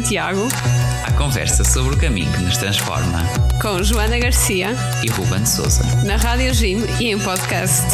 Santiago. 0.00 0.48
A 1.06 1.12
conversa 1.12 1.62
sobre 1.62 1.94
o 1.94 1.98
caminho 1.98 2.32
que 2.32 2.40
nos 2.40 2.56
transforma. 2.56 3.22
Com 3.60 3.82
Joana 3.82 4.18
Garcia 4.18 4.70
e 5.04 5.10
Ruben 5.10 5.44
Souza. 5.44 5.82
Na 6.06 6.16
Rádio 6.16 6.54
Jim 6.54 6.78
e 6.98 7.08
em 7.10 7.18
podcast. 7.18 7.84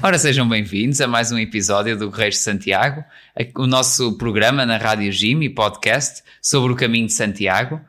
Ora, 0.00 0.16
sejam 0.16 0.48
bem-vindos 0.48 1.00
a 1.00 1.08
mais 1.08 1.32
um 1.32 1.38
episódio 1.38 1.98
do 1.98 2.12
Correios 2.12 2.36
de 2.36 2.42
Santiago, 2.42 3.02
o 3.56 3.66
nosso 3.66 4.16
programa 4.16 4.64
na 4.64 4.76
Rádio 4.76 5.10
Jim 5.10 5.40
e 5.40 5.50
podcast 5.50 6.22
sobre 6.40 6.72
o 6.72 6.76
caminho 6.76 7.08
de 7.08 7.14
Santiago. 7.14 7.80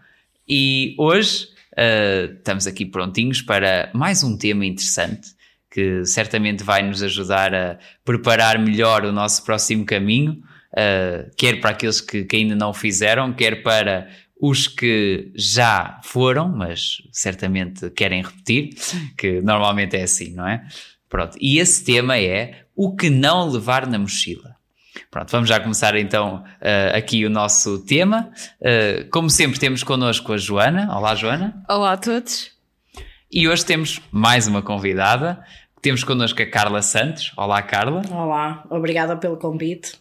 E 0.48 0.96
hoje 0.98 1.50
uh, 1.80 2.34
estamos 2.34 2.68
aqui 2.68 2.86
prontinhos 2.86 3.42
para 3.42 3.90
mais 3.94 4.24
um 4.24 4.38
tema 4.38 4.66
interessante 4.66 5.30
que 5.72 6.04
certamente 6.04 6.64
vai 6.64 6.82
nos 6.82 7.02
ajudar 7.04 7.54
a 7.54 7.78
preparar 8.04 8.58
melhor 8.58 9.06
o 9.06 9.12
nosso 9.12 9.44
próximo 9.46 9.86
caminho, 9.86 10.42
uh, 10.74 11.30
quer 11.38 11.62
para 11.62 11.70
aqueles 11.72 12.02
que, 12.02 12.26
que 12.26 12.36
ainda 12.38 12.56
não 12.56 12.74
fizeram, 12.74 13.32
quer 13.32 13.62
para 13.62 14.10
os 14.42 14.68
que 14.68 15.32
já 15.36 16.00
foram, 16.04 16.50
mas 16.50 16.98
certamente 17.12 17.90
querem 17.92 18.24
repetir, 18.24 18.70
que 19.18 19.42
normalmente 19.42 19.96
é 19.96 20.04
assim, 20.04 20.34
não 20.34 20.48
é? 20.48 20.66
Pronto. 21.08 21.38
E 21.40 21.60
esse 21.60 21.84
tema 21.84 22.18
é 22.18 22.64
o 22.76 22.96
que 22.96 23.10
não 23.10 23.50
levar 23.50 23.86
na 23.86 24.00
mochila. 24.00 24.49
Pronto, 25.10 25.32
vamos 25.32 25.50
já 25.50 25.60
começar 25.60 25.96
então 25.96 26.44
uh, 26.62 26.98
aqui 26.98 27.26
o 27.26 27.30
nosso 27.30 27.80
tema. 27.86 28.32
Uh, 28.62 29.10
como 29.12 29.30
sempre, 29.30 29.60
temos 29.60 29.84
connosco 29.84 30.34
a 30.34 30.38
Joana. 30.38 30.96
Olá, 30.96 31.16
Joana. 31.16 31.64
Olá 31.70 31.94
a 31.94 31.98
todos. 31.98 32.52
E 33.32 33.48
hoje 33.48 33.66
temos 33.66 34.02
mais 34.12 34.48
uma 34.48 34.62
convidada. 34.62 35.44
Temos 35.82 36.04
connosco 36.04 36.42
a 36.42 36.46
Carla 36.46 36.82
Santos. 36.82 37.32
Olá, 37.38 37.62
Carla. 37.62 38.02
Olá, 38.12 38.64
obrigada 38.70 39.16
pelo 39.16 39.38
convite. 39.38 39.94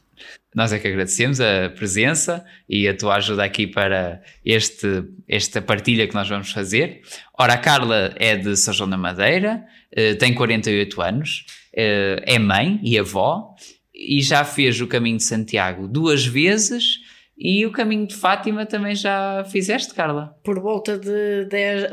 Nós 0.55 0.73
é 0.73 0.79
que 0.79 0.89
agradecemos 0.89 1.41
a 1.41 1.71
presença 1.71 2.45
e 2.69 2.89
a 2.89 2.97
tua 2.97 3.17
ajuda 3.17 3.45
aqui 3.45 3.67
para 3.67 4.21
este, 4.45 5.05
esta 5.29 5.62
partilha 5.62 6.09
que 6.09 6.15
nós 6.15 6.29
vamos 6.29 6.51
fazer. 6.51 7.03
Ora, 7.39 7.53
a 7.53 7.59
Carla 7.59 8.12
é 8.17 8.35
de 8.37 8.57
São 8.57 8.75
João 8.75 8.91
da 8.91 8.97
Madeira, 8.97 9.65
uh, 9.93 10.19
tem 10.19 10.35
48 10.35 11.01
anos, 11.01 11.47
é 11.73 12.39
mãe 12.41 12.81
e 12.83 12.99
avó 12.99 13.55
e 13.99 14.23
já 14.23 14.45
fez 14.45 14.81
o 14.81 14.87
caminho 14.87 15.17
de 15.17 15.25
Santiago 15.25 15.89
duas 15.89 16.25
vezes 16.25 17.01
e 17.37 17.67
o 17.67 17.73
caminho 17.73 18.07
de 18.07 18.15
Fátima 18.15 18.65
também 18.65 18.95
já 18.95 19.45
fizeste, 19.51 19.93
Carla? 19.93 20.37
Por 20.45 20.61
volta 20.61 20.97
de 20.97 21.45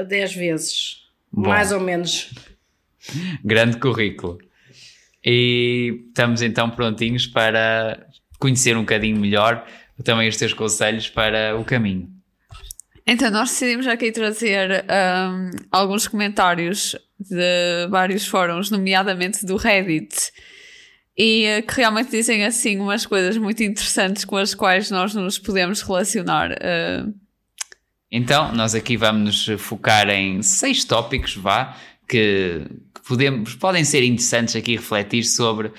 10 0.07 0.33
vezes, 0.33 0.97
Bom. 1.31 1.49
mais 1.49 1.71
ou 1.71 1.79
menos. 1.79 2.33
Grande 3.43 3.77
currículo. 3.77 4.37
E 5.23 6.03
estamos 6.07 6.43
então 6.43 6.69
prontinhos 6.69 7.25
para 7.25 8.07
conhecer 8.39 8.77
um 8.77 8.81
bocadinho 8.81 9.19
melhor 9.19 9.65
também 10.03 10.27
os 10.27 10.37
teus 10.37 10.53
conselhos 10.53 11.09
para 11.09 11.57
o 11.57 11.63
caminho. 11.63 12.09
Então, 13.07 13.29
nós 13.29 13.49
decidimos 13.49 13.87
aqui 13.87 14.11
trazer 14.11 14.83
um, 14.83 15.51
alguns 15.71 16.07
comentários 16.07 16.95
de 17.19 17.87
vários 17.89 18.27
fóruns, 18.27 18.71
nomeadamente 18.71 19.45
do 19.45 19.55
Reddit, 19.55 20.31
e 21.17 21.45
eh, 21.45 21.61
que 21.61 21.75
realmente 21.75 22.11
dizem 22.11 22.43
assim 22.43 22.77
umas 22.79 23.05
coisas 23.05 23.37
muito 23.37 23.63
interessantes 23.63 24.25
com 24.25 24.35
as 24.35 24.53
quais 24.53 24.91
nós 24.91 25.13
nos 25.13 25.39
podemos 25.39 25.81
relacionar. 25.81 26.51
Uh... 26.51 27.13
Então, 28.11 28.53
nós 28.53 28.75
aqui 28.75 28.97
vamos 28.97 29.47
nos 29.47 29.61
focar 29.61 30.09
em 30.09 30.41
seis 30.41 30.83
tópicos, 30.83 31.35
vá, 31.35 31.75
que 32.07 32.61
podemos, 33.07 33.55
podem 33.55 33.83
ser 33.83 34.03
interessantes 34.03 34.55
aqui 34.55 34.75
refletir 34.75 35.23
sobre 35.23 35.67
uh, 35.69 35.73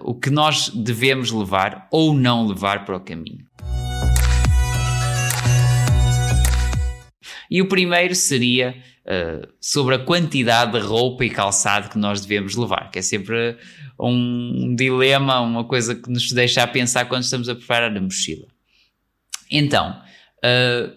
o 0.00 0.14
que 0.14 0.30
nós 0.30 0.68
devemos 0.68 1.30
levar 1.30 1.88
ou 1.90 2.14
não 2.14 2.46
levar 2.46 2.84
para 2.84 2.96
o 2.96 3.00
caminho. 3.00 3.44
E 7.50 7.60
o 7.60 7.68
primeiro 7.68 8.14
seria 8.14 8.74
uh, 9.04 9.46
sobre 9.60 9.94
a 9.94 9.98
quantidade 9.98 10.72
de 10.72 10.78
roupa 10.78 11.24
e 11.24 11.30
calçado 11.30 11.88
que 11.88 11.98
nós 11.98 12.20
devemos 12.20 12.56
levar, 12.56 12.90
que 12.90 12.98
é 12.98 13.02
sempre 13.02 13.56
um 13.98 14.74
dilema, 14.76 15.40
uma 15.40 15.64
coisa 15.64 15.94
que 15.94 16.10
nos 16.10 16.30
deixa 16.32 16.62
a 16.62 16.66
pensar 16.66 17.06
quando 17.06 17.22
estamos 17.22 17.48
a 17.48 17.54
preparar 17.54 17.96
a 17.96 18.00
mochila. 18.00 18.46
Então, 19.50 20.00
uh, 20.44 20.92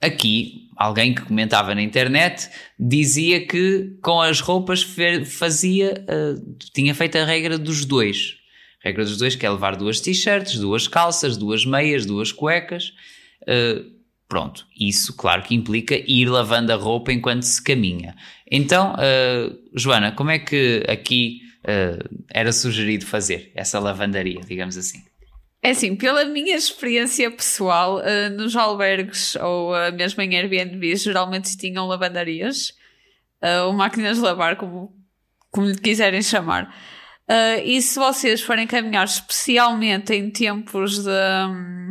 aqui, 0.00 0.68
alguém 0.76 1.14
que 1.14 1.22
comentava 1.22 1.74
na 1.74 1.82
internet 1.82 2.48
dizia 2.78 3.46
que 3.46 3.98
com 4.02 4.20
as 4.20 4.40
roupas 4.40 4.86
fazia, 5.26 6.04
uh, 6.08 6.56
tinha 6.72 6.94
feito 6.94 7.18
a 7.18 7.24
regra 7.24 7.58
dos 7.58 7.84
dois. 7.84 8.36
A 8.82 8.88
regra 8.88 9.04
dos 9.04 9.18
dois 9.18 9.34
que 9.34 9.44
é 9.44 9.50
levar 9.50 9.76
duas 9.76 10.00
t-shirts, 10.00 10.58
duas 10.58 10.88
calças, 10.88 11.36
duas 11.36 11.66
meias, 11.66 12.06
duas 12.06 12.32
cuecas. 12.32 12.94
Uh, 13.42 13.99
pronto, 14.30 14.64
isso 14.78 15.14
claro 15.14 15.42
que 15.42 15.54
implica 15.54 15.94
ir 15.94 16.24
lavando 16.24 16.72
a 16.72 16.76
roupa 16.76 17.12
enquanto 17.12 17.42
se 17.42 17.62
caminha. 17.62 18.16
Então, 18.50 18.94
Joana, 19.74 20.12
como 20.12 20.30
é 20.30 20.38
que 20.38 20.82
aqui 20.88 21.42
uh, 21.64 22.24
era 22.32 22.52
sugerido 22.52 23.06
fazer 23.06 23.52
essa 23.54 23.78
lavandaria, 23.78 24.40
digamos 24.40 24.76
assim? 24.76 25.02
É 25.62 25.70
assim, 25.70 25.94
pela 25.94 26.24
minha 26.24 26.56
experiência 26.56 27.30
pessoal, 27.30 27.98
uh, 27.98 28.30
nos 28.30 28.56
albergues 28.56 29.36
ou 29.36 29.74
uh, 29.74 29.92
mesmo 29.92 30.22
em 30.22 30.34
Airbnb, 30.34 30.96
geralmente 30.96 31.56
tinham 31.56 31.86
lavandarias 31.86 32.70
uh, 33.42 33.66
ou 33.66 33.72
máquinas 33.74 34.16
de 34.16 34.22
lavar, 34.22 34.56
como, 34.56 34.90
como 35.50 35.66
lhe 35.66 35.78
quiserem 35.78 36.22
chamar. 36.22 36.74
Uh, 37.28 37.60
e 37.62 37.80
se 37.82 37.98
vocês 37.98 38.40
forem 38.40 38.66
caminhar 38.66 39.04
especialmente 39.04 40.14
em 40.14 40.30
tempos 40.30 41.04
de, 41.04 41.10
um, 41.10 41.90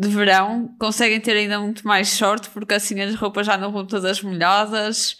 de 0.00 0.08
verão, 0.08 0.74
conseguem 0.78 1.20
ter 1.20 1.36
ainda 1.36 1.60
muito 1.60 1.86
mais 1.86 2.08
sorte, 2.08 2.48
porque 2.50 2.74
assim 2.74 3.00
as 3.00 3.14
roupas 3.14 3.46
já 3.46 3.58
não 3.58 3.70
vão 3.70 3.86
todas 3.86 4.22
molhadas 4.22 5.18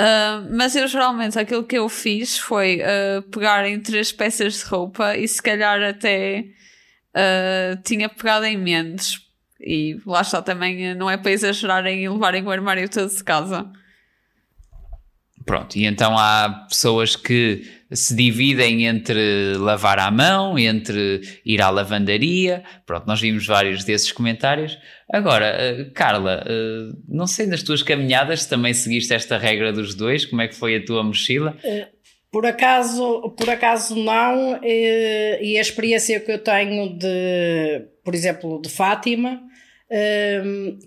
Uh, 0.00 0.48
mas 0.56 0.74
eu 0.74 0.88
geralmente 0.88 1.38
aquilo 1.38 1.62
que 1.62 1.76
eu 1.76 1.86
fiz 1.86 2.38
foi 2.38 2.80
uh, 2.80 3.20
pegar 3.28 3.68
em 3.68 3.78
três 3.78 4.10
peças 4.10 4.54
de 4.54 4.64
roupa 4.64 5.14
e 5.14 5.28
se 5.28 5.42
calhar 5.42 5.82
até 5.82 6.46
uh, 7.14 7.82
tinha 7.84 8.08
pegado 8.08 8.46
em 8.46 8.56
menos. 8.56 9.28
E 9.60 9.98
lá 10.06 10.22
está 10.22 10.40
também, 10.40 10.94
não 10.94 11.10
é 11.10 11.18
para 11.18 11.32
exagerarem 11.32 12.02
e 12.02 12.08
levarem 12.08 12.42
o 12.42 12.50
armário 12.50 12.88
todo 12.88 13.14
de 13.14 13.22
casa. 13.22 13.70
Pronto, 15.44 15.76
e 15.76 15.86
então 15.86 16.16
há 16.18 16.66
pessoas 16.68 17.16
que 17.16 17.62
se 17.92 18.14
dividem 18.14 18.86
entre 18.86 19.54
lavar 19.56 19.98
à 19.98 20.10
mão, 20.10 20.58
entre 20.58 21.22
ir 21.44 21.60
à 21.60 21.70
lavandaria. 21.70 22.62
Pronto, 22.86 23.06
nós 23.06 23.20
vimos 23.20 23.46
vários 23.46 23.82
desses 23.82 24.12
comentários. 24.12 24.78
Agora, 25.12 25.46
eh, 25.46 25.90
Carla, 25.94 26.44
eh, 26.46 26.92
não 27.08 27.26
sei 27.26 27.46
nas 27.46 27.62
tuas 27.62 27.82
caminhadas 27.82 28.42
se 28.42 28.48
também 28.48 28.72
seguiste 28.72 29.12
esta 29.12 29.38
regra 29.38 29.72
dos 29.72 29.94
dois, 29.94 30.24
como 30.24 30.42
é 30.42 30.48
que 30.48 30.54
foi 30.54 30.76
a 30.76 30.84
tua 30.84 31.02
mochila? 31.02 31.56
Eh, 31.64 31.88
por 32.30 32.46
acaso, 32.46 33.34
por 33.36 33.50
acaso 33.50 33.96
não, 33.96 34.60
e 34.62 35.58
a 35.58 35.60
experiência 35.60 36.20
que 36.20 36.30
eu 36.30 36.38
tenho 36.38 36.96
de, 36.96 37.88
por 38.04 38.14
exemplo, 38.14 38.62
de 38.62 38.68
Fátima, 38.68 39.42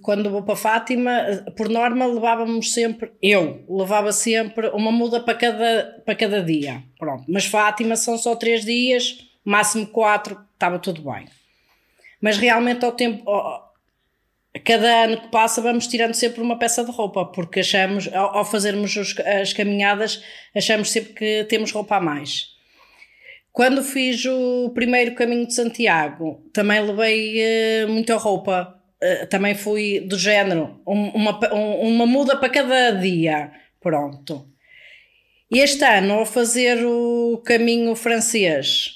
quando 0.01 0.29
vou 0.29 0.43
para 0.43 0.55
Fátima, 0.55 1.43
por 1.57 1.67
norma 1.67 2.05
levávamos 2.05 2.71
sempre, 2.71 3.11
eu 3.21 3.65
levava 3.69 4.13
sempre 4.13 4.69
uma 4.69 4.91
muda 4.91 5.19
para 5.19 5.35
cada, 5.35 6.01
para 6.05 6.15
cada 6.15 6.41
dia. 6.41 6.81
Pronto. 6.97 7.25
Mas 7.27 7.45
Fátima 7.45 7.97
são 7.97 8.17
só 8.17 8.35
três 8.35 8.63
dias, 8.63 9.17
máximo 9.43 9.87
quatro, 9.87 10.39
estava 10.53 10.79
tudo 10.79 11.01
bem. 11.01 11.25
Mas 12.21 12.37
realmente 12.37 12.85
ao 12.85 12.93
tempo, 12.93 13.29
ao, 13.29 13.73
cada 14.63 15.03
ano 15.03 15.19
que 15.19 15.27
passa 15.27 15.61
vamos 15.61 15.85
tirando 15.87 16.13
sempre 16.13 16.41
uma 16.41 16.57
peça 16.57 16.85
de 16.85 16.91
roupa, 16.91 17.25
porque 17.25 17.59
achamos, 17.59 18.07
ao, 18.13 18.45
fazermos 18.45 18.95
os, 18.95 19.19
as 19.19 19.51
caminhadas, 19.51 20.23
achamos 20.55 20.89
sempre 20.89 21.11
que 21.11 21.43
temos 21.49 21.71
roupa 21.71 21.97
a 21.97 22.01
mais. 22.01 22.53
Quando 23.51 23.83
fiz 23.83 24.23
o 24.25 24.71
primeiro 24.73 25.13
caminho 25.13 25.45
de 25.45 25.53
Santiago, 25.53 26.41
também 26.53 26.81
levei 26.81 27.83
uh, 27.83 27.89
muita 27.89 28.15
roupa 28.15 28.81
eh, 29.03 29.25
também 29.25 29.53
fui 29.53 29.99
do 29.99 30.17
género, 30.17 30.79
um, 30.87 31.09
uma, 31.09 31.53
um, 31.53 31.93
uma 31.93 32.05
muda 32.05 32.37
para 32.37 32.49
cada 32.49 32.91
dia. 32.91 33.51
Pronto. 33.81 34.47
Este 35.51 35.83
ano, 35.83 36.13
ao 36.13 36.25
fazer 36.25 36.83
o 36.85 37.41
caminho 37.45 37.93
francês, 37.95 38.93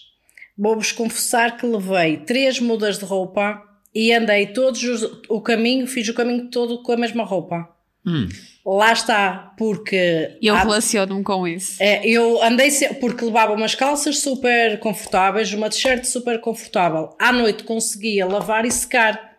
vou-vos 0.57 0.91
confessar 0.91 1.57
que 1.57 1.65
levei 1.65 2.17
três 2.17 2.59
mudas 2.59 2.97
de 2.97 3.05
roupa 3.05 3.61
e 3.93 4.13
andei 4.13 4.47
todos 4.47 4.81
os, 4.83 5.03
o 5.27 5.41
caminho, 5.41 5.85
fiz 5.85 6.07
o 6.07 6.13
caminho 6.13 6.49
todo 6.49 6.81
com 6.81 6.93
a 6.93 6.97
mesma 6.97 7.23
roupa. 7.23 7.69
Hum. 8.05 8.27
Lá 8.65 8.91
está, 8.91 9.53
porque. 9.57 10.37
Eu 10.41 10.55
relaciono-me 10.55 11.23
com 11.23 11.47
isso. 11.47 11.81
É, 11.81 12.05
eu 12.05 12.43
andei 12.43 12.69
porque 12.99 13.23
levava 13.23 13.53
umas 13.53 13.75
calças 13.75 14.19
super 14.19 14.77
confortáveis, 14.79 15.53
uma 15.53 15.69
t-shirt 15.69 16.03
super 16.05 16.41
confortável. 16.41 17.15
À 17.17 17.31
noite 17.31 17.63
conseguia 17.63 18.25
lavar 18.25 18.65
e 18.65 18.71
secar. 18.71 19.36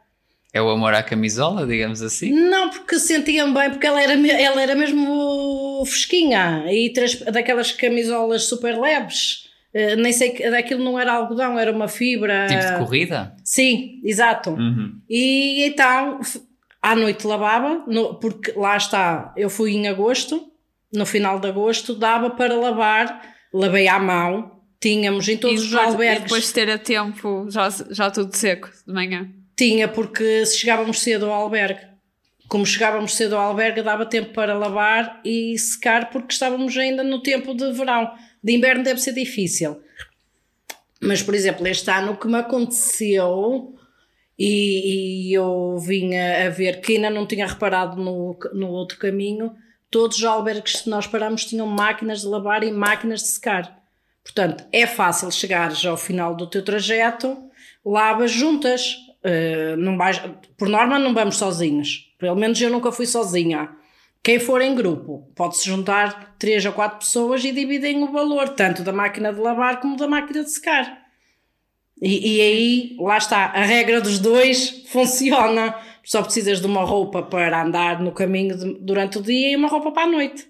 É 0.52 0.62
o 0.62 0.70
amor 0.70 0.94
à 0.94 1.02
camisola, 1.02 1.66
digamos 1.66 2.00
assim? 2.00 2.32
Não, 2.32 2.70
porque 2.70 2.98
sentia-me 2.98 3.52
bem, 3.52 3.70
porque 3.70 3.86
ela 3.86 4.02
era, 4.02 4.14
ela 4.14 4.62
era 4.62 4.74
mesmo 4.74 5.84
fresquinha 5.84 6.64
e 6.68 6.92
daquelas 7.30 7.72
camisolas 7.72 8.44
super 8.44 8.78
leves. 8.78 9.46
Uh, 9.74 10.00
nem 10.00 10.12
sei 10.12 10.30
que 10.30 10.50
daquilo 10.50 10.82
não 10.82 10.98
era 10.98 11.12
algodão, 11.12 11.58
era 11.58 11.70
uma 11.70 11.88
fibra. 11.88 12.46
Tipo 12.46 12.62
de 12.62 12.78
corrida? 12.78 13.36
Sim, 13.44 14.00
exato. 14.02 14.50
Uhum. 14.50 14.98
E 15.08 15.64
então 15.64 16.20
à 16.82 16.94
noite 16.94 17.26
lavava, 17.26 17.84
no, 17.86 18.14
porque 18.14 18.52
lá 18.52 18.76
está, 18.76 19.32
eu 19.36 19.50
fui 19.50 19.72
em 19.72 19.88
agosto, 19.88 20.50
no 20.92 21.04
final 21.04 21.38
de 21.38 21.48
agosto, 21.48 21.94
dava 21.94 22.30
para 22.30 22.54
lavar, 22.54 23.20
lavei 23.52 23.88
à 23.88 23.98
mão, 23.98 24.58
tínhamos 24.80 25.28
em 25.28 25.36
todos 25.36 25.62
depois, 25.62 25.86
os 25.86 25.92
albergues. 25.92 26.20
E 26.20 26.22
depois 26.22 26.46
de 26.46 26.54
ter 26.54 26.70
a 26.70 26.78
tempo, 26.78 27.46
já, 27.50 27.68
já 27.90 28.10
tudo 28.10 28.34
seco 28.34 28.70
de 28.86 28.92
manhã. 28.92 29.28
Tinha, 29.58 29.88
porque 29.88 30.46
se 30.46 30.56
chegávamos 30.56 31.00
cedo 31.00 31.26
ao 31.26 31.32
albergue, 31.32 31.80
como 32.46 32.64
chegávamos 32.64 33.16
cedo 33.16 33.34
ao 33.34 33.48
albergue, 33.48 33.82
dava 33.82 34.06
tempo 34.06 34.32
para 34.32 34.56
lavar 34.56 35.20
e 35.24 35.58
secar, 35.58 36.10
porque 36.10 36.32
estávamos 36.32 36.76
ainda 36.78 37.02
no 37.02 37.20
tempo 37.20 37.52
de 37.52 37.72
verão. 37.72 38.08
De 38.42 38.54
inverno 38.54 38.84
deve 38.84 39.00
ser 39.00 39.12
difícil. 39.12 39.82
Mas, 41.00 41.22
por 41.22 41.34
exemplo, 41.34 41.66
este 41.66 41.90
ano 41.90 42.12
o 42.12 42.16
que 42.16 42.28
me 42.28 42.38
aconteceu, 42.38 43.74
e, 44.38 45.30
e 45.30 45.34
eu 45.34 45.76
vinha 45.78 46.46
a 46.46 46.50
ver 46.50 46.80
que 46.80 46.94
ainda 46.94 47.10
não 47.10 47.26
tinha 47.26 47.46
reparado 47.46 48.00
no, 48.00 48.38
no 48.54 48.68
outro 48.68 48.96
caminho, 48.96 49.56
todos 49.90 50.18
os 50.18 50.24
albergues 50.24 50.82
que 50.82 50.88
nós 50.88 51.08
paramos 51.08 51.44
tinham 51.44 51.66
máquinas 51.66 52.20
de 52.20 52.28
lavar 52.28 52.62
e 52.62 52.70
máquinas 52.70 53.22
de 53.22 53.28
secar. 53.28 53.76
Portanto, 54.22 54.64
é 54.72 54.86
fácil 54.86 55.32
chegares 55.32 55.84
ao 55.84 55.96
final 55.96 56.36
do 56.36 56.46
teu 56.46 56.64
trajeto, 56.64 57.36
lavas 57.84 58.30
juntas, 58.30 58.96
Uh, 59.28 59.76
não 59.76 59.98
vais, 59.98 60.22
por 60.56 60.68
norma 60.68 60.98
não 60.98 61.12
vamos 61.12 61.36
sozinhos. 61.36 62.14
Pelo 62.18 62.36
menos 62.36 62.60
eu 62.60 62.70
nunca 62.70 62.90
fui 62.90 63.04
sozinha. 63.04 63.68
Quem 64.22 64.38
for 64.38 64.62
em 64.62 64.74
grupo 64.74 65.30
pode-se 65.34 65.66
juntar 65.66 66.36
três 66.38 66.64
ou 66.64 66.72
quatro 66.72 66.98
pessoas 66.98 67.44
e 67.44 67.52
dividem 67.52 68.02
o 68.02 68.12
valor, 68.12 68.50
tanto 68.50 68.82
da 68.82 68.92
máquina 68.92 69.32
de 69.32 69.40
lavar 69.40 69.80
como 69.80 69.96
da 69.96 70.08
máquina 70.08 70.42
de 70.42 70.50
secar. 70.50 70.98
E, 72.00 72.36
e 72.36 72.40
aí, 72.40 72.96
lá 72.98 73.18
está, 73.18 73.46
a 73.46 73.62
regra 73.62 74.00
dos 74.00 74.18
dois 74.18 74.84
funciona. 74.88 75.74
Só 76.04 76.22
precisas 76.22 76.60
de 76.60 76.66
uma 76.66 76.84
roupa 76.84 77.22
para 77.22 77.62
andar 77.62 78.00
no 78.00 78.12
caminho 78.12 78.56
de, 78.56 78.78
durante 78.80 79.18
o 79.18 79.22
dia 79.22 79.52
e 79.52 79.56
uma 79.56 79.68
roupa 79.68 79.92
para 79.92 80.04
a 80.04 80.10
noite. 80.10 80.48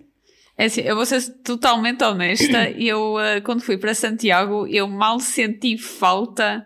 É 0.56 0.66
assim, 0.66 0.82
eu 0.82 0.94
vou 0.94 1.04
ser 1.04 1.20
totalmente 1.42 2.04
honesta. 2.04 2.70
eu, 2.78 3.14
uh, 3.14 3.42
quando 3.44 3.62
fui 3.62 3.76
para 3.76 3.94
Santiago, 3.94 4.66
eu 4.69 4.86
mal 4.86 5.19
senti 5.19 5.76
falta 5.76 6.64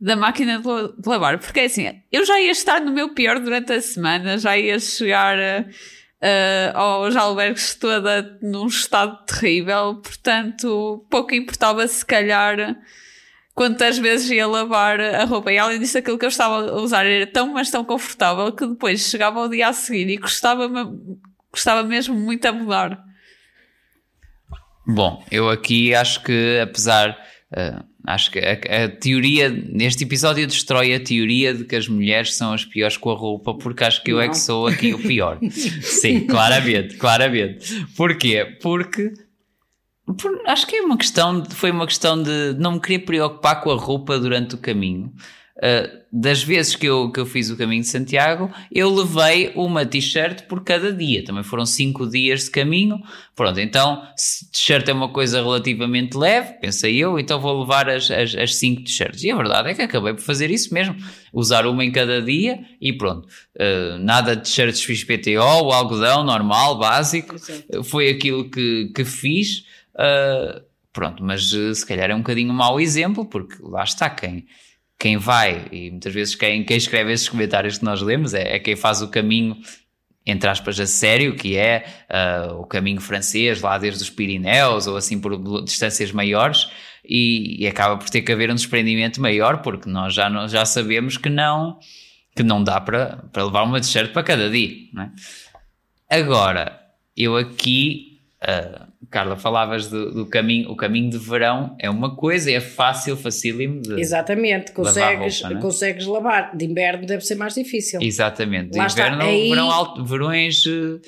da 0.00 0.16
máquina 0.16 0.60
de 0.60 1.08
lavar. 1.08 1.38
Porque 1.38 1.60
é 1.60 1.64
assim, 1.64 2.02
eu 2.10 2.24
já 2.24 2.40
ia 2.40 2.50
estar 2.50 2.80
no 2.80 2.92
meu 2.92 3.14
pior 3.14 3.38
durante 3.40 3.72
a 3.72 3.80
semana, 3.80 4.38
já 4.38 4.56
ia 4.56 4.78
chegar 4.78 5.36
uh, 5.38 6.76
aos 6.76 7.16
albergues 7.16 7.74
toda 7.74 8.38
num 8.40 8.66
estado 8.66 9.24
terrível, 9.26 9.96
portanto, 9.96 11.04
pouco 11.10 11.34
importava 11.34 11.86
se 11.86 12.04
calhar 12.04 12.76
quantas 13.54 13.98
vezes 13.98 14.30
ia 14.30 14.46
lavar 14.46 15.00
a 15.00 15.24
roupa. 15.24 15.52
E 15.52 15.58
além 15.58 15.80
disso, 15.80 15.98
aquilo 15.98 16.18
que 16.18 16.24
eu 16.24 16.30
estava 16.30 16.70
a 16.70 16.76
usar 16.76 17.04
era 17.04 17.26
tão, 17.26 17.52
mas 17.52 17.70
tão 17.70 17.84
confortável 17.84 18.52
que 18.52 18.66
depois 18.66 19.00
chegava 19.00 19.40
ao 19.40 19.48
dia 19.48 19.68
a 19.68 19.72
seguir 19.72 20.08
e 20.08 20.16
gostava, 20.16 20.68
gostava 21.50 21.82
mesmo 21.82 22.14
muito 22.14 22.46
a 22.46 22.52
mudar. 22.52 23.04
Bom, 24.86 25.22
eu 25.30 25.50
aqui 25.50 25.94
acho 25.94 26.22
que 26.22 26.60
apesar. 26.62 27.18
Uh 27.50 27.97
Acho 28.08 28.30
que 28.30 28.38
a, 28.38 28.84
a, 28.84 28.88
teoria, 28.88 29.50
neste 29.50 30.04
episódio 30.04 30.46
destrói 30.46 30.94
a 30.94 31.00
teoria 31.00 31.52
de 31.52 31.64
que 31.64 31.76
as 31.76 31.86
mulheres 31.86 32.34
são 32.34 32.54
as 32.54 32.64
piores 32.64 32.96
com 32.96 33.10
a 33.10 33.14
roupa, 33.14 33.52
porque 33.54 33.84
acho 33.84 34.02
que 34.02 34.12
eu 34.12 34.18
é 34.18 34.28
que 34.28 34.38
sou 34.38 34.66
aqui 34.66 34.94
o 34.94 34.98
pior. 34.98 35.38
Sim, 35.82 36.26
claramente, 36.26 36.96
claramente. 36.96 37.84
Porquê? 37.94 38.56
Porque 38.62 39.12
por, 40.16 40.40
acho 40.46 40.66
que 40.66 40.76
é 40.76 40.80
uma 40.80 40.96
questão, 40.96 41.44
foi 41.50 41.70
uma 41.70 41.86
questão 41.86 42.22
de 42.22 42.54
não 42.58 42.72
me 42.72 42.80
querer 42.80 43.00
preocupar 43.00 43.60
com 43.60 43.70
a 43.70 43.76
roupa 43.76 44.18
durante 44.18 44.54
o 44.54 44.58
caminho. 44.58 45.12
Uh, 45.58 45.98
das 46.12 46.42
vezes 46.42 46.76
que 46.76 46.86
eu, 46.86 47.10
que 47.10 47.18
eu 47.18 47.26
fiz 47.26 47.50
o 47.50 47.56
caminho 47.56 47.82
de 47.82 47.88
Santiago, 47.88 48.48
eu 48.72 48.94
levei 48.94 49.52
uma 49.56 49.84
t-shirt 49.84 50.46
por 50.46 50.62
cada 50.62 50.92
dia. 50.92 51.24
Também 51.24 51.42
foram 51.42 51.66
cinco 51.66 52.08
dias 52.08 52.44
de 52.44 52.50
caminho. 52.50 52.98
Pronto, 53.34 53.58
então, 53.58 54.00
t-shirt 54.52 54.88
é 54.88 54.92
uma 54.92 55.08
coisa 55.08 55.42
relativamente 55.42 56.16
leve, 56.16 56.54
pensei 56.60 56.96
eu, 56.96 57.18
então 57.18 57.40
vou 57.40 57.60
levar 57.60 57.90
as, 57.90 58.08
as, 58.08 58.36
as 58.36 58.54
cinco 58.54 58.84
t-shirts. 58.84 59.24
E 59.24 59.32
a 59.32 59.36
verdade 59.36 59.70
é 59.70 59.74
que 59.74 59.82
acabei 59.82 60.14
por 60.14 60.22
fazer 60.22 60.48
isso 60.48 60.72
mesmo. 60.72 60.96
Usar 61.32 61.66
uma 61.66 61.84
em 61.84 61.90
cada 61.90 62.22
dia 62.22 62.60
e 62.80 62.92
pronto. 62.92 63.26
Uh, 63.56 63.98
nada 63.98 64.36
de 64.36 64.42
t-shirts 64.42 64.80
XPTO, 64.80 65.64
o 65.64 65.72
algodão 65.72 66.22
normal, 66.22 66.78
básico. 66.78 67.34
Foi 67.82 68.08
aquilo 68.08 68.48
que, 68.48 68.92
que 68.94 69.04
fiz. 69.04 69.64
Uh, 69.94 70.62
pronto, 70.92 71.22
mas 71.24 71.50
se 71.50 71.84
calhar 71.84 72.10
é 72.10 72.14
um 72.14 72.18
bocadinho 72.18 72.54
mau 72.54 72.80
exemplo, 72.80 73.26
porque 73.26 73.56
lá 73.60 73.82
está 73.82 74.08
quem 74.08 74.46
quem 74.98 75.16
vai, 75.16 75.66
e 75.70 75.90
muitas 75.90 76.12
vezes 76.12 76.34
quem, 76.34 76.64
quem 76.64 76.76
escreve 76.76 77.12
esses 77.12 77.28
comentários 77.28 77.78
que 77.78 77.84
nós 77.84 78.02
lemos 78.02 78.34
é, 78.34 78.56
é 78.56 78.58
quem 78.58 78.74
faz 78.74 79.00
o 79.00 79.08
caminho, 79.08 79.56
entre 80.26 80.50
aspas, 80.50 80.78
a 80.80 80.86
sério, 80.86 81.36
que 81.36 81.56
é 81.56 81.84
uh, 82.10 82.54
o 82.54 82.66
caminho 82.66 83.00
francês, 83.00 83.60
lá 83.60 83.78
desde 83.78 84.02
os 84.02 84.10
Pirineus, 84.10 84.88
ou 84.88 84.96
assim 84.96 85.20
por 85.20 85.62
distâncias 85.62 86.10
maiores, 86.10 86.68
e, 87.04 87.62
e, 87.62 87.66
acaba 87.68 87.96
por 87.96 88.10
ter 88.10 88.22
que 88.22 88.32
haver 88.32 88.50
um 88.50 88.56
desprendimento 88.56 89.20
maior, 89.20 89.62
porque 89.62 89.88
nós 89.88 90.12
já, 90.12 90.28
já 90.48 90.66
sabemos 90.66 91.16
que 91.16 91.30
não, 91.30 91.78
que 92.34 92.42
não 92.42 92.62
dá 92.62 92.80
para, 92.80 93.24
para 93.32 93.44
levar 93.44 93.62
uma 93.62 93.80
t-shirt 93.80 94.12
para 94.12 94.24
cada 94.24 94.50
dia. 94.50 94.74
É? 96.10 96.18
Agora, 96.18 96.78
eu 97.16 97.36
aqui. 97.36 98.20
Uh, 98.42 98.87
Carla, 99.10 99.36
falavas 99.36 99.88
do, 99.88 100.12
do, 100.12 100.26
caminho, 100.26 100.70
o 100.70 100.76
caminho 100.76 101.08
de 101.08 101.16
verão 101.16 101.74
é 101.78 101.88
uma 101.88 102.14
coisa, 102.14 102.50
é 102.52 102.60
fácil, 102.60 103.16
facílimo 103.16 103.80
de 103.80 103.98
Exatamente, 103.98 104.72
consegues 104.72 105.00
lavar, 105.00 105.18
roupa, 105.18 105.58
é? 105.58 105.62
consegues 105.62 106.06
lavar. 106.06 106.56
De 106.56 106.64
inverno 106.66 107.06
deve 107.06 107.24
ser 107.24 107.34
mais 107.34 107.54
difícil. 107.54 108.00
Exatamente, 108.02 108.72
de 108.72 108.78
Lá 108.78 108.86
inverno 108.86 109.22
Aí... 109.22 109.48
verão, 109.48 110.04
verões 110.04 110.66
uh, 110.66 111.00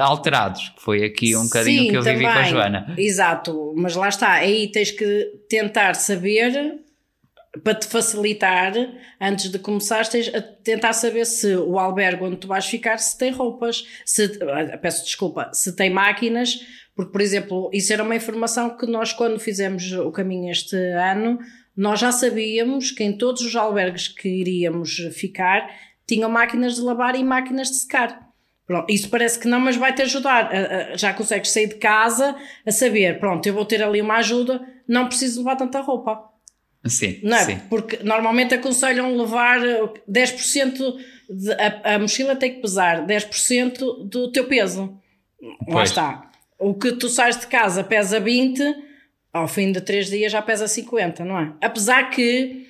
alterados, 0.00 0.70
que 0.70 0.82
foi 0.82 1.04
aqui 1.04 1.36
um 1.36 1.44
bocadinho 1.44 1.82
Sim, 1.82 1.90
que 1.90 1.96
eu 1.96 2.02
também. 2.02 2.18
vivi 2.20 2.32
com 2.32 2.38
a 2.38 2.42
Joana. 2.44 2.94
Exato, 2.96 3.74
mas 3.76 3.94
lá 3.94 4.08
está, 4.08 4.32
aí 4.32 4.68
tens 4.72 4.90
que 4.90 5.30
tentar 5.46 5.94
saber 5.94 6.80
para 7.62 7.74
te 7.74 7.86
facilitar, 7.86 8.72
antes 9.20 9.50
de 9.50 9.58
começar, 9.58 10.06
tens 10.08 10.34
a 10.34 10.40
tentar 10.40 10.92
saber 10.92 11.24
se 11.24 11.54
o 11.54 11.78
albergue 11.78 12.24
onde 12.24 12.36
tu 12.36 12.48
vais 12.48 12.66
ficar 12.66 12.98
se 12.98 13.16
tem 13.16 13.30
roupas, 13.30 13.84
se, 14.04 14.38
ah, 14.42 14.78
peço 14.78 15.04
desculpa, 15.04 15.50
se 15.52 15.76
tem 15.76 15.90
máquinas 15.90 16.58
porque, 16.94 17.12
por 17.12 17.20
exemplo, 17.20 17.70
isso 17.72 17.92
era 17.92 18.02
uma 18.02 18.14
informação 18.14 18.76
que 18.76 18.86
nós, 18.86 19.12
quando 19.12 19.40
fizemos 19.40 19.92
o 19.92 20.12
caminho 20.12 20.50
este 20.50 20.76
ano, 20.76 21.38
nós 21.76 21.98
já 21.98 22.12
sabíamos 22.12 22.92
que 22.92 23.02
em 23.02 23.18
todos 23.18 23.42
os 23.42 23.54
albergues 23.56 24.08
que 24.08 24.28
iríamos 24.28 24.96
ficar 25.12 25.68
tinham 26.06 26.30
máquinas 26.30 26.76
de 26.76 26.82
lavar 26.82 27.16
e 27.16 27.24
máquinas 27.24 27.68
de 27.68 27.76
secar. 27.76 28.24
Pronto, 28.66 28.90
isso 28.90 29.08
parece 29.10 29.38
que 29.38 29.48
não, 29.48 29.60
mas 29.60 29.76
vai-te 29.76 30.02
ajudar. 30.02 30.50
Já 30.96 31.12
consegues 31.12 31.50
sair 31.50 31.68
de 31.68 31.74
casa 31.74 32.36
a 32.64 32.70
saber, 32.70 33.18
pronto, 33.18 33.46
eu 33.46 33.52
vou 33.52 33.64
ter 33.64 33.82
ali 33.82 34.00
uma 34.00 34.16
ajuda, 34.16 34.64
não 34.88 35.06
preciso 35.06 35.40
levar 35.40 35.56
tanta 35.56 35.80
roupa. 35.80 36.30
Sim, 36.86 37.18
não 37.22 37.36
é? 37.36 37.44
sim. 37.44 37.60
Porque 37.68 37.98
normalmente 38.02 38.54
aconselham 38.54 39.16
levar 39.16 39.58
10%, 40.08 40.96
de, 41.30 41.52
a, 41.52 41.94
a 41.94 41.98
mochila 41.98 42.36
tem 42.36 42.54
que 42.54 42.60
pesar 42.60 43.06
10% 43.06 44.06
do 44.06 44.30
teu 44.30 44.44
peso. 44.46 44.96
Pois. 45.64 45.74
Lá 45.74 45.84
está. 45.84 46.30
O 46.58 46.74
que 46.74 46.92
tu 46.92 47.08
sais 47.08 47.38
de 47.38 47.46
casa 47.46 47.82
pesa 47.82 48.20
20, 48.20 48.62
ao 49.32 49.48
fim 49.48 49.72
de 49.72 49.80
3 49.80 50.08
dias 50.08 50.32
já 50.32 50.40
pesa 50.40 50.68
50, 50.68 51.24
não 51.24 51.38
é? 51.38 51.52
Apesar 51.60 52.10
que 52.10 52.66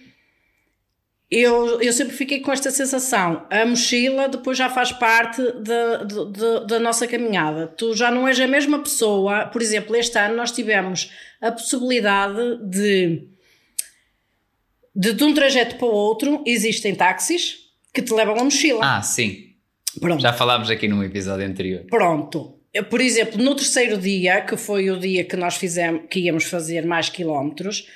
eu, 1.30 1.80
eu 1.80 1.92
sempre 1.92 2.14
fiquei 2.14 2.40
com 2.40 2.52
esta 2.52 2.70
sensação. 2.70 3.46
A 3.50 3.66
mochila 3.66 4.28
depois 4.28 4.56
já 4.56 4.70
faz 4.70 4.92
parte 4.92 5.42
da, 5.60 6.04
da, 6.04 6.58
da 6.60 6.78
nossa 6.78 7.06
caminhada. 7.06 7.66
Tu 7.66 7.94
já 7.94 8.10
não 8.10 8.28
és 8.28 8.38
a 8.38 8.46
mesma 8.46 8.78
pessoa. 8.78 9.46
Por 9.46 9.60
exemplo, 9.60 9.96
este 9.96 10.18
ano 10.18 10.36
nós 10.36 10.52
tivemos 10.52 11.10
a 11.40 11.50
possibilidade 11.50 12.58
de, 12.62 13.26
de, 14.94 15.12
de 15.12 15.24
um 15.24 15.34
trajeto 15.34 15.76
para 15.76 15.86
o 15.86 15.90
outro, 15.90 16.42
existem 16.46 16.94
táxis 16.94 17.56
que 17.92 18.00
te 18.00 18.12
levam 18.14 18.38
a 18.38 18.44
mochila. 18.44 18.80
Ah, 18.82 19.02
sim. 19.02 19.54
Pronto. 20.00 20.20
Já 20.20 20.32
falámos 20.32 20.70
aqui 20.70 20.88
num 20.88 21.02
episódio 21.02 21.46
anterior. 21.46 21.84
Pronto 21.90 22.53
por 22.82 23.00
exemplo, 23.00 23.42
no 23.42 23.54
terceiro 23.54 23.96
dia, 23.96 24.40
que 24.40 24.56
foi 24.56 24.90
o 24.90 24.98
dia 24.98 25.24
que 25.24 25.36
nós 25.36 25.56
fizemos, 25.56 26.02
que 26.10 26.20
íamos 26.20 26.44
fazer 26.44 26.84
mais 26.84 27.08
quilómetros, 27.08 27.86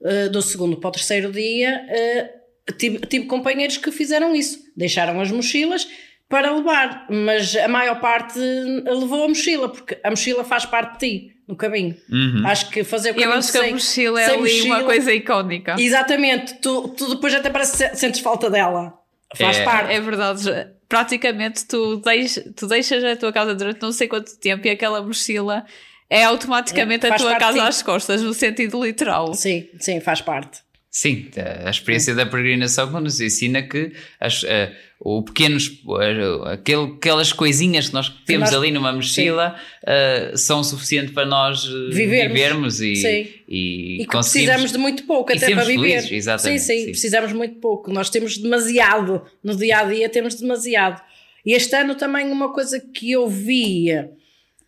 uh, 0.00 0.30
do 0.30 0.42
segundo 0.42 0.76
para 0.76 0.88
o 0.88 0.92
terceiro 0.92 1.32
dia, 1.32 1.82
uh, 1.88 2.72
tive, 2.74 2.98
tive 3.00 3.26
companheiros 3.26 3.76
que 3.78 3.90
fizeram 3.90 4.34
isso, 4.34 4.58
deixaram 4.76 5.20
as 5.20 5.30
mochilas 5.30 5.88
para 6.28 6.54
levar, 6.54 7.06
mas 7.08 7.54
a 7.56 7.68
maior 7.68 8.00
parte 8.00 8.38
levou 8.38 9.24
a 9.24 9.28
mochila, 9.28 9.68
porque 9.68 9.98
a 10.02 10.10
mochila 10.10 10.42
faz 10.44 10.66
parte 10.66 10.92
de 10.94 10.98
ti 10.98 11.36
no 11.46 11.54
caminho. 11.56 11.96
Uhum. 12.10 12.44
Acho 12.44 12.68
que 12.70 12.82
fazer 12.82 13.12
o 13.12 13.14
caminho 13.14 13.30
Eu 13.30 13.38
acho 13.38 13.52
que 13.52 13.58
sem, 13.58 13.70
a 13.70 13.72
mochila 13.72 14.20
é 14.20 14.26
ali 14.26 14.38
mochila, 14.38 14.76
uma 14.76 14.84
coisa 14.84 15.14
icónica. 15.14 15.76
Exatamente, 15.78 16.54
tu, 16.60 16.88
tu 16.88 17.14
depois 17.14 17.32
até 17.32 17.48
parece 17.48 17.88
que 17.88 17.96
sentes 17.96 18.20
falta 18.20 18.50
dela. 18.50 18.94
Faz 19.36 19.58
É- 19.58 19.64
parte. 19.64 19.92
É 19.92 20.00
verdade. 20.00 20.75
Praticamente 20.88 21.66
tu, 21.66 21.96
deix, 21.96 22.38
tu 22.56 22.66
deixas 22.66 23.02
a 23.02 23.16
tua 23.16 23.32
casa 23.32 23.54
durante 23.54 23.82
não 23.82 23.92
sei 23.92 24.06
quanto 24.06 24.36
tempo 24.38 24.66
e 24.66 24.70
aquela 24.70 25.02
mochila 25.02 25.64
é 26.08 26.24
automaticamente 26.24 27.04
É, 27.06 27.10
a 27.10 27.16
tua 27.16 27.34
casa 27.36 27.64
às 27.64 27.82
costas, 27.82 28.22
no 28.22 28.32
sentido 28.32 28.82
literal. 28.84 29.34
Sim, 29.34 29.68
sim, 29.80 30.00
faz 30.00 30.20
parte. 30.20 30.60
Sim, 30.98 31.26
a 31.66 31.68
experiência 31.68 32.14
da 32.14 32.24
peregrinação 32.24 32.90
que 32.90 32.98
nos 33.00 33.20
ensina 33.20 33.60
que 33.62 33.92
as, 34.18 34.42
eh, 34.44 34.72
o 34.98 35.22
pequenos, 35.22 35.68
eh, 36.00 36.52
aquele- 36.54 36.94
aquelas 36.96 37.34
coisinhas 37.34 37.88
que 37.88 37.92
nós 37.92 38.08
temos 38.24 38.50
nós- 38.50 38.58
ali 38.58 38.70
numa 38.70 38.90
mochila 38.94 39.54
eh, 39.86 40.32
são 40.36 40.64
suficientes 40.64 41.12
para 41.12 41.26
nós 41.26 41.64
Vivermos. 41.92 42.32
vivermos 42.32 42.80
e, 42.80 42.96
Sim. 42.96 43.28
e, 43.46 44.02
E 44.04 44.06
precisamos 44.06 44.72
de 44.72 44.78
muito 44.78 45.04
pouco 45.04 45.30
até 45.30 45.50
para 45.50 45.64
viver. 45.64 45.82
felizes, 46.00 46.12
exatamente, 46.12 46.60
sim, 46.62 46.66
sim, 46.78 46.84
sim. 46.86 46.90
precisamos 46.92 47.30
muito 47.34 47.56
pouco. 47.56 47.92
Nós 47.92 48.08
temos 48.08 48.38
demasiado. 48.38 49.20
No 49.44 49.54
dia 49.54 49.80
a 49.80 49.84
dia 49.84 50.08
temos 50.08 50.34
demasiado. 50.36 51.02
E 51.44 51.52
este 51.52 51.76
ano 51.76 51.94
também 51.94 52.30
uma 52.32 52.54
coisa 52.54 52.80
que 52.80 53.12
eu 53.12 53.28
vi, 53.28 53.88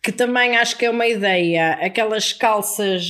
que 0.03 0.11
também 0.11 0.57
acho 0.57 0.77
que 0.77 0.85
é 0.85 0.91
uma 0.91 1.07
ideia, 1.07 1.71
aquelas 1.81 2.31
calças 2.33 3.03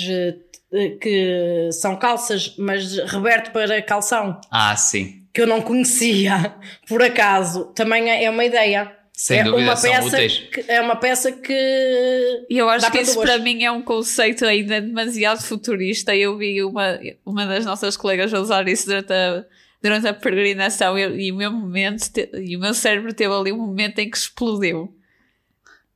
que 1.01 1.69
são 1.73 1.95
calças, 1.95 2.55
mas 2.57 2.97
reverte 3.11 3.51
para 3.51 3.81
calção, 3.81 4.39
Ah, 4.51 4.75
sim. 4.75 5.23
que 5.33 5.41
eu 5.41 5.47
não 5.47 5.61
conhecia, 5.61 6.53
por 6.87 7.01
acaso, 7.01 7.65
também 7.75 8.09
é 8.09 8.23
é 8.25 8.29
uma 8.29 8.45
ideia. 8.45 8.95
Sem 9.13 9.39
é 9.39 9.43
dúvida, 9.43 9.63
uma 9.63 9.75
são 9.75 9.91
peça 9.91 10.07
úteis. 10.07 10.37
que, 10.37 10.63
é 10.71 10.79
uma 10.79 10.95
peça 10.95 11.29
que 11.31 12.45
E 12.49 12.57
eu 12.57 12.69
acho 12.69 12.85
Dá 12.85 12.91
que 12.91 13.01
isso 13.01 13.19
para 13.19 13.37
mim 13.37 13.63
é 13.65 13.71
um 13.71 13.81
conceito 13.81 14.45
ainda 14.45 14.79
demasiado 14.79 15.41
futurista. 15.43 16.15
Eu 16.15 16.37
vi 16.37 16.63
uma, 16.63 16.97
uma 17.25 17.45
das 17.45 17.65
nossas 17.65 17.97
colegas 17.97 18.31
usar 18.31 18.65
isso 18.69 18.85
durante 18.87 19.11
a, 19.11 19.43
durante 19.83 20.07
a 20.07 20.13
peregrinação 20.13 20.97
e, 20.97 21.25
e 21.27 21.31
o 21.33 21.35
meu 21.35 21.51
momento 21.51 22.07
e 22.33 22.55
o 22.55 22.59
meu 22.61 22.73
cérebro 22.73 23.13
teve 23.13 23.33
ali 23.33 23.51
um 23.51 23.57
momento 23.57 23.99
em 23.99 24.09
que 24.09 24.17
explodiu. 24.17 24.95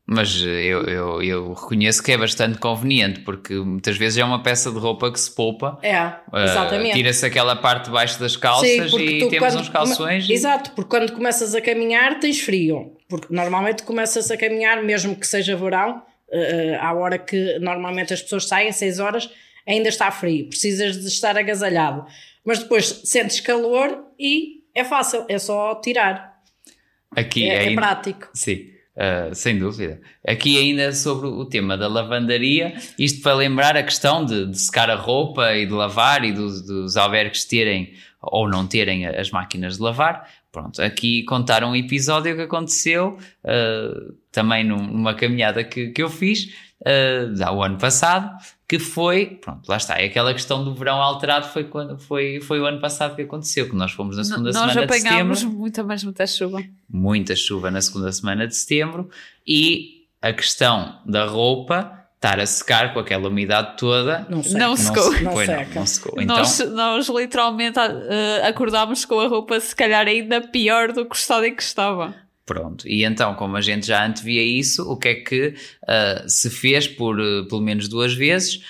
Mas 0.06 0.36
eh, 0.46 0.66
eu, 0.66 0.82
eu, 0.84 1.24
eu 1.24 1.54
reconheço 1.54 2.04
que 2.04 2.12
é 2.12 2.18
bastante 2.18 2.58
conveniente, 2.58 3.22
porque 3.22 3.54
muitas 3.56 3.96
vezes 3.98 4.18
é 4.18 4.24
uma 4.26 4.44
peça 4.44 4.70
de 4.70 4.78
roupa 4.78 5.10
que 5.12 5.20
se 5.20 5.34
poupa. 5.34 5.80
é, 5.82 5.92
eh, 5.96 6.44
exatamente. 6.44 6.94
Tira-se 6.96 7.26
aquela 7.26 7.56
parte 7.56 7.86
de 7.86 7.92
baixo 7.92 8.20
das 8.20 8.36
calças 8.36 8.92
Sim, 8.92 8.98
e 9.00 9.20
tu 9.20 9.30
temos 9.30 9.48
quando 9.54 9.62
uns 9.62 9.70
calções. 9.70 10.24
come- 10.26 10.34
Exato, 10.36 10.72
porque 10.72 10.90
quando 10.90 11.14
começas 11.14 11.56
a 11.56 11.62
caminhar 11.62 12.20
tens 12.20 12.42
frio. 12.42 12.98
Porque 13.08 13.28
normalmente 13.34 13.84
começas 13.84 14.30
a 14.30 14.36
caminhar, 14.38 14.84
mesmo 14.84 15.16
que 15.16 15.26
seja 15.26 15.56
verão, 15.56 16.02
eh, 16.32 16.78
à 16.82 16.94
hora 16.94 17.18
que 17.18 17.58
normalmente 17.60 18.14
as 18.14 18.22
pessoas 18.22 18.46
saem, 18.46 18.72
6 18.74 19.00
horas, 19.00 19.30
ainda 19.66 19.88
está 19.88 20.12
frio. 20.12 20.50
Precisas 20.50 21.00
de 21.00 21.08
estar 21.08 21.38
agasalhado. 21.38 22.06
Mas 22.44 22.60
depois 22.60 23.02
sentes 23.06 23.40
calor 23.40 24.04
e 24.20 24.64
é 24.76 24.84
fácil, 24.84 25.26
é 25.30 25.40
só 25.40 25.76
tirar. 25.76 26.34
Aqui 27.16 27.48
É, 27.50 27.54
é 27.56 27.60
ainda- 27.70 27.82
prático. 27.82 28.28
Sim, 28.34 28.66
uh, 28.96 29.34
sem 29.34 29.58
dúvida. 29.58 30.00
Aqui 30.28 30.58
ainda 30.58 30.92
sobre 30.94 31.28
o 31.28 31.46
tema 31.46 31.78
da 31.78 31.88
lavandaria, 31.88 32.74
isto 32.98 33.22
para 33.22 33.36
lembrar 33.36 33.76
a 33.78 33.84
questão 33.84 34.26
de, 34.26 34.48
de 34.48 34.60
secar 34.60 34.90
a 34.90 34.96
roupa 34.96 35.56
e 35.56 35.66
de 35.66 35.74
lavar 35.74 36.24
e 36.24 36.32
dos, 36.32 36.62
dos 36.66 36.98
albergues 36.98 37.46
terem 37.46 37.94
ou 38.22 38.50
não 38.50 38.66
terem 38.66 39.06
as 39.06 39.30
máquinas 39.32 39.78
de 39.78 39.84
lavar. 39.84 40.30
Pronto, 40.52 40.82
aqui 40.82 41.24
contar 41.24 41.64
um 41.64 41.76
episódio 41.76 42.36
que 42.36 42.44
aconteceu 42.44 43.18
uh, 43.44 44.14
também 44.32 44.64
num- 44.64 44.88
numa 44.88 45.16
caminhada 45.16 45.64
que, 45.64 45.90
que 45.90 46.02
eu 46.02 46.10
fiz 46.10 46.54
uh, 46.84 47.44
há 47.44 47.52
o 47.52 47.64
ano 47.64 47.78
passado, 47.78 48.30
que 48.68 48.80
foi, 48.80 49.38
pronto, 49.42 49.68
lá 49.68 49.78
está, 49.78 50.00
é 50.00 50.06
aquela 50.06 50.34
questão 50.34 50.64
do 50.64 50.74
verão 50.74 51.02
alterado 51.02 51.48
foi, 51.48 51.64
quando, 51.64 51.98
foi, 51.98 52.40
foi 52.42 52.60
o 52.60 52.66
ano 52.66 52.80
passado 52.80 53.16
que 53.16 53.22
aconteceu, 53.22 53.70
que 53.70 53.76
nós 53.76 53.92
fomos 53.92 54.18
na 54.18 54.24
segunda 54.24 54.52
Nós 54.52 54.72
semana 54.72 54.74
de 54.74 54.84
apanhámos 54.86 55.40
setembro 55.40 55.60
muita, 55.60 55.84
mas 55.84 56.04
muita 56.04 56.28
chuva. 56.28 56.64
muita 56.90 57.36
chuva 57.36 57.72
na 57.72 57.82
segunda 57.82 58.12
semana 58.12 58.48
de 58.48 58.56
setembro 58.56 59.10
e 59.48 60.04
a 60.22 60.32
questão 60.32 61.00
da 61.06 61.26
roupa 61.26 62.04
estar 62.16 62.40
a 62.40 62.46
secar 62.46 62.94
com 62.94 63.00
aquela 63.00 63.28
umidade 63.28 63.76
toda 63.78 64.26
Não 64.30 64.78
secou. 64.78 65.12
Não 65.22 65.34
pois 65.34 65.48
não, 65.50 65.58
seca. 65.58 65.76
não 65.76 65.86
secou. 65.86 66.22
Então, 66.22 66.38
Nós, 66.38 66.60
nós 66.72 67.10
literalmente 67.10 67.78
ah, 67.78 68.48
acordámos 68.48 69.04
com 69.04 69.20
a 69.20 69.28
roupa 69.28 69.60
se 69.60 69.76
calhar 69.76 70.08
ainda 70.08 70.40
pior 70.40 70.94
do 70.94 71.06
que 71.06 71.12
o 71.12 71.18
estado 71.18 71.44
em 71.44 71.54
que 71.54 71.62
estava. 71.62 72.16
Pronto. 72.46 72.88
E 72.88 73.04
então, 73.04 73.36
como 73.36 73.56
a 73.56 73.62
gente 73.62 73.88
já 73.88 74.06
antevia 74.06 74.44
isso, 74.44 74.90
o 74.90 74.98
que 74.98 75.08
é 75.10 75.16
que 75.16 75.54
ah, 75.88 76.24
se 76.28 76.50
fez 76.50 76.88
por 76.88 77.20
ah, 77.20 77.46
pelo 77.50 77.62
menos 77.62 77.88
duas 77.88 78.14
vezes? 78.14 78.62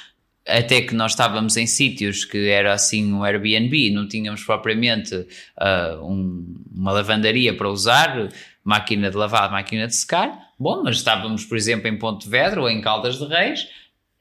Até 0.46 0.82
que 0.82 0.94
nós 0.94 1.14
estávamos 1.14 1.56
em 1.56 1.66
sítios 1.66 2.26
que 2.26 2.50
era 2.50 2.74
assim 2.74 3.14
um 3.14 3.24
Airbnb, 3.24 3.90
não 3.92 4.08
tínhamos 4.08 4.44
propriamente 4.44 5.26
ah, 5.58 5.98
um- 6.02 6.56
uma 6.74 6.92
lavandaria 6.92 7.56
para 7.56 7.70
usar, 7.70 8.30
máquina 8.64 9.10
de 9.10 9.16
lavar, 9.18 9.50
máquina 9.52 9.88
de 9.88 9.96
secar. 9.96 10.38
Bom, 10.60 10.84
mas 10.84 10.98
estávamos, 10.98 11.46
por 11.46 11.58
exemplo, 11.58 11.88
em 11.88 11.98
Pontevedra 11.98 12.62
ou 12.62 12.70
em 12.70 12.82
Caldas 12.82 13.18
de 13.18 13.26
Reis, 13.26 13.68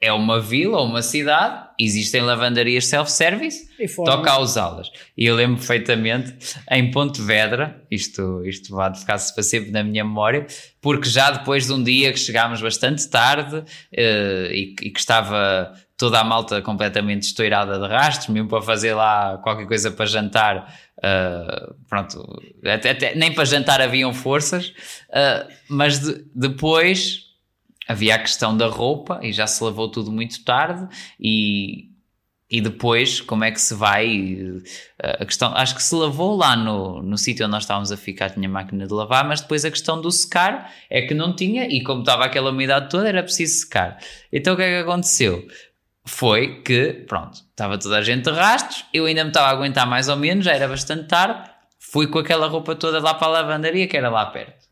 é 0.03 0.11
uma 0.11 0.39
vila 0.39 0.77
ou 0.79 0.85
uma 0.85 1.01
cidade, 1.01 1.63
existem 1.79 2.21
lavandarias 2.21 2.85
self-service, 2.87 3.69
toca 4.05 4.31
a 4.31 4.39
usá-las. 4.39 4.89
E 5.17 5.25
eu 5.25 5.35
lembro 5.35 5.57
perfeitamente 5.57 6.35
em 6.69 6.91
Pontevedra, 6.91 7.81
isto, 7.89 8.43
isto 8.45 8.75
vai 8.75 8.93
ficar-se 8.93 9.33
para 9.33 9.43
sempre 9.43 9.71
na 9.71 9.83
minha 9.83 10.03
memória, 10.03 10.45
porque 10.81 11.07
já 11.09 11.31
depois 11.31 11.67
de 11.67 11.73
um 11.73 11.81
dia 11.83 12.11
que 12.11 12.19
chegámos 12.19 12.61
bastante 12.61 13.07
tarde 13.09 13.63
eh, 13.95 14.49
e, 14.53 14.65
que- 14.75 14.87
e 14.87 14.91
que 14.91 14.99
estava 14.99 15.73
toda 15.97 16.19
a 16.19 16.23
malta 16.23 16.61
completamente 16.61 17.23
estourada 17.23 17.79
de 17.79 17.87
rastros, 17.87 18.27
mesmo 18.27 18.49
para 18.49 18.61
fazer 18.61 18.93
lá 18.93 19.37
qualquer 19.37 19.65
coisa 19.67 19.89
para 19.89 20.05
jantar, 20.05 20.75
eh, 21.01 21.69
pronto, 21.87 22.41
até, 22.65 22.89
até- 22.91 23.15
nem 23.15 23.31
para 23.33 23.45
jantar 23.45 23.79
haviam 23.81 24.13
forças, 24.13 24.73
eh, 25.13 25.47
mas 25.69 25.99
de- 25.99 26.25
depois 26.35 27.21
havia 27.87 28.15
a 28.15 28.19
questão 28.19 28.55
da 28.55 28.67
roupa 28.67 29.19
e 29.21 29.31
já 29.31 29.47
se 29.47 29.63
lavou 29.63 29.89
tudo 29.89 30.11
muito 30.11 30.43
tarde 30.43 30.87
e, 31.19 31.89
e 32.49 32.61
depois 32.61 33.21
como 33.21 33.43
é 33.43 33.51
que 33.51 33.59
se 33.59 33.73
vai 33.73 34.37
eh, 34.99 35.17
a 35.19 35.25
questão, 35.25 35.53
acho 35.55 35.75
que 35.75 35.83
se 35.83 35.93
lavou 35.95 36.35
lá 36.35 36.55
no, 36.55 37.01
no 37.01 37.17
sítio 37.17 37.45
onde 37.45 37.51
nós 37.51 37.63
estávamos 37.63 37.91
a 37.91 37.97
ficar 37.97 38.29
tinha 38.29 38.47
máquina 38.49 38.87
de 38.87 38.93
lavar, 38.93 39.27
mas 39.27 39.41
depois 39.41 39.65
a 39.65 39.71
questão 39.71 39.99
do 40.01 40.11
secar 40.11 40.71
é 40.89 41.01
que 41.01 41.13
não 41.13 41.35
tinha 41.35 41.65
e 41.65 41.83
como 41.83 42.01
estava 42.01 42.25
aquela 42.25 42.51
umidade 42.51 42.89
toda 42.89 43.07
era 43.07 43.23
preciso 43.23 43.61
secar 43.61 43.97
então 44.31 44.53
o 44.53 44.57
que 44.57 44.63
é 44.63 44.69
que 44.69 44.89
aconteceu? 44.89 45.45
foi 46.05 46.61
que, 46.61 47.05
pronto, 47.07 47.35
estava 47.35 47.77
toda 47.77 47.97
a 47.97 48.01
gente 48.01 48.25
de 48.25 48.31
rastros, 48.31 48.85
eu 48.93 49.05
ainda 49.05 49.23
me 49.23 49.29
estava 49.29 49.47
a 49.47 49.51
aguentar 49.51 49.87
mais 49.87 50.09
ou 50.09 50.17
menos, 50.17 50.43
já 50.43 50.51
era 50.51 50.67
bastante 50.67 51.07
tarde, 51.07 51.49
fui 51.79 52.07
com 52.07 52.19
aquela 52.19 52.47
roupa 52.47 52.75
toda 52.75 52.99
lá 52.99 53.13
para 53.13 53.27
a 53.27 53.31
lavandaria 53.31 53.87
que 53.87 53.95
era 53.95 54.09
lá 54.09 54.25
perto 54.25 54.67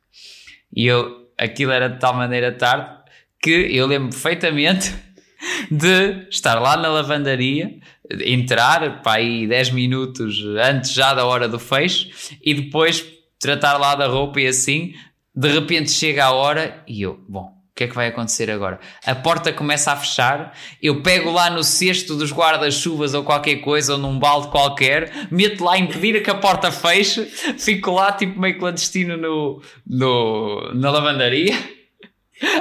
e 0.74 0.88
eu, 0.88 1.30
aquilo 1.38 1.72
era 1.72 1.89
de 1.89 2.00
tal 2.00 2.13
maneira 2.13 2.51
tarde 2.51 3.00
que 3.42 3.76
eu 3.76 3.88
lembro 3.88 4.10
perfeitamente 4.10 4.94
de 5.72 6.28
estar 6.30 6.60
lá 6.60 6.78
na 6.78 6.90
lavandaria, 6.90 7.80
entrar 8.26 9.02
para 9.02 9.20
aí 9.20 9.48
10 9.48 9.72
minutos 9.72 10.44
antes 10.58 10.92
já 10.94 11.14
da 11.14 11.26
hora 11.26 11.48
do 11.48 11.58
fecho 11.58 12.38
e 12.44 12.54
depois 12.54 13.04
tratar 13.40 13.78
lá 13.78 13.96
da 13.96 14.08
roupa 14.08 14.40
e 14.40 14.48
assim, 14.48 14.94
de 15.36 15.48
repente 15.50 15.90
chega 15.90 16.26
a 16.26 16.32
hora 16.32 16.84
e 16.88 17.02
eu, 17.02 17.20
bom, 17.28 17.46
o 17.72 17.76
que 17.76 17.86
é 17.86 17.88
que 17.88 17.96
vai 17.96 18.08
acontecer 18.08 18.52
agora? 18.52 18.80
A 19.04 19.16
porta 19.16 19.52
começa 19.52 19.92
a 19.92 19.96
fechar, 19.96 20.56
eu 20.82 21.02
pego 21.02 21.32
lá 21.32 21.50
no 21.50 21.64
cesto 21.64 22.16
dos 22.16 22.32
guarda-chuvas 22.32 23.14
ou 23.14 23.24
qualquer 23.24 23.56
coisa, 23.56 23.94
ou 23.94 23.98
num 23.98 24.20
balde 24.20 24.50
qualquer, 24.50 25.28
meto 25.32 25.64
lá 25.64 25.74
a 25.74 25.80
impedir 25.80 26.22
que 26.22 26.30
a 26.30 26.36
porta 26.36 26.72
feche, 26.72 27.26
fico 27.58 27.92
lá 27.92 28.12
tipo 28.12 28.40
meio 28.40 28.60
clandestino 28.60 29.18
no, 29.18 29.62
no, 29.88 30.72
na 30.76 30.92
lavandaria, 30.92 31.58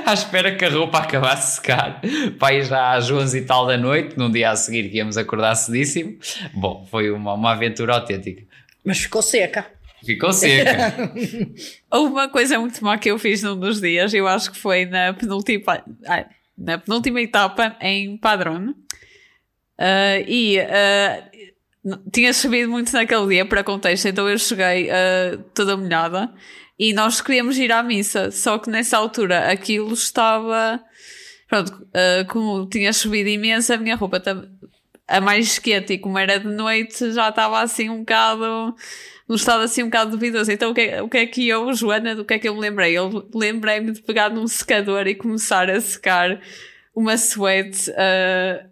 à 0.06 0.12
espera 0.12 0.54
que 0.54 0.64
a 0.64 0.70
roupa 0.70 0.98
acabasse 0.98 1.46
de 1.48 1.54
secar, 1.56 2.00
pai 2.38 2.62
já 2.62 2.92
às 2.94 3.10
11 3.10 3.38
e 3.38 3.42
tal 3.42 3.66
da 3.66 3.76
noite, 3.76 4.18
num 4.18 4.30
dia 4.30 4.50
a 4.50 4.56
seguir 4.56 4.88
que 4.90 4.96
íamos 4.98 5.16
acordar 5.16 5.54
cedíssimo. 5.54 6.18
Bom, 6.54 6.86
foi 6.90 7.10
uma, 7.10 7.34
uma 7.34 7.52
aventura 7.52 7.94
autêntica. 7.94 8.42
Mas 8.84 8.98
ficou 8.98 9.22
seca. 9.22 9.66
Ficou 10.04 10.32
seca. 10.32 11.12
Houve 11.90 12.12
uma 12.12 12.28
coisa 12.28 12.58
muito 12.58 12.82
má 12.84 12.96
que 12.98 13.10
eu 13.10 13.18
fiz 13.18 13.42
num 13.42 13.58
dos 13.58 13.80
dias, 13.80 14.12
eu 14.14 14.26
acho 14.26 14.50
que 14.50 14.56
foi 14.58 14.86
na 14.86 15.12
penúltima, 15.12 15.84
ai, 16.06 16.26
na 16.56 16.78
penúltima 16.78 17.20
etapa 17.20 17.76
em 17.80 18.16
Padrón. 18.16 18.72
Ah, 19.78 20.18
e 20.26 20.56
n- 21.84 21.98
tinha 22.12 22.32
chovido 22.32 22.70
muito 22.70 22.92
naquele 22.92 23.26
dia, 23.28 23.44
para 23.46 23.64
contexto, 23.64 24.06
então 24.08 24.28
eu 24.28 24.38
cheguei 24.38 24.90
ah, 24.90 25.38
toda 25.54 25.76
molhada 25.76 26.32
e 26.80 26.94
nós 26.94 27.20
queríamos 27.20 27.58
ir 27.58 27.70
à 27.70 27.82
missa, 27.82 28.30
só 28.30 28.58
que 28.58 28.70
nessa 28.70 28.96
altura 28.96 29.50
aquilo 29.52 29.92
estava. 29.92 30.82
Pronto, 31.46 31.86
ah, 31.92 32.24
como 32.24 32.66
tinha 32.70 32.90
chovido 32.90 33.28
imenso, 33.28 33.74
a 33.74 33.76
minha 33.76 33.94
roupa 33.94 34.22
a 35.06 35.20
mais 35.20 35.58
quente 35.58 35.92
e 35.92 35.98
como 35.98 36.16
era 36.16 36.40
de 36.40 36.48
noite 36.48 37.12
já 37.12 37.28
estava 37.28 37.60
assim 37.60 37.90
um 37.90 37.98
bocado 37.98 38.74
num 39.28 39.34
estado 39.34 39.62
assim 39.62 39.82
um 39.82 39.86
bocado 39.86 40.12
duvidoso. 40.12 40.50
Então 40.50 40.70
o 40.70 40.74
que, 40.74 40.80
é, 40.80 41.02
o 41.02 41.08
que 41.08 41.18
é 41.18 41.26
que 41.26 41.46
eu, 41.46 41.70
Joana, 41.74 42.14
do 42.16 42.24
que 42.24 42.32
é 42.32 42.38
que 42.38 42.48
eu 42.48 42.54
me 42.54 42.60
lembrei? 42.62 42.96
Eu 42.96 43.28
lembrei-me 43.34 43.92
de 43.92 44.00
pegar 44.00 44.30
num 44.30 44.46
secador 44.46 45.06
e 45.06 45.14
começar 45.14 45.68
a 45.68 45.78
secar 45.82 46.40
uma 46.96 47.18
suéte 47.18 47.92
ah, 47.94 48.64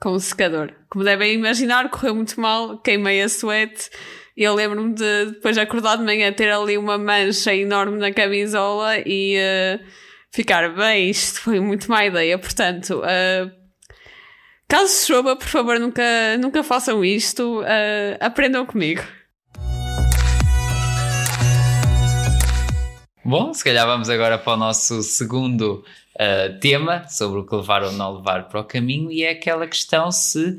com 0.00 0.10
o 0.10 0.18
secador. 0.18 0.72
Como 0.90 1.04
devem 1.04 1.34
imaginar, 1.34 1.88
correu 1.90 2.16
muito 2.16 2.40
mal, 2.40 2.78
queimei 2.78 3.22
a 3.22 3.28
suéte 3.28 3.88
E 4.36 4.44
eu 4.44 4.54
lembro-me 4.54 4.94
de 4.94 5.26
depois 5.26 5.54
de 5.54 5.60
acordar 5.60 5.96
de 5.96 6.04
manhã 6.04 6.32
ter 6.32 6.50
ali 6.50 6.78
uma 6.78 6.96
mancha 6.96 7.54
enorme 7.54 7.98
na 7.98 8.12
camisola 8.12 8.96
e 9.04 9.36
uh, 9.36 9.84
ficar 10.30 10.74
bem, 10.74 11.10
isto 11.10 11.40
foi 11.42 11.60
muito 11.60 11.90
má 11.90 12.06
ideia. 12.06 12.38
Portanto, 12.38 13.00
uh, 13.00 13.50
caso 14.66 15.06
chova, 15.06 15.36
por 15.36 15.46
favor, 15.48 15.78
nunca, 15.78 16.02
nunca 16.40 16.62
façam 16.62 17.04
isto, 17.04 17.60
uh, 17.60 18.16
aprendam 18.20 18.64
comigo. 18.64 19.02
Bom, 23.24 23.54
se 23.54 23.62
calhar 23.62 23.86
vamos 23.86 24.10
agora 24.10 24.36
para 24.36 24.54
o 24.54 24.56
nosso 24.56 25.02
segundo 25.02 25.84
uh, 26.16 26.58
tema 26.58 27.06
sobre 27.06 27.40
o 27.40 27.46
que 27.46 27.54
levar 27.54 27.84
ou 27.84 27.92
não 27.92 28.16
levar 28.16 28.48
para 28.48 28.60
o 28.60 28.64
caminho 28.64 29.12
e 29.12 29.22
é 29.22 29.30
aquela 29.30 29.66
questão 29.66 30.10
se 30.10 30.58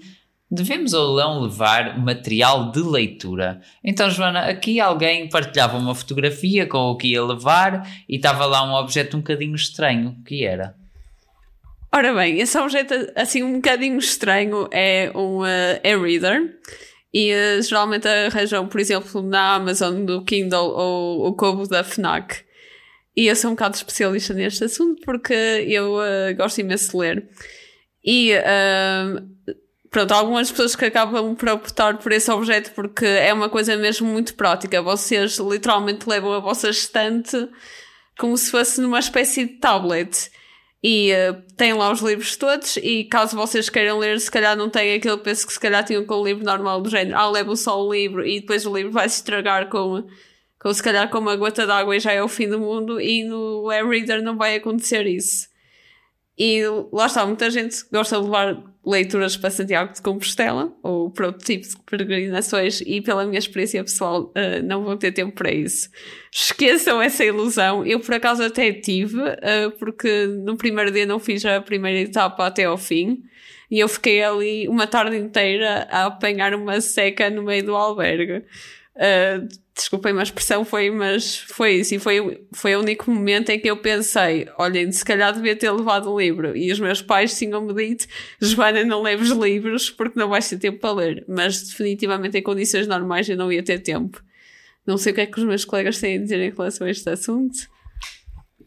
devemos 0.54 0.94
ou 0.94 1.18
não 1.18 1.42
levar 1.42 2.00
material 2.00 2.72
de 2.72 2.80
leitura. 2.80 3.60
Então, 3.84 4.10
Joana, 4.10 4.42
aqui 4.42 4.80
alguém 4.80 5.28
partilhava 5.28 5.78
uma 5.78 5.96
fotografia 5.96 6.68
com 6.68 6.78
o 6.78 6.96
que 6.96 7.08
ia 7.08 7.24
levar 7.24 7.90
e 8.08 8.18
estava 8.18 8.46
lá 8.46 8.64
um 8.64 8.76
objeto 8.76 9.18
um 9.18 9.22
bocadinho 9.22 9.56
estranho. 9.56 10.16
O 10.20 10.24
que 10.24 10.46
era? 10.46 10.76
Ora 11.92 12.14
bem, 12.14 12.40
esse 12.40 12.58
objeto 12.58 12.94
assim 13.16 13.42
um 13.42 13.54
bocadinho 13.54 13.98
estranho 13.98 14.68
é 14.72 15.12
um 15.16 15.40
uh, 15.42 15.80
e-reader 15.84 16.60
e 17.12 17.32
uh, 17.34 17.62
geralmente 17.62 18.08
arranjam, 18.08 18.68
por 18.68 18.80
exemplo, 18.80 19.24
na 19.24 19.56
Amazon 19.56 20.06
do 20.06 20.24
Kindle 20.24 20.70
ou 20.70 21.28
o 21.28 21.34
Kobo 21.34 21.68
da 21.68 21.84
FNAC. 21.84 22.44
E 23.16 23.28
eu 23.28 23.36
sou 23.36 23.52
um 23.52 23.54
bocado 23.54 23.76
especialista 23.76 24.34
neste 24.34 24.64
assunto 24.64 25.02
porque 25.04 25.34
eu 25.34 25.96
uh, 25.96 26.36
gosto 26.36 26.62
imenso 26.62 26.92
de 26.92 26.98
ler. 26.98 27.30
E 28.04 28.34
uh, 28.34 29.56
pronto, 29.94 30.12
algumas 30.12 30.50
pessoas 30.50 30.76
que 30.76 30.86
acabam 30.86 31.36
por 31.36 31.48
optar 31.50 32.00
por 32.00 32.12
esse 32.12 32.30
objeto 32.32 32.72
porque 32.72 33.06
é 33.06 33.32
uma 33.32 33.48
coisa 33.48 33.78
mesmo 33.78 34.08
muito 34.08 34.34
prática. 34.34 34.82
Vocês 34.82 35.38
literalmente 35.38 36.10
levam 36.10 36.34
a 36.34 36.40
vossa 36.40 36.70
estante 36.70 37.48
como 38.18 38.36
se 38.36 38.50
fosse 38.50 38.82
numa 38.82 38.98
espécie 39.00 39.46
de 39.46 39.54
tablet. 39.60 40.32
E 40.84 41.14
uh, 41.14 41.42
têm 41.56 41.74
lá 41.74 41.92
os 41.92 42.02
livros 42.02 42.36
todos, 42.36 42.76
e 42.78 43.06
caso 43.06 43.38
vocês 43.38 43.70
queiram 43.70 44.00
ler, 44.00 44.20
se 44.20 44.30
calhar 44.30 44.58
não 44.58 44.70
têm 44.70 44.96
aquele 44.96 45.18
peso 45.18 45.48
que 45.48 45.54
se 45.54 45.60
calhar 45.60 45.82
tinham 45.86 46.06
com 46.06 46.16
o 46.16 46.26
livro 46.26 46.44
normal 46.44 46.82
do 46.82 46.90
género. 46.90 47.16
Ah, 47.16 47.30
levo 47.30 47.56
só 47.56 47.82
o 47.82 47.94
livro 47.94 48.26
e 48.26 48.42
depois 48.42 48.66
o 48.66 48.76
livro 48.76 48.92
vai 48.92 49.08
se 49.08 49.18
estragar 49.18 49.70
com, 49.70 50.06
com 50.60 50.74
se 50.74 50.84
calhar 50.84 51.10
com 51.10 51.20
uma 51.20 51.36
gota 51.38 51.66
d'água 51.66 51.96
e 51.96 52.00
já 52.02 52.12
é 52.12 52.22
o 52.22 52.28
fim 52.28 52.50
do 52.50 52.60
mundo, 52.60 53.00
e 53.00 53.24
no 53.24 53.72
e-reader 53.72 54.24
não 54.24 54.36
vai 54.36 54.56
acontecer 54.56 55.06
isso. 55.06 55.53
E 56.38 56.64
lá 56.92 57.06
está, 57.06 57.26
muita 57.26 57.50
gente 57.52 57.78
gosta 57.92 58.18
de 58.18 58.24
levar 58.24 58.64
leituras 58.86 59.38
para 59.38 59.50
Santiago 59.50 59.94
de 59.94 60.02
Compostela 60.02 60.74
ou 60.82 61.10
para 61.10 61.28
outro 61.28 61.46
tipo 61.46 61.68
de 61.68 61.76
peregrinações 61.86 62.82
e 62.82 63.02
pela 63.02 63.26
minha 63.26 63.40
experiência 63.40 63.84
pessoal 63.84 64.24
uh, 64.24 64.64
não 64.64 64.84
vou 64.84 64.98
ter 64.98 65.12
tempo 65.12 65.32
para 65.32 65.52
isso. 65.52 65.90
Esqueçam 66.32 67.02
essa 67.02 67.24
ilusão. 67.24 67.86
Eu 67.86 68.00
por 68.00 68.16
acaso 68.16 68.44
até 68.44 68.74
tive, 68.74 69.22
uh, 69.22 69.72
porque 69.80 70.26
no 70.26 70.58
primeiro 70.58 70.92
dia 70.92 71.06
não 71.06 71.20
fiz 71.20 71.46
a 71.46 71.62
primeira 71.62 72.00
etapa 72.00 72.46
até 72.46 72.66
ao 72.66 72.78
fim 72.78 73.24
e 73.72 73.80
eu 73.80 73.88
fiquei 73.88 74.22
ali 74.22 74.68
uma 74.68 74.86
tarde 74.86 75.18
inteira 75.18 75.88
a 75.90 76.06
apanhar 76.06 76.54
uma 76.54 76.82
seca 76.82 77.30
no 77.30 77.44
meio 77.44 77.64
do 77.64 77.76
albergue. 77.76 78.44
Uh, 78.96 79.48
desculpem 79.76 80.18
a 80.18 80.24
expressão, 80.24 80.64
foi, 80.64 80.92
mas 80.92 81.38
foi 81.38 81.76
isso. 81.76 81.96
E 81.96 82.00
foi, 82.00 82.46
foi 82.54 82.76
o 82.76 82.80
único 82.80 83.10
momento 83.10 83.50
em 83.50 83.60
que 83.60 83.70
eu 83.70 83.78
pensei: 83.78 84.48
olhem, 84.58 84.92
se 84.92 85.04
calhar 85.04 85.34
devia 85.34 85.56
ter 85.56 85.72
levado 85.72 86.12
o 86.12 86.20
livro. 86.20 86.56
E 86.56 86.72
os 86.72 86.80
meus 86.80 87.02
pais 87.02 87.38
tinham-me 87.38 87.74
dito: 87.74 88.08
Joana, 88.40 88.84
não 88.84 89.02
leves 89.02 89.30
livros 89.30 89.90
porque 89.90 90.20
não 90.20 90.30
vais 90.30 90.48
ter 90.48 90.58
tempo 90.58 90.80
para 90.80 90.94
ler. 90.94 91.26
Mas 91.28 91.62
definitivamente 91.64 92.38
em 92.38 92.44
condições 92.44 92.88
normais 92.88 93.28
eu 93.28 93.38
não 93.38 93.52
ia 93.52 93.64
ter 93.64 93.80
tempo. 93.80 94.22
Não 94.86 94.98
sei 94.98 95.12
o 95.12 95.16
que 95.16 95.22
é 95.22 95.26
que 95.26 95.40
os 95.40 95.46
meus 95.46 95.66
colegas 95.66 96.00
têm 96.00 96.18
a 96.18 96.22
dizer 96.22 96.40
em 96.40 96.52
relação 96.52 96.86
a 96.86 96.90
este 96.90 97.10
assunto. 97.10 97.58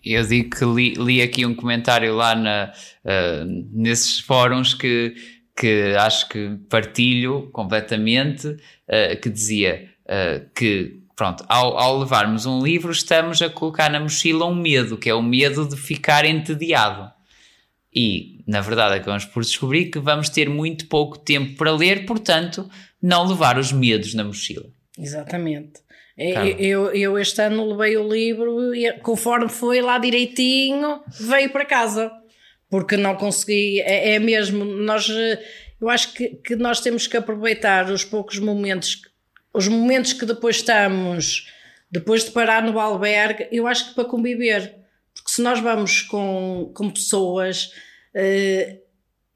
Eu 0.04 0.22
digo 0.22 0.56
que 0.56 0.64
li, 0.64 0.94
li 0.94 1.20
aqui 1.20 1.44
um 1.44 1.54
comentário 1.54 2.14
lá 2.14 2.34
na, 2.34 2.72
uh, 3.04 3.66
nesses 3.72 4.20
fóruns 4.20 4.72
que, 4.72 5.14
que 5.56 5.94
acho 5.98 6.28
que 6.28 6.56
partilho 6.70 7.50
completamente, 7.52 8.46
uh, 8.46 9.20
que 9.20 9.28
dizia 9.28 9.95
uh, 10.06 10.48
que, 10.54 11.00
pronto, 11.14 11.44
ao, 11.48 11.78
ao, 11.78 11.98
levarmos 11.98 12.46
um 12.46 12.62
livro, 12.62 12.90
estamos 12.90 13.42
a 13.42 13.50
colocar 13.50 13.90
na 13.90 14.00
mochila 14.00 14.46
um 14.46 14.54
medo, 14.54 14.96
que 14.96 15.10
é 15.10 15.14
o 15.14 15.22
medo 15.22 15.68
de 15.68 15.76
ficar 15.76 16.24
entediado. 16.24 17.10
E, 17.94 18.44
na 18.46 18.60
verdade, 18.60 18.96
acabamos 18.96 19.24
por 19.24 19.42
descobrir 19.42 19.86
que 19.86 19.98
vamos 19.98 20.28
ter 20.28 20.48
muito 20.48 20.86
pouco 20.86 21.18
tempo 21.18 21.56
para 21.56 21.72
ler, 21.72 22.04
portanto, 22.04 22.68
não 23.00 23.26
levar 23.26 23.58
os 23.58 23.72
medos 23.72 24.12
na 24.14 24.24
mochila. 24.24 24.66
Exatamente. 24.98 25.80
É, 26.18 26.48
eu, 26.58 26.90
eu 26.94 27.18
este 27.18 27.42
ano 27.42 27.66
levei 27.66 27.96
o 27.96 28.08
livro 28.08 28.74
e 28.74 28.90
conforme 29.00 29.50
foi 29.50 29.82
lá 29.82 29.98
direitinho, 29.98 31.02
veio 31.20 31.50
para 31.50 31.64
casa. 31.64 32.10
Porque 32.68 32.96
não 32.96 33.14
consegui, 33.14 33.80
é, 33.80 34.14
é 34.14 34.18
mesmo, 34.18 34.64
nós, 34.64 35.08
eu 35.80 35.88
acho 35.88 36.12
que, 36.14 36.30
que 36.30 36.56
nós 36.56 36.80
temos 36.80 37.06
que 37.06 37.16
aproveitar 37.16 37.88
os 37.90 38.04
poucos 38.04 38.38
momentos 38.38 39.02
os 39.56 39.68
momentos 39.68 40.12
que 40.12 40.26
depois 40.26 40.56
estamos, 40.56 41.50
depois 41.90 42.24
de 42.24 42.30
parar 42.30 42.62
no 42.62 42.78
albergue, 42.78 43.48
eu 43.50 43.66
acho 43.66 43.88
que 43.88 43.94
para 43.94 44.04
conviver. 44.04 44.74
Porque 45.14 45.30
se 45.30 45.42
nós 45.42 45.60
vamos 45.60 46.02
com, 46.02 46.70
com 46.74 46.90
pessoas, 46.90 47.70
uh, 48.14 48.86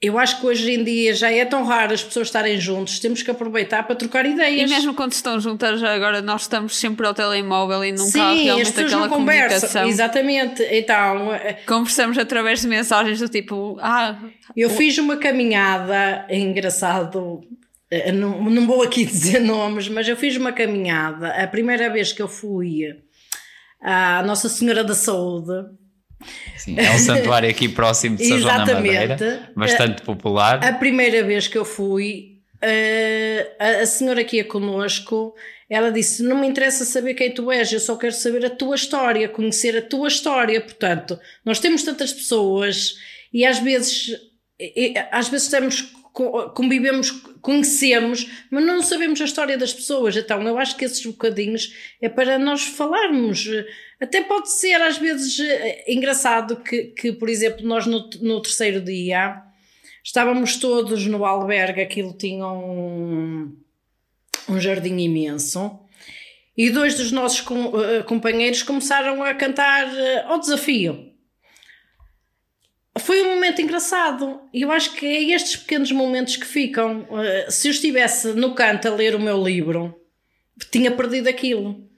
eu 0.02 0.18
acho 0.18 0.40
que 0.40 0.46
hoje 0.46 0.72
em 0.72 0.82
dia 0.82 1.14
já 1.14 1.30
é 1.30 1.44
tão 1.44 1.62
raro 1.64 1.92
as 1.92 2.02
pessoas 2.02 2.28
estarem 2.28 2.58
juntos, 2.58 2.98
temos 2.98 3.22
que 3.22 3.30
aproveitar 3.30 3.82
para 3.82 3.94
trocar 3.94 4.24
ideias. 4.24 4.70
E 4.70 4.74
mesmo 4.74 4.94
quando 4.94 5.12
estão 5.12 5.38
juntas, 5.38 5.82
agora 5.82 6.22
nós 6.22 6.42
estamos 6.42 6.76
sempre 6.76 7.06
ao 7.06 7.12
telemóvel 7.12 7.84
e 7.84 7.92
nunca 7.92 8.10
Sim, 8.10 8.20
há 8.20 8.32
realmente 8.32 8.80
aquela 8.80 9.02
não 9.02 9.08
comunicação. 9.10 9.86
Exatamente, 9.86 10.62
então. 10.70 11.34
Eh, 11.34 11.58
Conversamos 11.66 12.16
através 12.16 12.62
de 12.62 12.68
mensagens 12.68 13.18
do 13.18 13.28
tipo, 13.28 13.76
ah. 13.80 14.18
Eu 14.56 14.70
fiz 14.70 14.96
uma 14.96 15.18
caminhada, 15.18 16.24
é 16.28 16.38
engraçado, 16.38 17.42
eh, 17.42 17.54
não, 18.12 18.42
não 18.44 18.66
vou 18.66 18.82
aqui 18.82 19.04
dizer 19.06 19.40
nomes, 19.40 19.88
mas 19.88 20.06
eu 20.08 20.16
fiz 20.16 20.36
uma 20.36 20.52
caminhada. 20.52 21.28
A 21.42 21.46
primeira 21.46 21.90
vez 21.90 22.12
que 22.12 22.22
eu 22.22 22.28
fui 22.28 22.96
à 23.80 24.22
Nossa 24.22 24.48
Senhora 24.48 24.84
da 24.84 24.94
Saúde. 24.94 25.68
Sim, 26.56 26.78
é 26.78 26.90
um 26.90 26.98
santuário 26.98 27.48
aqui 27.48 27.68
próximo 27.68 28.16
de 28.16 28.26
São 28.26 28.38
João 28.38 28.64
da 28.64 28.74
Madeira, 28.74 29.50
bastante 29.56 30.02
popular. 30.02 30.62
A 30.62 30.72
primeira 30.74 31.24
vez 31.24 31.48
que 31.48 31.56
eu 31.56 31.64
fui, 31.64 32.40
eh, 32.60 33.56
a 33.58 33.86
senhora 33.86 34.22
que 34.22 34.36
ia 34.36 34.44
connosco, 34.44 35.34
ela 35.68 35.90
disse: 35.90 36.22
Não 36.22 36.38
me 36.38 36.46
interessa 36.46 36.84
saber 36.84 37.14
quem 37.14 37.32
tu 37.32 37.50
és, 37.50 37.72
eu 37.72 37.80
só 37.80 37.96
quero 37.96 38.12
saber 38.12 38.44
a 38.44 38.50
tua 38.50 38.74
história, 38.74 39.30
conhecer 39.30 39.78
a 39.78 39.82
tua 39.82 40.08
história. 40.08 40.60
Portanto, 40.60 41.18
nós 41.42 41.58
temos 41.58 41.82
tantas 41.84 42.12
pessoas 42.12 42.96
e 43.32 43.46
às 43.46 43.58
vezes, 43.58 44.14
às 45.10 45.28
vezes 45.28 45.48
temos 45.48 45.90
convivemos, 46.54 47.10
conhecemos, 47.40 48.26
mas 48.50 48.64
não 48.64 48.82
sabemos 48.82 49.20
a 49.20 49.24
história 49.24 49.56
das 49.56 49.72
pessoas. 49.72 50.16
Então, 50.16 50.42
eu 50.42 50.58
acho 50.58 50.76
que 50.76 50.84
esses 50.84 51.04
bocadinhos 51.04 51.74
é 52.00 52.08
para 52.08 52.38
nós 52.38 52.62
falarmos. 52.62 53.48
Até 54.00 54.22
pode 54.22 54.50
ser, 54.50 54.80
às 54.80 54.98
vezes, 54.98 55.38
eh, 55.40 55.84
engraçado 55.88 56.56
que, 56.56 56.84
que 56.84 57.12
por 57.12 57.28
exemplo, 57.28 57.66
nós 57.66 57.86
no, 57.86 58.08
no 58.20 58.40
terceiro 58.40 58.80
dia 58.80 59.42
estávamos 60.02 60.56
todos 60.56 61.06
no 61.06 61.24
albergue, 61.24 61.82
aquilo 61.82 62.12
tinha 62.12 62.46
um, 62.46 63.56
um 64.48 64.60
jardim 64.60 64.96
imenso. 64.98 65.78
E 66.56 66.70
dois 66.70 66.94
dos 66.94 67.12
nossos 67.12 67.40
eh, 67.40 68.02
companheiros 68.02 68.62
começaram 68.62 69.22
a 69.22 69.34
cantar 69.34 69.86
eh, 69.94 70.24
ao 70.26 70.38
desafio 70.38 71.09
foi 72.98 73.22
um 73.22 73.34
momento 73.34 73.62
engraçado 73.62 74.40
e 74.52 74.62
eu 74.62 74.70
acho 74.72 74.94
que 74.94 75.06
é 75.06 75.22
estes 75.34 75.56
pequenos 75.56 75.92
momentos 75.92 76.36
que 76.36 76.46
ficam. 76.46 77.02
Uh, 77.02 77.50
se 77.50 77.68
eu 77.68 77.70
estivesse 77.70 78.32
no 78.32 78.54
canto 78.54 78.88
a 78.88 78.94
ler 78.94 79.14
o 79.14 79.20
meu 79.20 79.42
livro, 79.42 79.94
tinha 80.70 80.90
perdido 80.90 81.28
aquilo. 81.28 81.88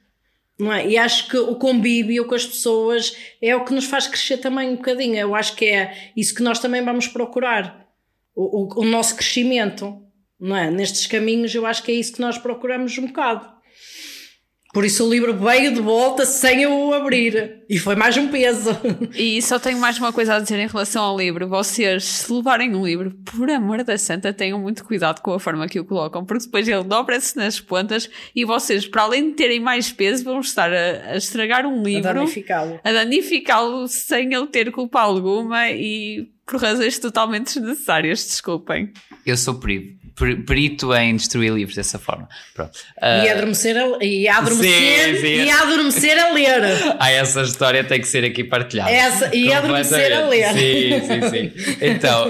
Não 0.58 0.72
é? 0.72 0.86
E 0.86 0.98
acho 0.98 1.28
que 1.28 1.36
o 1.36 1.56
convívio 1.56 2.26
com 2.26 2.34
as 2.34 2.46
pessoas 2.46 3.16
é 3.40 3.56
o 3.56 3.64
que 3.64 3.72
nos 3.72 3.86
faz 3.86 4.06
crescer 4.06 4.36
também 4.36 4.68
um 4.68 4.76
bocadinho. 4.76 5.16
Eu 5.16 5.34
acho 5.34 5.56
que 5.56 5.64
é 5.64 6.12
isso 6.16 6.34
que 6.34 6.42
nós 6.42 6.58
também 6.58 6.84
vamos 6.84 7.08
procurar. 7.08 7.88
O, 8.34 8.62
o, 8.62 8.82
o 8.82 8.84
nosso 8.84 9.16
crescimento, 9.16 10.00
não 10.38 10.56
é? 10.56 10.70
Nestes 10.70 11.06
caminhos, 11.06 11.54
eu 11.54 11.66
acho 11.66 11.82
que 11.82 11.90
é 11.90 11.94
isso 11.94 12.12
que 12.12 12.20
nós 12.20 12.38
procuramos 12.38 12.96
um 12.98 13.06
bocado. 13.06 13.50
Por 14.72 14.86
isso 14.86 15.06
o 15.06 15.10
livro 15.10 15.36
veio 15.36 15.74
de 15.74 15.82
volta 15.82 16.24
sem 16.24 16.62
eu 16.62 16.72
o 16.72 16.94
abrir. 16.94 17.62
E 17.68 17.78
foi 17.78 17.94
mais 17.94 18.16
um 18.16 18.28
peso. 18.28 18.70
E 19.14 19.42
só 19.42 19.58
tenho 19.58 19.78
mais 19.78 19.98
uma 19.98 20.14
coisa 20.14 20.36
a 20.36 20.40
dizer 20.40 20.58
em 20.58 20.66
relação 20.66 21.04
ao 21.04 21.18
livro. 21.18 21.46
Vocês, 21.46 22.04
se 22.04 22.32
levarem 22.32 22.74
um 22.74 22.86
livro, 22.86 23.10
por 23.10 23.50
amor 23.50 23.84
da 23.84 23.98
santa, 23.98 24.32
tenham 24.32 24.58
muito 24.58 24.82
cuidado 24.82 25.20
com 25.20 25.34
a 25.34 25.38
forma 25.38 25.68
que 25.68 25.78
o 25.78 25.84
colocam, 25.84 26.24
porque 26.24 26.46
depois 26.46 26.66
ele 26.66 26.84
dobra-se 26.84 27.36
nas 27.36 27.60
pontas 27.60 28.08
e 28.34 28.46
vocês, 28.46 28.86
para 28.86 29.02
além 29.02 29.28
de 29.28 29.34
terem 29.34 29.60
mais 29.60 29.92
peso, 29.92 30.24
vão 30.24 30.40
estar 30.40 30.72
a, 30.72 31.12
a 31.12 31.16
estragar 31.16 31.66
um 31.66 31.82
livro. 31.82 32.08
A 32.08 32.12
danificá-lo. 32.14 32.80
A 32.82 32.92
danificá-lo 32.92 33.86
sem 33.88 34.32
ele 34.32 34.46
ter 34.46 34.72
culpa 34.72 35.00
alguma 35.00 35.68
e 35.70 36.30
por 36.46 36.58
razões 36.58 36.98
totalmente 36.98 37.60
desnecessárias, 37.60 38.24
desculpem. 38.24 38.90
Eu 39.26 39.36
sou 39.36 39.54
perito 40.46 40.94
em 40.94 41.16
destruir 41.16 41.52
livros 41.52 41.76
dessa 41.76 41.98
forma. 41.98 42.28
Pronto. 42.54 42.78
Uh, 42.98 43.24
e 43.24 43.28
adormecer 43.30 43.76
a, 43.76 44.04
e 44.04 44.28
adormecer, 44.28 45.16
sim, 45.16 45.20
sim. 45.20 45.44
E 45.44 45.50
adormecer 45.50 46.18
a 46.18 46.32
ler. 46.32 46.62
ah, 46.98 47.10
essa 47.10 47.42
história 47.42 47.82
tem 47.84 48.00
que 48.00 48.08
ser 48.08 48.24
aqui 48.24 48.44
partilhada. 48.44 48.90
Essa, 48.90 49.34
e 49.34 49.52
adormecer 49.52 50.12
a 50.12 50.28
ler. 50.28 50.52
Sim, 50.52 51.00
sim, 51.00 51.30
sim. 51.30 51.76
Então, 51.82 52.28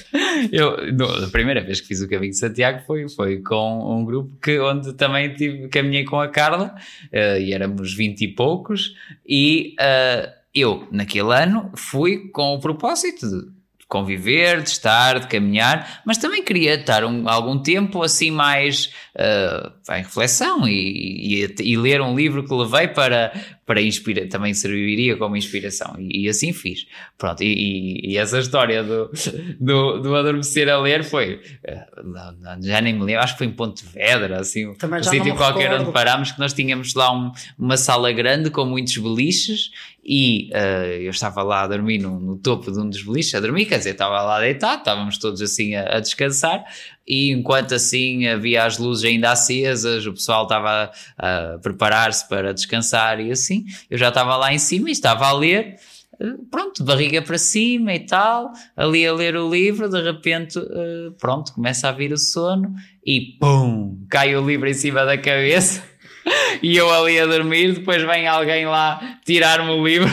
eu, 0.52 0.92
no, 0.92 1.24
a 1.24 1.28
primeira 1.28 1.60
vez 1.60 1.80
que 1.80 1.88
fiz 1.88 2.00
o 2.00 2.08
Caminho 2.08 2.32
de 2.32 2.38
Santiago 2.38 2.82
foi, 2.86 3.08
foi 3.08 3.40
com 3.42 3.98
um 3.98 4.04
grupo 4.04 4.36
que, 4.42 4.58
onde 4.58 4.92
também 4.94 5.34
tive, 5.34 5.68
caminhei 5.68 6.04
com 6.04 6.20
a 6.20 6.28
Carla, 6.28 6.74
uh, 7.12 7.38
e 7.38 7.52
éramos 7.52 7.94
vinte 7.94 8.22
e 8.22 8.28
poucos, 8.28 8.94
e 9.26 9.74
uh, 9.80 10.30
eu, 10.54 10.88
naquele 10.90 11.34
ano, 11.34 11.70
fui 11.76 12.28
com 12.30 12.54
o 12.54 12.60
propósito 12.60 13.28
de 13.28 13.57
conviver, 13.88 14.62
de 14.62 14.68
estar, 14.68 15.18
de 15.18 15.26
caminhar, 15.26 16.02
mas 16.04 16.18
também 16.18 16.44
queria 16.44 16.74
estar 16.74 17.04
um, 17.04 17.26
algum 17.26 17.58
tempo 17.58 18.02
assim 18.02 18.30
mais 18.30 18.92
uh, 19.16 19.72
em 19.94 20.02
reflexão 20.02 20.68
e, 20.68 21.42
e, 21.42 21.54
e, 21.62 21.76
ler 21.76 22.02
um 22.02 22.14
livro 22.14 22.44
que 22.44 22.52
levei 22.52 22.88
para, 22.88 23.32
para 23.64 23.80
inspirar, 23.80 24.28
também 24.28 24.52
serviria 24.52 25.16
como 25.16 25.38
inspiração 25.38 25.96
e, 25.98 26.24
e 26.24 26.28
assim 26.28 26.52
fiz. 26.52 26.86
Pronto, 27.16 27.42
e, 27.42 28.14
essa 28.18 28.40
história 28.40 28.84
do, 28.84 29.10
do, 29.58 30.02
do, 30.02 30.14
adormecer 30.14 30.68
a 30.68 30.78
ler 30.78 31.02
foi, 31.02 31.36
uh, 31.36 32.62
já 32.62 32.82
nem 32.82 32.92
me 32.92 33.04
lembro, 33.04 33.22
acho 33.22 33.32
que 33.32 33.38
foi 33.38 33.46
em 33.46 33.52
Pontevedra, 33.52 34.40
assim, 34.40 34.66
um 34.66 35.02
sítio 35.02 35.34
qualquer 35.34 35.72
onde 35.72 35.90
parámos, 35.92 36.30
que 36.32 36.38
nós 36.38 36.52
tínhamos 36.52 36.92
lá 36.92 37.10
um, 37.10 37.32
uma 37.58 37.78
sala 37.78 38.12
grande 38.12 38.50
com 38.50 38.66
muitos 38.66 38.98
beliches 38.98 39.70
e 40.10 40.48
uh, 40.54 41.02
eu 41.02 41.10
estava 41.10 41.42
lá 41.42 41.64
a 41.64 41.66
dormir 41.66 41.98
no, 41.98 42.18
no, 42.18 42.38
topo 42.38 42.72
de 42.72 42.80
um 42.80 42.88
dos 42.88 43.02
beliches, 43.02 43.34
a 43.34 43.40
dormir, 43.40 43.66
quer 43.66 43.76
dizer, 43.76 43.90
estava 43.90 44.22
lá 44.22 44.40
deitado, 44.40 44.78
estávamos 44.78 45.18
todos 45.18 45.42
assim 45.42 45.74
a, 45.74 45.98
a, 45.98 46.00
descansar, 46.00 46.64
e 47.06 47.30
enquanto 47.30 47.74
assim 47.74 48.26
havia 48.26 48.64
as 48.64 48.78
luzes 48.78 49.04
ainda 49.04 49.32
acesas, 49.32 50.06
o 50.06 50.14
pessoal 50.14 50.44
estava 50.44 50.90
a, 51.18 51.54
a 51.54 51.58
preparar-se 51.58 52.26
para 52.26 52.54
descansar 52.54 53.20
e 53.20 53.30
assim, 53.30 53.66
eu 53.90 53.98
já 53.98 54.08
estava 54.08 54.34
lá 54.34 54.50
em 54.50 54.58
cima 54.58 54.88
e 54.88 54.92
estava 54.92 55.26
a 55.26 55.32
ler, 55.32 55.76
eh, 56.18 56.34
pronto, 56.50 56.82
barriga 56.82 57.20
para 57.20 57.36
cima 57.36 57.92
e 57.92 58.00
tal, 58.00 58.50
ali 58.74 59.06
a 59.06 59.12
ler 59.12 59.36
o 59.36 59.50
livro, 59.50 59.90
de 59.90 60.00
repente, 60.00 60.58
uh, 60.58 61.12
pronto, 61.18 61.52
começa 61.52 61.86
a 61.86 61.92
vir 61.92 62.14
o 62.14 62.18
sono 62.18 62.74
e 63.04 63.36
pum, 63.38 64.06
cai 64.08 64.34
o 64.34 64.46
livro 64.46 64.66
em 64.70 64.74
cima 64.74 65.04
da 65.04 65.18
cabeça 65.18 65.82
e 66.62 66.76
eu 66.76 66.92
ali 66.92 67.18
a 67.18 67.26
dormir, 67.26 67.74
depois 67.74 68.02
vem 68.02 68.26
alguém 68.26 68.66
lá 68.66 69.18
tirar-me 69.24 69.70
o 69.70 69.86
livro 69.86 70.10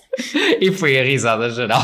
e 0.60 0.70
foi 0.72 0.98
a 0.98 1.02
risada 1.02 1.50
geral. 1.50 1.82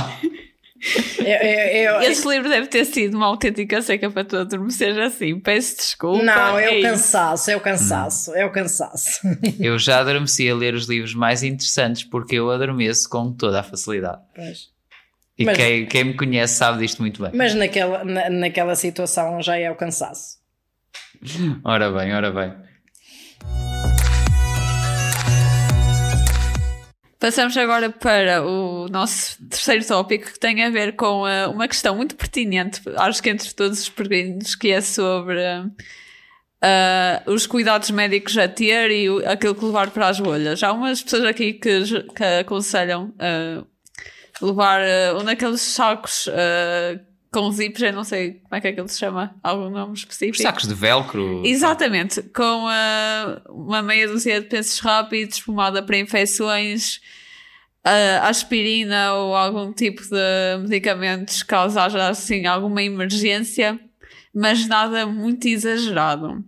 Eu, 1.18 1.26
eu, 1.26 1.92
eu, 1.94 2.02
Esse 2.10 2.28
livro 2.28 2.48
deve 2.48 2.66
ter 2.66 2.84
sido 2.84 3.16
uma 3.16 3.26
autêntica 3.26 3.80
seca 3.80 4.10
para 4.10 4.24
tu 4.24 4.36
adormecer 4.36 4.98
assim. 5.00 5.40
Peço 5.40 5.76
desculpa. 5.76 6.22
Não, 6.22 6.58
é, 6.58 6.76
é 6.76 6.78
o 6.78 6.82
cansaço, 6.82 7.50
é 7.50 7.56
o 7.56 7.60
cansaço, 7.60 8.30
hum. 8.30 8.36
é 8.36 8.44
o 8.44 8.52
cansaço. 8.52 9.20
Eu 9.58 9.78
já 9.78 10.00
adormeci 10.00 10.48
a 10.48 10.54
ler 10.54 10.74
os 10.74 10.86
livros 10.86 11.14
mais 11.14 11.42
interessantes 11.42 12.04
porque 12.04 12.36
eu 12.36 12.50
adormeço 12.50 13.08
com 13.08 13.32
toda 13.32 13.60
a 13.60 13.62
facilidade. 13.62 14.20
Pois. 14.34 14.74
E 15.36 15.44
mas, 15.44 15.56
quem, 15.56 15.86
quem 15.86 16.04
me 16.04 16.14
conhece 16.14 16.54
sabe 16.54 16.78
disto 16.78 17.00
muito 17.00 17.20
bem. 17.20 17.32
Mas 17.34 17.54
naquela, 17.54 18.04
na, 18.04 18.30
naquela 18.30 18.76
situação 18.76 19.42
já 19.42 19.58
é 19.58 19.70
o 19.70 19.74
cansaço. 19.74 20.38
Ora 21.64 21.90
bem, 21.90 22.14
ora 22.14 22.30
bem. 22.30 22.54
Passamos 27.24 27.56
agora 27.56 27.88
para 27.88 28.44
o 28.44 28.86
nosso 28.88 29.42
terceiro 29.48 29.82
tópico 29.86 30.30
que 30.30 30.38
tem 30.38 30.62
a 30.62 30.68
ver 30.68 30.94
com 30.94 31.22
uh, 31.22 31.50
uma 31.50 31.66
questão 31.66 31.96
muito 31.96 32.14
pertinente, 32.16 32.82
acho 32.98 33.22
que 33.22 33.30
entre 33.30 33.50
todos 33.54 33.80
os 33.80 33.88
peregrinos, 33.88 34.54
que 34.54 34.70
é 34.70 34.82
sobre 34.82 35.40
uh, 35.40 35.72
os 37.24 37.46
cuidados 37.46 37.90
médicos 37.90 38.36
a 38.36 38.46
ter 38.46 38.90
e 38.90 39.08
o, 39.08 39.26
aquilo 39.26 39.54
que 39.54 39.64
levar 39.64 39.90
para 39.90 40.08
as 40.08 40.20
bolhas. 40.20 40.62
Há 40.62 40.70
umas 40.74 41.02
pessoas 41.02 41.24
aqui 41.24 41.54
que, 41.54 41.84
que 42.14 42.24
aconselham 42.42 43.14
uh, 43.14 43.66
levar 44.44 44.82
um 45.18 45.24
daqueles 45.24 45.62
sacos 45.62 46.28
com 47.34 47.50
zips, 47.50 47.82
eu 47.82 47.92
não 47.92 48.04
sei 48.04 48.34
como 48.34 48.54
é 48.54 48.60
que 48.60 48.68
aquilo 48.68 48.88
se 48.88 48.96
chama, 48.96 49.34
algum 49.42 49.68
nome 49.68 49.94
específico. 49.94 50.36
Os 50.36 50.42
sacos 50.42 50.68
de 50.68 50.74
velcro. 50.74 51.42
Exatamente, 51.44 52.22
com 52.22 52.66
uh, 52.66 53.52
uma 53.52 53.82
meia 53.82 54.06
dúzia 54.06 54.40
de 54.40 54.46
pensos 54.46 54.78
rápidos, 54.78 55.40
pomada 55.40 55.82
para 55.82 55.98
infecções, 55.98 57.00
uh, 57.84 58.22
aspirina 58.22 59.14
ou 59.14 59.34
algum 59.34 59.72
tipo 59.72 60.00
de 60.02 60.62
medicamentos 60.62 61.42
caso 61.42 61.80
haja 61.80 62.08
assim 62.08 62.46
alguma 62.46 62.80
emergência, 62.80 63.80
mas 64.32 64.68
nada 64.68 65.04
muito 65.04 65.48
exagerado. 65.48 66.44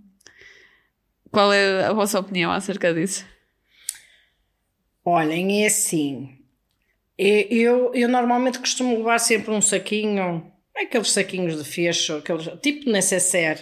Qual 1.32 1.52
é 1.52 1.84
a 1.84 1.92
vossa 1.92 2.20
opinião 2.20 2.52
acerca 2.52 2.94
disso? 2.94 3.26
Olhem, 5.04 5.64
é 5.64 5.66
assim. 5.66 6.38
Eu, 7.18 7.92
eu 7.92 8.08
normalmente 8.08 8.60
costumo 8.60 8.96
levar 8.98 9.18
sempre 9.18 9.50
um 9.50 9.60
saquinho 9.60 10.52
aqueles 10.82 11.10
saquinhos 11.10 11.56
de 11.56 11.64
fecho, 11.64 12.16
aqueles, 12.16 12.48
tipo 12.62 12.90
necessaire. 12.90 13.60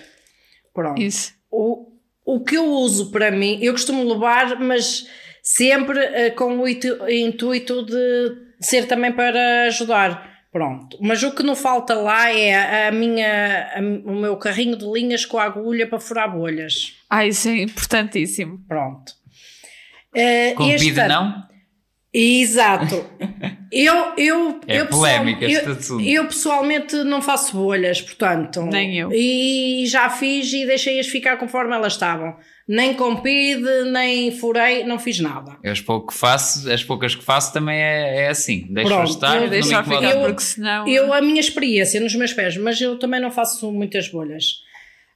Pronto. 0.73 1.01
Isso. 1.01 1.33
O, 1.51 1.93
o 2.25 2.43
que 2.43 2.57
eu 2.57 2.67
uso 2.67 3.11
para 3.11 3.31
mim, 3.31 3.59
eu 3.63 3.73
costumo 3.73 4.03
levar, 4.05 4.59
mas 4.59 5.07
sempre 5.43 5.99
uh, 5.99 6.35
com 6.35 6.59
o 6.59 6.69
intuito 6.69 7.85
de 7.85 8.37
ser 8.61 8.87
também 8.87 9.13
para 9.13 9.65
ajudar. 9.67 10.35
Pronto. 10.51 10.97
Mas 11.01 11.23
o 11.23 11.35
que 11.35 11.43
não 11.43 11.57
falta 11.57 11.95
lá 11.95 12.31
é 12.31 12.87
a 12.89 12.93
minha, 12.93 13.73
a, 13.75 13.81
o 13.81 14.15
meu 14.15 14.37
carrinho 14.37 14.77
de 14.77 14.85
linhas 14.85 15.25
com 15.25 15.37
a 15.39 15.45
agulha 15.45 15.87
para 15.87 15.99
furar 15.99 16.33
bolhas. 16.33 16.95
Ah, 17.11 17.27
isso 17.27 17.49
é 17.49 17.63
importantíssimo. 17.63 18.65
Pronto. 18.69 19.13
Uh, 20.15 20.55
com 20.55 20.71
este, 20.71 20.93
não? 20.93 21.54
Exato. 22.15 23.05
Eu, 23.73 24.13
eu, 24.17 24.61
é 24.69 24.81
eu, 24.81 24.87
polémica 24.87 25.45
pessoal, 25.45 26.01
eu, 26.01 26.07
eu, 26.07 26.27
pessoalmente 26.27 26.95
não 27.03 27.21
faço 27.21 27.57
bolhas, 27.57 28.01
portanto. 28.01 28.63
Nem 28.63 28.97
eu. 28.97 29.11
E 29.13 29.85
já 29.87 30.09
fiz 30.09 30.53
e 30.53 30.65
deixei-as 30.65 31.09
ficar 31.09 31.37
conforme 31.37 31.75
elas 31.75 31.95
estavam. 31.95 32.37
Nem 32.69 32.95
com 32.95 33.17
PID, 33.17 33.91
nem 33.91 34.31
furei, 34.31 34.85
não 34.85 34.99
fiz 34.99 35.19
nada. 35.19 35.57
Eu 35.63 35.73
as, 35.73 35.81
pouco 35.81 36.13
que 36.13 36.15
faço, 36.15 36.71
as 36.71 36.85
poucas 36.85 37.17
que 37.17 37.25
faço 37.25 37.53
tambem 37.53 37.77
é, 37.77 38.23
é 38.23 38.29
assim. 38.29 38.69
Deixo 38.71 39.03
estar, 39.03 39.43
eu 39.43 39.51
deixo 39.51 39.69
ficar, 39.83 40.03
eu, 40.03 40.21
porque 40.21 40.43
senão. 40.43 40.87
Eu, 40.87 41.13
a 41.13 41.21
minha 41.21 41.41
experiência 41.41 42.01
nos 42.01 42.15
meus 42.15 42.33
pés, 42.33 42.57
mas 42.57 42.81
eu 42.81 42.97
também 42.97 43.21
não 43.21 43.31
faço 43.33 43.71
muitas 43.73 44.09
bolhas. 44.09 44.63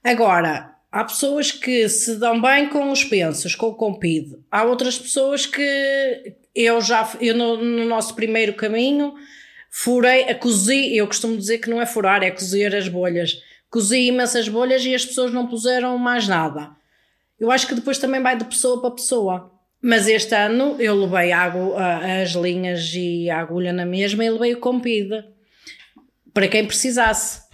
Agora, 0.03 0.75
Há 0.91 1.03
pessoas 1.03 1.51
que 1.51 1.87
se 1.87 2.15
dão 2.15 2.41
bem 2.41 2.67
com 2.67 2.91
os 2.91 3.03
pensos, 3.03 3.53
com 3.53 3.67
o 3.67 3.75
compide. 3.75 4.35
Há 4.49 4.63
outras 4.63 4.97
pessoas 4.97 5.45
que 5.45 6.33
eu 6.55 6.81
já, 6.81 7.09
eu 7.21 7.35
no, 7.35 7.57
no, 7.57 7.85
nosso 7.85 8.15
primeiro 8.15 8.53
caminho, 8.53 9.13
furei, 9.69 10.23
a 10.23 10.35
cozi, 10.35 10.95
eu 10.95 11.07
costumo 11.07 11.37
dizer 11.37 11.59
que 11.59 11.69
não 11.69 11.81
é 11.81 11.85
furar, 11.85 12.23
é 12.23 12.31
cozer 12.31 12.75
as 12.75 12.87
bolhas. 12.87 13.41
Cozi 13.69 14.07
imensas 14.07 14.47
bolhas 14.47 14.83
e 14.83 14.95
as 14.95 15.05
pessoas 15.05 15.31
não 15.31 15.47
puseram 15.47 15.97
mais 15.97 16.27
nada. 16.27 16.71
Eu 17.39 17.51
acho 17.51 17.67
que 17.67 17.75
depois 17.75 17.97
também 17.97 18.21
vai 18.21 18.35
de 18.35 18.45
pessoa 18.45 18.81
para 18.81 18.91
pessoa. 18.91 19.51
Mas 19.81 20.07
este 20.07 20.35
ano 20.35 20.75
eu 20.79 20.93
levei 20.93 21.31
as 21.31 22.31
linhas 22.31 22.91
e 22.93 23.29
a 23.29 23.39
agulha 23.39 23.71
na 23.71 23.85
mesma 23.85 24.25
e 24.25 24.29
levei 24.29 24.53
o 24.53 24.59
compide. 24.59 25.23
Para 26.33 26.47
quem 26.47 26.65
precisasse. 26.65 27.47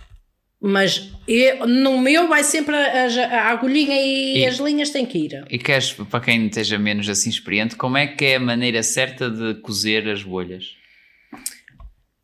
Mas 0.59 1.11
eu, 1.27 1.67
no 1.67 1.99
meu 1.99 2.27
vai 2.27 2.43
sempre 2.43 2.75
a, 2.75 3.05
a 3.05 3.49
agulhinha 3.49 3.99
e, 3.99 4.39
e, 4.39 4.45
as 4.45 4.57
linhas 4.57 4.91
têm 4.91 5.05
que 5.05 5.17
ir. 5.17 5.45
E 5.49 5.57
queres, 5.57 5.93
para 5.93 6.19
quem 6.19 6.45
esteja 6.47 6.77
menos 6.77 7.09
assim 7.09 7.29
experiente, 7.29 7.75
como 7.75 7.97
é 7.97 8.07
que 8.07 8.25
é 8.25 8.35
a 8.35 8.39
maneira 8.39 8.83
certa 8.83 9.29
de 9.29 9.55
cozer 9.55 10.07
as 10.07 10.21
bolhas? 10.21 10.75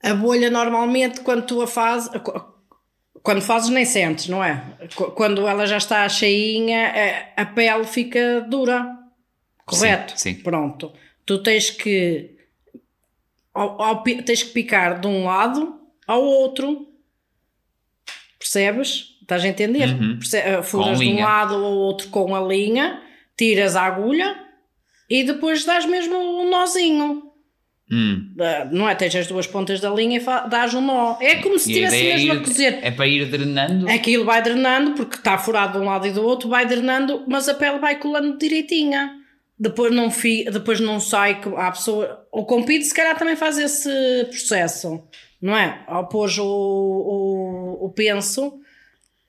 A 0.04 0.14
bolha 0.14 0.50
normalmente 0.50 1.22
quando 1.22 1.46
tu 1.46 1.62
a 1.62 1.68
fazes, 1.68 2.10
quando 3.24 3.42
fazes 3.42 3.70
nem 3.70 3.86
sentes, 3.86 4.28
não 4.28 4.44
é? 4.44 4.64
Quando 5.16 5.48
ela 5.48 5.66
já 5.66 5.78
está 5.78 6.08
cheinha, 6.08 6.92
a, 7.38 7.42
a 7.42 7.46
pele 7.46 7.86
fica 7.86 8.42
dura. 8.42 8.98
Correto? 9.66 10.14
Sim, 10.16 10.36
sim. 10.36 10.42
Pronto. 10.42 10.92
Tu 11.26 11.38
tens 11.40 11.70
que 11.70 12.36
ao, 13.54 13.82
ao, 13.82 14.04
tens 14.04 14.44
que 14.44 14.52
picar 14.52 15.00
de 15.00 15.08
um 15.08 15.26
lado 15.26 15.80
ao 16.08 16.24
outro 16.24 16.91
Percebes? 18.42 19.18
Estás 19.22 19.44
a 19.46 19.48
entender? 19.48 19.90
Uhum. 19.90 20.18
Eh, 20.34 20.64
furas 20.64 20.98
de 20.98 21.06
um 21.06 21.22
lado 21.22 21.56
ou 21.56 21.78
outro 21.78 22.10
com 22.10 22.36
a 22.36 22.42
linha, 22.42 23.00
tiras 23.38 23.76
a 23.76 23.84
agulha 23.84 24.36
e 25.08 25.24
depois 25.24 25.64
dás 25.64 25.86
mesmo 25.86 26.16
um 26.16 26.50
nozinho. 26.50 27.22
Hum. 27.92 28.34
Não 28.72 28.90
é? 28.90 28.96
Tens 28.96 29.16
as 29.16 29.28
duas 29.28 29.46
pontas 29.46 29.80
da 29.80 29.92
linha 29.92 30.18
e 30.18 30.50
dás 30.50 30.74
um 30.74 30.82
nó. 30.82 31.18
É 31.22 31.36
como 31.36 31.60
se 31.60 31.70
estivesse 31.70 31.98
é 31.98 32.16
mesmo 32.16 32.34
ir, 32.34 32.38
a 32.38 32.40
cozer. 32.40 32.80
É 32.82 32.90
para 32.90 33.06
ir 33.06 33.26
drenando? 33.30 33.88
Aquilo 33.88 34.26
vai 34.26 34.42
drenando, 34.42 34.94
porque 34.94 35.18
está 35.18 35.38
furado 35.38 35.78
de 35.78 35.86
um 35.86 35.88
lado 35.88 36.08
e 36.08 36.12
do 36.12 36.24
outro, 36.24 36.50
vai 36.50 36.66
drenando, 36.66 37.24
mas 37.28 37.48
a 37.48 37.54
pele 37.54 37.78
vai 37.78 38.00
colando 38.00 38.40
direitinha. 38.40 39.18
Depois 39.60 39.94
não, 39.94 40.10
fi, 40.10 40.46
depois 40.46 40.80
não 40.80 41.00
sai. 41.00 41.40
A 41.58 41.72
pessoa, 41.72 42.26
o 42.32 42.44
compito, 42.44 42.86
se 42.86 42.94
calhar, 42.94 43.16
também 43.16 43.36
faz 43.36 43.60
esse 43.60 44.26
processo 44.30 45.04
não 45.42 45.58
é? 45.58 45.84
Ao 45.88 46.08
pôr 46.08 46.30
o, 46.40 46.46
o, 46.46 47.86
o 47.86 47.90
penso, 47.90 48.60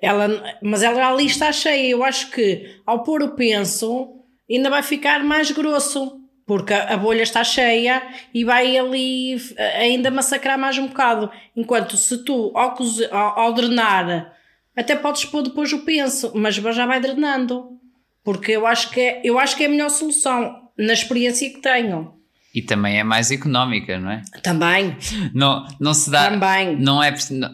ela, 0.00 0.28
mas 0.60 0.82
ela 0.82 1.08
ali 1.08 1.26
está 1.26 1.50
cheia. 1.52 1.90
Eu 1.90 2.04
acho 2.04 2.30
que 2.30 2.80
ao 2.84 3.02
pôr 3.02 3.22
o 3.22 3.34
penso 3.34 4.20
ainda 4.50 4.68
vai 4.68 4.82
ficar 4.82 5.24
mais 5.24 5.50
grosso. 5.50 6.18
Porque 6.44 6.74
a, 6.74 6.96
bolha 6.96 7.22
está 7.22 7.44
cheia 7.44 8.02
e 8.34 8.44
vai 8.44 8.76
ali 8.76 9.36
eh, 9.56 9.82
ainda 9.82 10.10
massacrar 10.10 10.58
mais 10.58 10.76
um 10.76 10.88
bocado. 10.88 11.30
Enquanto 11.56 11.96
se 11.96 12.24
tu, 12.24 12.50
ao, 12.54 12.76
ao, 13.12 13.38
ao 13.38 13.52
drenar, 13.54 14.34
até 14.76 14.96
podes 14.96 15.24
pôr 15.24 15.42
depois 15.42 15.72
o 15.72 15.84
penso, 15.84 16.32
mas 16.34 16.56
já 16.56 16.84
vai 16.84 17.00
drenando. 17.00 17.78
Porque 18.24 18.52
eu 18.52 18.66
acho 18.66 18.90
que 18.90 19.00
é, 19.00 19.20
eu 19.24 19.38
acho 19.38 19.56
que 19.56 19.62
é 19.62 19.66
a 19.66 19.70
melhor 19.70 19.88
solução, 19.88 20.68
na 20.76 20.92
experiência 20.92 21.48
que 21.48 21.60
tenho. 21.60 22.20
E 22.54 22.60
também 22.62 22.98
é 22.98 23.04
mais 23.04 23.30
económica, 23.30 23.98
não 23.98 24.10
é? 24.10 24.22
Também, 24.42 24.96
Não, 25.34 25.66
não 25.80 25.94
se 25.94 26.10
dá. 26.10 26.30
também. 26.30 26.76
Não 26.76 27.02
é. 27.02 27.10
preciso- 27.10 27.40
não, 27.40 27.50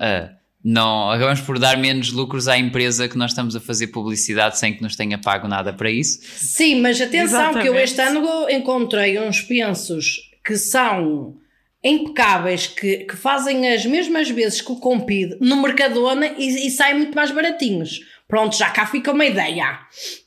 não, 0.65 1.11
acabamos 1.13 1.41
por 1.43 1.59
dar 1.59 1.77
menos 1.79 2.11
lucros 2.13 2.49
à 2.49 2.59
empresa 2.59 3.09
que 3.09 3.17
nós 3.17 3.31
estamos 3.31 3.55
a 3.55 3.61
fazer 3.61 3.87
publicidade 3.89 4.59
sem 4.59 4.75
que 4.75 4.83
nos 4.83 4.97
tenha 4.97 5.17
pago 5.17 5.47
nada 5.47 5.73
para 5.73 5.89
isso. 5.91 6.19
Sim, 6.37 6.81
mas 6.81 7.01
atenção 7.01 7.53
que 7.53 7.59
eu 7.69 7.75
Exatamente. 7.77 7.85
este 7.85 8.01
ano 8.01 8.51
encontrei 8.51 9.19
uns 9.21 9.41
pensos 9.41 10.17
que 10.45 10.57
são 10.57 11.37
impecáveis, 11.85 12.67
que, 12.67 13.05
que 13.05 13.17
fazem 13.17 13.69
as 13.73 13.87
mesmas 13.87 14.29
vezes 14.29 14.61
que 14.61 14.73
o 14.73 14.77
Compide 14.81 15.37
no 15.41 15.63
Mercadona 15.63 16.27
e, 16.37 16.67
e 16.67 16.71
saem 16.71 16.97
muito 16.97 17.15
mais 17.15 17.31
baratinhos. 17.31 18.01
Pronto, 18.27 18.57
já 18.57 18.69
cá 18.71 18.85
fica 18.85 19.13
uma 19.13 19.25
ideia. 19.25 19.79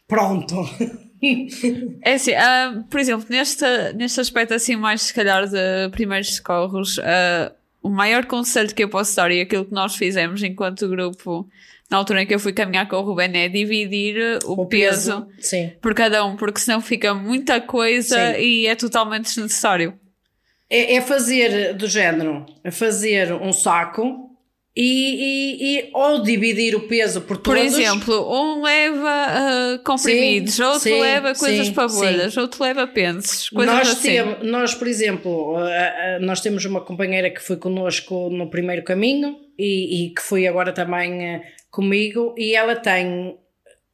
Pronto. 0.07 0.55
É 2.01 2.13
assim, 2.13 2.33
ah, 2.33 2.83
por 2.89 2.99
exemplo, 2.99 3.25
neste, 3.29 3.65
neste 3.95 4.19
aspecto 4.19 4.53
assim 4.53 4.75
mais 4.75 5.03
se 5.03 5.13
calhar 5.13 5.47
de 5.47 5.89
primeiros 5.91 6.35
socorros, 6.35 6.99
ah, 6.99 7.51
o 7.81 7.89
maior 7.89 8.25
conselho 8.25 8.73
que 8.73 8.83
eu 8.83 8.89
posso 8.89 9.15
dar 9.15 9.31
e 9.31 9.41
aquilo 9.41 9.65
que 9.65 9.73
nós 9.73 9.95
fizemos 9.95 10.41
enquanto 10.43 10.87
grupo 10.87 11.47
na 11.89 11.97
altura 11.97 12.21
em 12.23 12.25
que 12.25 12.33
eu 12.33 12.39
fui 12.39 12.53
caminhar 12.53 12.87
com 12.87 12.95
o 12.95 13.01
Ruben 13.01 13.31
é 13.35 13.49
dividir 13.49 14.39
o, 14.45 14.65
peso, 14.65 15.27
Sim. 15.39 15.73
por 15.81 15.93
cada 15.93 16.23
um, 16.23 16.37
porque 16.37 16.61
senão 16.61 16.79
fica 16.79 17.13
muita 17.13 17.59
coisa 17.59 18.33
Sim. 18.33 18.39
e 18.39 18.65
é 18.65 18.75
totalmente 18.75 19.25
desnecessário. 19.25 19.93
É, 20.69 20.95
é 20.95 21.01
fazer 21.01 21.73
do 21.73 21.87
género, 21.87 22.45
é 22.63 22.71
fazer 22.71 23.33
um 23.33 23.51
saco 23.51 24.30
e, 24.83 24.87
e- 24.87 25.77
e- 25.77 25.89
ou 25.93 26.23
dividir 26.23 26.75
o 26.75 26.87
peso 26.87 27.21
por 27.21 27.37
Por 27.37 27.55
todos. 27.55 27.61
exemplo, 27.77 28.15
um 28.33 28.63
leva 28.63 29.09
ah, 29.09 29.79
comprimidos, 29.85 30.55
Sim, 30.55 30.63
outro 30.63 30.79
sim, 30.79 30.99
leva 30.99 31.35
coisas 31.35 31.67
sim, 31.67 31.73
para 31.73 31.87
bolhas, 31.87 32.35
outro 32.35 32.63
leva 32.63 32.87
pensos, 32.87 33.47
coisas 33.49 33.75
nós, 33.75 33.89
assim. 33.89 34.09
temos, 34.13 34.37
nós, 34.41 34.73
por 34.73 34.87
exemplo, 34.87 35.55
ah, 35.57 35.67
ah, 36.15 36.19
nós 36.19 36.41
temos 36.41 36.65
uma 36.65 36.81
companheira 36.81 37.29
que 37.29 37.39
foi 37.39 37.57
connosco 37.57 38.31
no 38.31 38.49
primeiro 38.49 38.83
caminho 38.83 39.37
e, 39.55 40.05
e 40.07 40.09
que 40.15 40.21
foi 40.23 40.47
agora 40.47 40.73
também 40.73 41.41
comigo 41.69 42.33
e 42.35 42.55
ela 42.55 42.75
tem, 42.75 43.37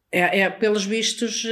é, 0.09 0.39
é, 0.39 0.49
pelos 0.49 0.85
vistos, 0.85 1.45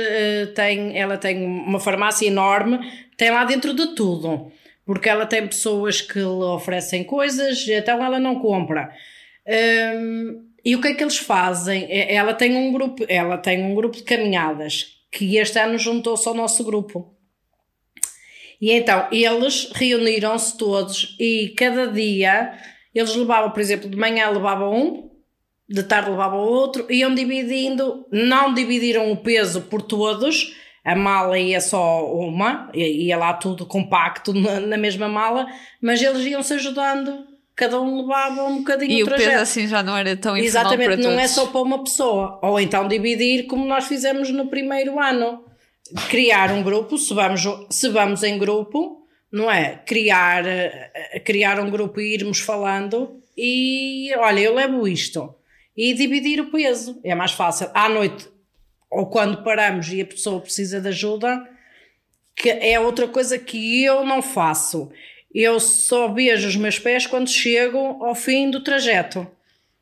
tem, 0.55 0.97
ela 0.97 1.17
tem 1.17 1.43
uma 1.45 1.79
farmácia 1.81 2.25
enorme, 2.25 2.79
tem 3.17 3.31
lá 3.31 3.43
dentro 3.43 3.73
de 3.73 3.87
tudo, 3.95 4.49
porque 4.85 5.09
ela 5.09 5.25
tem 5.25 5.45
pessoas 5.45 5.99
que 5.99 6.19
lhe 6.19 6.23
oferecem 6.25 7.03
coisas, 7.03 7.67
então 7.67 8.01
ela 8.01 8.17
não 8.17 8.39
compra. 8.39 8.89
Hum, 9.47 10.49
e 10.63 10.75
o 10.75 10.81
que 10.81 10.87
é 10.87 10.93
que 10.93 11.03
eles 11.03 11.17
fazem? 11.17 11.87
Ela 11.89 12.33
tem 12.33 12.55
um 12.55 12.71
grupo, 12.71 13.05
ela 13.07 13.37
tem 13.37 13.63
um 13.63 13.75
grupo 13.75 13.97
de 13.97 14.03
caminhadas 14.03 14.95
que 15.11 15.37
este 15.37 15.59
ano 15.59 15.77
juntou-se 15.77 16.27
ao 16.27 16.33
nosso 16.33 16.63
grupo. 16.63 17.15
E 18.59 18.71
então 18.71 19.07
eles 19.11 19.71
reuniram-se 19.73 20.57
todos 20.57 21.15
e 21.19 21.53
cada 21.57 21.87
dia 21.87 22.57
eles 22.93 23.13
levavam, 23.15 23.51
por 23.51 23.59
exemplo, 23.59 23.89
de 23.89 23.97
manhã 23.97 24.29
levavam 24.29 24.73
um, 24.73 25.11
de 25.69 25.83
tarde 25.83 26.09
levavam 26.09 26.39
outro, 26.39 26.85
iam 26.89 27.13
dividindo, 27.13 28.07
não 28.11 28.53
dividiram 28.53 29.11
o 29.11 29.17
peso 29.17 29.61
por 29.61 29.81
todos, 29.81 30.55
a 30.83 30.95
mala 30.95 31.37
ia 31.37 31.59
só 31.59 32.05
uma, 32.13 32.71
ia 32.73 33.17
lá 33.17 33.33
tudo 33.33 33.65
compacto 33.65 34.33
na, 34.33 34.59
na 34.59 34.77
mesma 34.77 35.07
mala, 35.07 35.47
mas 35.81 36.01
eles 36.01 36.25
iam 36.25 36.41
se 36.41 36.53
ajudando, 36.53 37.25
cada 37.55 37.79
um 37.79 38.01
levava 38.01 38.43
um 38.43 38.57
bocadinho 38.57 38.91
E 38.91 39.03
o 39.03 39.05
trajeto. 39.05 39.29
peso 39.29 39.41
assim 39.41 39.67
já 39.67 39.81
não 39.81 39.95
era 39.95 40.15
tão 40.17 40.35
Exatamente, 40.35 40.85
para 40.87 40.97
não 40.97 41.03
todos. 41.03 41.19
é 41.19 41.27
só 41.27 41.47
para 41.47 41.61
uma 41.61 41.83
pessoa. 41.83 42.39
Ou 42.41 42.59
então 42.59 42.87
dividir, 42.87 43.47
como 43.47 43.65
nós 43.65 43.85
fizemos 43.87 44.29
no 44.29 44.47
primeiro 44.47 44.99
ano. 44.99 45.43
Criar 46.09 46.51
um 46.51 46.63
grupo, 46.63 46.97
se 46.97 47.13
vamos, 47.13 47.43
se 47.69 47.89
vamos 47.89 48.23
em 48.23 48.37
grupo, 48.39 49.07
não 49.31 49.49
é? 49.51 49.81
Criar, 49.85 50.43
eh, 50.45 51.21
criar 51.23 51.59
um 51.59 51.69
grupo 51.69 52.01
e 52.01 52.13
irmos 52.15 52.39
falando 52.39 53.21
e 53.37 54.11
olha, 54.17 54.39
eu 54.39 54.55
levo 54.55 54.87
isto. 54.87 55.33
E 55.77 55.93
dividir 55.93 56.39
o 56.41 56.49
peso. 56.49 56.99
É 57.03 57.13
mais 57.13 57.31
fácil. 57.33 57.69
À 57.73 57.87
noite, 57.87 58.27
ou 58.89 59.07
quando 59.07 59.43
paramos 59.43 59.91
e 59.91 60.01
a 60.01 60.05
pessoa 60.05 60.39
precisa 60.41 60.79
de 60.81 60.87
ajuda, 60.87 61.47
que 62.35 62.49
é 62.49 62.79
outra 62.79 63.07
coisa 63.07 63.37
que 63.37 63.83
eu 63.83 64.03
não 64.05 64.21
faço. 64.21 64.89
Eu 65.37 65.59
só 65.59 66.07
vejo 66.07 66.47
os 66.47 66.55
meus 66.55 66.79
pés 66.79 67.05
quando 67.05 67.29
chego 67.29 67.77
ao 68.01 68.15
fim 68.15 68.49
do 68.49 68.61
trajeto. 68.63 69.27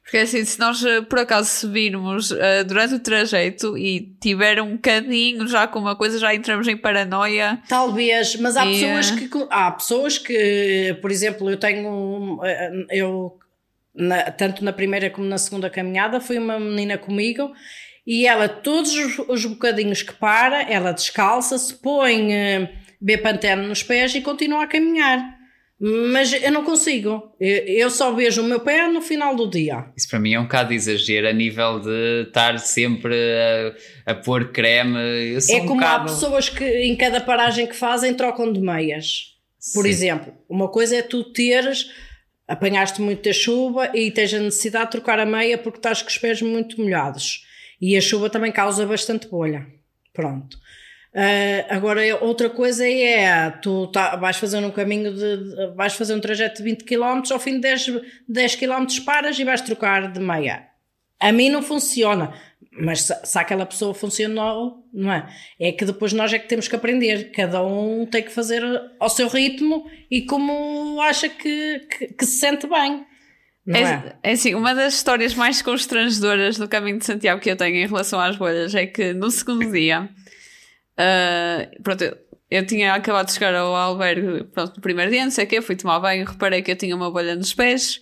Porque 0.01 0.17
assim, 0.17 0.43
se 0.43 0.59
nós 0.59 0.83
eh, 0.83 0.99
por 1.01 1.19
acaso 1.19 1.47
subirmos 1.47 2.31
eh, 2.31 2.63
durante 2.65 2.95
o 2.95 2.99
trajeto 2.99 3.77
e 3.77 4.01
tiver 4.19 4.59
um 4.61 4.73
bocadinho 4.73 5.47
já 5.47 5.65
com 5.67 5.79
uma 5.79 5.95
coisa, 5.95 6.17
já 6.19 6.33
entramos 6.35 6.67
em 6.67 6.75
paranoia. 6.75 7.61
Talvez, 7.69 8.35
mas 8.35 8.57
há 8.57 8.65
E, 8.65 8.71
pessoas 8.81 9.11
eh, 9.11 9.15
que 9.29 9.29
há 9.49 9.71
pessoas 9.71 10.17
que, 10.17 10.97
por 11.01 11.09
exemplo, 11.11 11.49
eu 11.49 11.55
tenho 11.57 12.39
eu 12.89 13.37
na- 13.95 14.29
tanto 14.31 14.65
na 14.65 14.73
primeira 14.73 15.09
como 15.09 15.25
na 15.27 15.37
segunda 15.37 15.69
caminhada 15.69 16.19
foi 16.19 16.37
uma 16.39 16.59
menina 16.59 16.97
comigo 16.97 17.53
e 18.05 18.25
ela 18.27 18.49
todos 18.49 18.93
os, 18.93 19.19
os 19.29 19.45
bocadinhos 19.45 20.01
que 20.01 20.13
para, 20.13 20.63
ela 20.63 20.91
descalça-se, 20.91 21.75
põe 21.75 22.33
eh, 22.33 22.71
Bepantene 22.99 23.67
nos 23.67 23.83
pés 23.83 24.13
e 24.15 24.21
continua 24.21 24.63
a 24.63 24.67
caminhar. 24.67 25.32
Mas 25.85 26.31
eu 26.31 26.49
não 26.49 26.63
consigo. 26.63 27.35
Eu, 27.37 27.89
só 27.89 28.13
vejo 28.13 28.41
o 28.41 28.45
meu 28.45 28.61
pé 28.61 28.87
no 28.87 29.01
final 29.01 29.35
do 29.35 29.49
dia. 29.49 29.87
Isso 29.97 30.07
para 30.07 30.17
mim 30.17 30.33
é 30.33 30.39
um 30.39 30.43
bocado 30.43 30.69
de 30.69 30.75
exagero 30.75 31.27
a 31.27 31.33
nível 31.33 31.77
de 31.81 32.23
estar 32.25 32.57
sempre 32.57 33.13
a, 34.05 34.11
a 34.13 34.15
pôr 34.15 34.53
creme. 34.53 34.97
É 35.49 35.55
um 35.57 35.65
como 35.65 35.81
bocado... 35.81 36.03
há 36.03 36.05
pessoas 36.05 36.47
que 36.47 36.63
em 36.63 36.95
cada 36.95 37.19
paragem 37.19 37.67
que 37.67 37.75
fazem 37.75 38.13
trocam 38.13 38.53
de 38.53 38.61
meias. 38.61 39.33
Por 39.73 39.83
Sim. 39.83 39.89
exemplo, 39.89 40.33
uma 40.47 40.69
coisa 40.69 40.95
é 40.95 41.01
tu 41.01 41.21
teres, 41.33 41.91
apanhaste 42.47 43.01
muita 43.01 43.33
chuva 43.33 43.91
e 43.93 44.09
tens 44.09 44.33
a 44.33 44.39
necessidade 44.39 44.85
de 44.85 44.91
trocar 44.91 45.19
a 45.19 45.25
meia 45.25 45.57
porque 45.57 45.79
estás 45.79 46.01
com 46.01 46.07
os 46.07 46.17
pés 46.17 46.41
muito 46.41 46.79
molhados. 46.79 47.45
E 47.81 47.97
a 47.97 48.01
chuva 48.01 48.29
também 48.29 48.53
causa 48.53 48.85
bastante 48.85 49.27
bolha. 49.27 49.67
Pronto. 50.13 50.57
Ah, 51.15 51.75
agora, 51.75 52.01
outra 52.21 52.49
coisa 52.49 52.87
é, 52.87 53.51
tu 53.61 53.87
tá- 53.87 54.15
vais 54.15 54.37
fazer 54.37 54.57
um 54.57 54.71
caminho 54.71 55.13
de, 55.13 55.73
vais 55.75 55.93
fazer 55.93 56.15
um 56.15 56.19
trajeto 56.19 56.57
de 56.57 56.63
20 56.63 56.83
km, 56.83 57.21
ao 57.31 57.39
fim 57.39 57.53
de 57.53 57.59
10, 57.59 57.91
10 58.27 58.55
km 58.55 58.85
paras 59.05 59.37
e 59.37 59.43
vais 59.43 59.61
trocar 59.61 60.11
de 60.11 60.19
meia. 60.19 60.67
A 61.19 61.31
mim 61.31 61.49
não 61.49 61.61
funciona, 61.61 62.33
mas 62.71 63.03
se, 63.03 63.15
se 63.23 63.37
aquela 63.37 63.65
pessoa 63.65 63.93
funcionou, 63.93 64.83
não 64.91 65.13
é? 65.13 65.29
É 65.59 65.71
que 65.71 65.85
depois 65.85 66.13
nós 66.13 66.33
é 66.33 66.39
que 66.39 66.47
temos 66.47 66.67
que 66.67 66.75
aprender. 66.75 67.31
Cada 67.31 67.63
um 67.63 68.05
tem 68.05 68.23
que 68.23 68.31
fazer 68.31 68.63
ao 68.99 69.09
seu 69.09 69.27
ritmo 69.27 69.85
e 70.09 70.23
como 70.23 70.99
acha 71.01 71.29
que, 71.29 71.79
que, 71.79 72.07
que 72.07 72.25
se 72.25 72.39
sente 72.39 72.67
bem. 72.67 73.05
É? 73.67 73.81
É, 73.81 74.15
é 74.23 74.31
assim, 74.31 74.55
uma 74.55 74.75
das 74.75 74.95
histórias 74.95 75.33
mais 75.33 75.61
constrangedoras 75.61 76.57
do 76.57 76.67
caminho 76.67 76.97
de 76.97 77.05
Santiago 77.05 77.39
que 77.39 77.49
eu 77.49 77.55
tenho 77.55 77.77
em 77.77 77.87
relação 77.87 78.19
às 78.19 78.35
bolhas 78.35 78.75
é 78.75 78.85
que 78.85 79.13
no 79.13 79.31
segundo 79.31 79.71
dia, 79.71 80.09
ah, 80.97 81.67
pronto, 81.81 82.03
eu, 82.03 82.17
eu 82.49 82.65
tinha 82.65 82.93
acabado 82.93 83.27
de 83.27 83.33
chegar 83.33 83.55
ao 83.55 83.75
albergue, 83.75 84.43
pronto, 84.45 84.75
no 84.75 84.81
primeiro 84.81 85.11
dia, 85.11 85.23
não 85.23 85.31
sei 85.31 85.45
o 85.45 85.47
quê, 85.47 85.61
fui 85.61 85.75
tomar 85.75 85.99
banho, 85.99 86.25
reparei 86.25 86.61
que 86.61 86.71
eu 86.71 86.75
tinha 86.75 86.95
uma 86.95 87.09
bolha 87.11 87.35
nos 87.35 87.53
pés, 87.53 88.01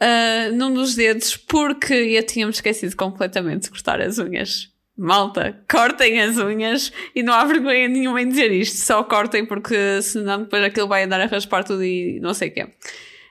ah, 0.00 0.50
num 0.52 0.74
dos 0.74 0.94
dedos, 0.94 1.36
porque 1.36 1.94
eu 1.94 2.22
tinha-me 2.26 2.52
esquecido 2.52 2.96
completamente 2.96 3.62
de 3.62 3.70
cortar 3.70 4.00
as 4.00 4.18
unhas. 4.18 4.70
Malta, 4.94 5.58
cortem 5.70 6.20
as 6.20 6.36
unhas 6.36 6.92
e 7.14 7.22
não 7.22 7.32
há 7.32 7.44
vergonha 7.46 7.88
nenhuma 7.88 8.20
em 8.20 8.28
dizer 8.28 8.52
isto, 8.52 8.76
só 8.76 9.02
cortem 9.02 9.46
porque 9.46 10.02
senão 10.02 10.42
depois 10.42 10.62
aquilo 10.62 10.86
vai 10.86 11.04
andar 11.04 11.20
a 11.20 11.26
raspar 11.26 11.64
tudo 11.64 11.82
e 11.82 12.20
não 12.20 12.34
sei 12.34 12.48
o 12.48 12.52
quê. 12.52 12.66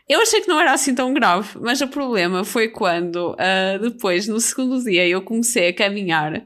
Eu 0.09 0.19
achei 0.21 0.41
que 0.41 0.47
não 0.47 0.59
era 0.59 0.73
assim 0.73 0.95
tão 0.95 1.13
grave, 1.13 1.57
mas 1.61 1.79
o 1.81 1.87
problema 1.87 2.43
foi 2.43 2.67
quando 2.67 3.35
ah, 3.37 3.77
depois, 3.79 4.27
no 4.27 4.39
segundo 4.39 4.83
dia, 4.83 5.07
eu 5.07 5.21
comecei 5.21 5.69
a 5.69 5.73
caminhar 5.73 6.43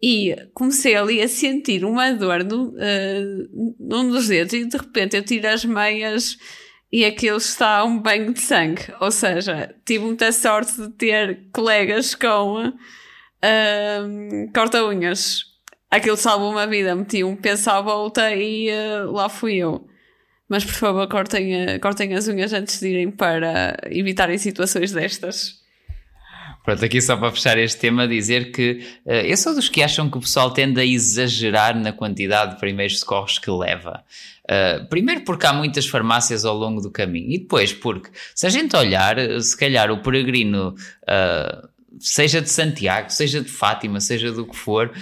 e 0.00 0.36
comecei 0.54 0.94
ali 0.94 1.20
a 1.20 1.28
sentir 1.28 1.84
uma 1.84 2.12
dor 2.12 2.44
no, 2.44 2.74
ah, 2.78 3.72
num 3.78 4.10
dos 4.10 4.28
dedos 4.28 4.52
e 4.52 4.64
de 4.64 4.76
repente 4.76 5.16
eu 5.16 5.24
tiro 5.24 5.48
as 5.48 5.64
meias 5.64 6.36
e 6.90 7.04
aquilo 7.04 7.36
está 7.36 7.84
um 7.84 7.98
banho 8.00 8.32
de 8.32 8.40
sangue. 8.40 8.82
Ou 9.00 9.10
seja, 9.10 9.74
tive 9.84 10.04
muita 10.04 10.32
sorte 10.32 10.80
de 10.80 10.90
ter 10.90 11.48
colegas 11.52 12.14
com 12.14 12.72
ah, 13.42 14.06
corta-unhas. 14.54 15.44
Aquilo 15.90 16.16
salvou 16.16 16.50
uma 16.52 16.66
vida, 16.66 16.94
meti 16.94 17.24
um 17.24 17.34
penso 17.34 17.70
à 17.70 17.80
volta 17.80 18.34
e 18.34 18.70
ah, 18.70 19.04
lá 19.10 19.28
fui 19.28 19.56
eu. 19.56 19.86
Mas 20.48 20.64
por 20.64 20.74
favor, 20.74 21.08
cortem, 21.08 21.78
cortem 21.80 22.14
as 22.14 22.26
unhas 22.28 22.52
antes 22.52 22.80
de 22.80 22.88
irem 22.88 23.10
para 23.10 23.76
evitarem 23.90 24.38
situações 24.38 24.92
destas. 24.92 25.67
Pronto, 26.68 26.84
aqui 26.84 27.00
só 27.00 27.16
para 27.16 27.32
fechar 27.32 27.56
este 27.56 27.80
tema, 27.80 28.06
dizer 28.06 28.52
que 28.52 28.84
uh, 29.06 29.10
eu 29.10 29.38
sou 29.38 29.54
dos 29.54 29.70
que 29.70 29.82
acham 29.82 30.10
que 30.10 30.18
o 30.18 30.20
pessoal 30.20 30.50
tende 30.50 30.78
a 30.78 30.84
exagerar 30.84 31.74
na 31.74 31.94
quantidade 31.94 32.52
de 32.52 32.60
primeiros 32.60 33.00
socorros 33.00 33.38
que 33.38 33.50
leva. 33.50 34.04
Uh, 34.44 34.86
primeiro 34.90 35.22
porque 35.22 35.46
há 35.46 35.52
muitas 35.54 35.86
farmácias 35.86 36.44
ao 36.44 36.54
longo 36.54 36.82
do 36.82 36.90
caminho 36.90 37.30
e 37.30 37.38
depois 37.38 37.72
porque, 37.72 38.10
se 38.34 38.46
a 38.46 38.50
gente 38.50 38.76
olhar, 38.76 39.16
se 39.40 39.56
calhar 39.56 39.90
o 39.90 40.02
peregrino, 40.02 40.74
uh, 41.04 41.68
seja 41.98 42.42
de 42.42 42.50
Santiago, 42.50 43.08
seja 43.08 43.40
de 43.40 43.48
Fátima, 43.48 43.98
seja 43.98 44.30
do 44.30 44.46
que 44.46 44.54
for, 44.54 44.92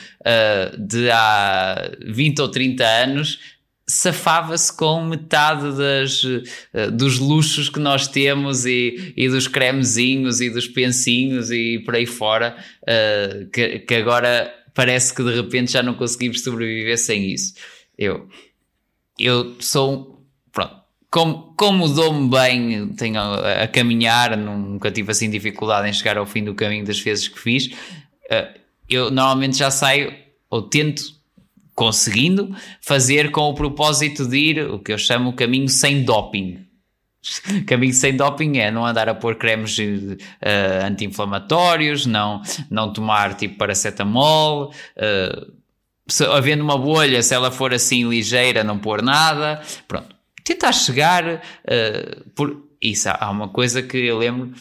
de 0.78 1.10
há 1.10 1.90
20 2.06 2.42
ou 2.42 2.48
30 2.48 2.84
anos, 2.84 3.40
safava-se 3.88 4.76
com 4.76 5.04
metade 5.04 5.76
das, 5.76 6.24
uh, 6.24 6.90
dos 6.92 7.18
luxos 7.18 7.68
que 7.68 7.78
nós 7.78 8.08
temos 8.08 8.66
e, 8.66 9.14
e 9.16 9.28
dos 9.28 9.46
cremezinhos 9.46 10.40
e 10.40 10.50
dos 10.50 10.66
pensinhos 10.66 11.50
e 11.50 11.78
por 11.84 11.94
aí 11.94 12.06
fora, 12.06 12.56
uh, 12.82 13.48
que, 13.50 13.80
que, 13.80 13.94
agora 13.94 14.52
parece 14.74 15.14
que 15.14 15.22
de 15.22 15.34
repente 15.34 15.72
já 15.72 15.82
não 15.82 15.94
conseguimos 15.94 16.42
sobreviver 16.42 16.98
sem 16.98 17.30
isso. 17.30 17.54
Eu, 17.96 18.28
eu 19.18 19.56
sou, 19.60 20.26
pronto, 20.52 20.76
como, 21.08 21.54
como 21.56 21.88
dou-me 21.88 22.28
bem, 22.28 22.88
tenho 22.88 23.20
a, 23.20 23.62
a, 23.62 23.68
caminhar, 23.68 24.36
nunca 24.36 24.90
tive 24.90 25.12
assim 25.12 25.30
dificuldade 25.30 25.88
em 25.88 25.92
chegar 25.92 26.18
ao 26.18 26.26
fim 26.26 26.42
do 26.42 26.54
caminho 26.54 26.84
das 26.84 26.98
vezes 26.98 27.28
que 27.28 27.38
fiz, 27.38 27.66
uh, 27.66 28.58
eu 28.88 29.12
normalmente 29.12 29.58
já 29.58 29.70
saio 29.70 30.12
ou 30.50 30.62
tento 30.62 31.15
conseguindo 31.76 32.56
fazer 32.80 33.30
com 33.30 33.42
o 33.42 33.54
propósito 33.54 34.26
de 34.26 34.38
ir 34.38 34.70
o 34.70 34.78
que 34.80 34.92
eu 34.92 34.98
chamo 34.98 35.30
o 35.30 35.32
caminho 35.34 35.68
sem 35.68 36.02
doping. 36.02 36.66
Caminho 37.66 37.92
sem 37.92 38.16
doping 38.16 38.58
é 38.58 38.70
não 38.70 38.86
andar 38.86 39.08
a 39.08 39.14
pôr 39.14 39.34
cremes 39.34 39.76
uh, 39.78 40.84
anti-inflamatórios, 40.84 42.06
não, 42.06 42.40
não 42.70 42.92
tomar 42.92 43.34
tipo 43.34 43.58
paracetamol, 43.58 44.72
uh, 44.96 45.52
se, 46.08 46.24
havendo 46.24 46.62
uma 46.62 46.78
bolha, 46.78 47.20
se 47.22 47.34
ela 47.34 47.50
for 47.50 47.74
assim 47.74 48.08
ligeira, 48.08 48.62
não 48.62 48.78
pôr 48.78 49.02
nada. 49.02 49.60
Pronto. 49.88 50.14
Tentar 50.44 50.72
chegar 50.72 51.24
uh, 51.26 52.30
por. 52.34 52.64
Isso, 52.80 53.08
há 53.08 53.30
uma 53.30 53.48
coisa 53.48 53.82
que 53.82 53.96
eu 53.96 54.18
lembro 54.18 54.52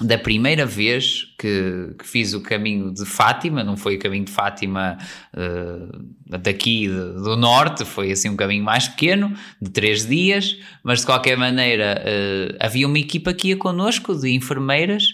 da 0.00 0.18
primeira 0.18 0.66
vez 0.66 1.24
que, 1.38 1.94
que, 1.98 2.06
fiz 2.06 2.34
o 2.34 2.42
caminho 2.42 2.92
de 2.92 3.04
Fátima, 3.06 3.64
não 3.64 3.76
foi 3.76 3.96
o 3.96 3.98
caminho 3.98 4.24
de 4.24 4.32
Fátima 4.32 4.98
uh, 5.32 6.38
daqui 6.38 6.88
do 6.88 7.36
norte, 7.36 7.84
foi 7.84 8.12
assim 8.12 8.28
um 8.28 8.36
caminho 8.36 8.62
mais 8.62 8.88
pequeno, 8.88 9.32
de 9.60 9.70
três 9.70 10.06
dias, 10.06 10.56
mas 10.84 11.00
de 11.00 11.06
qualquer 11.06 11.36
maneira 11.36 12.02
uh, 12.02 12.56
havia 12.60 12.86
uma 12.86 12.98
equipa 12.98 13.32
que 13.32 13.48
ia 13.48 13.56
connosco 13.56 14.14
de 14.14 14.30
enfermeiras 14.30 15.04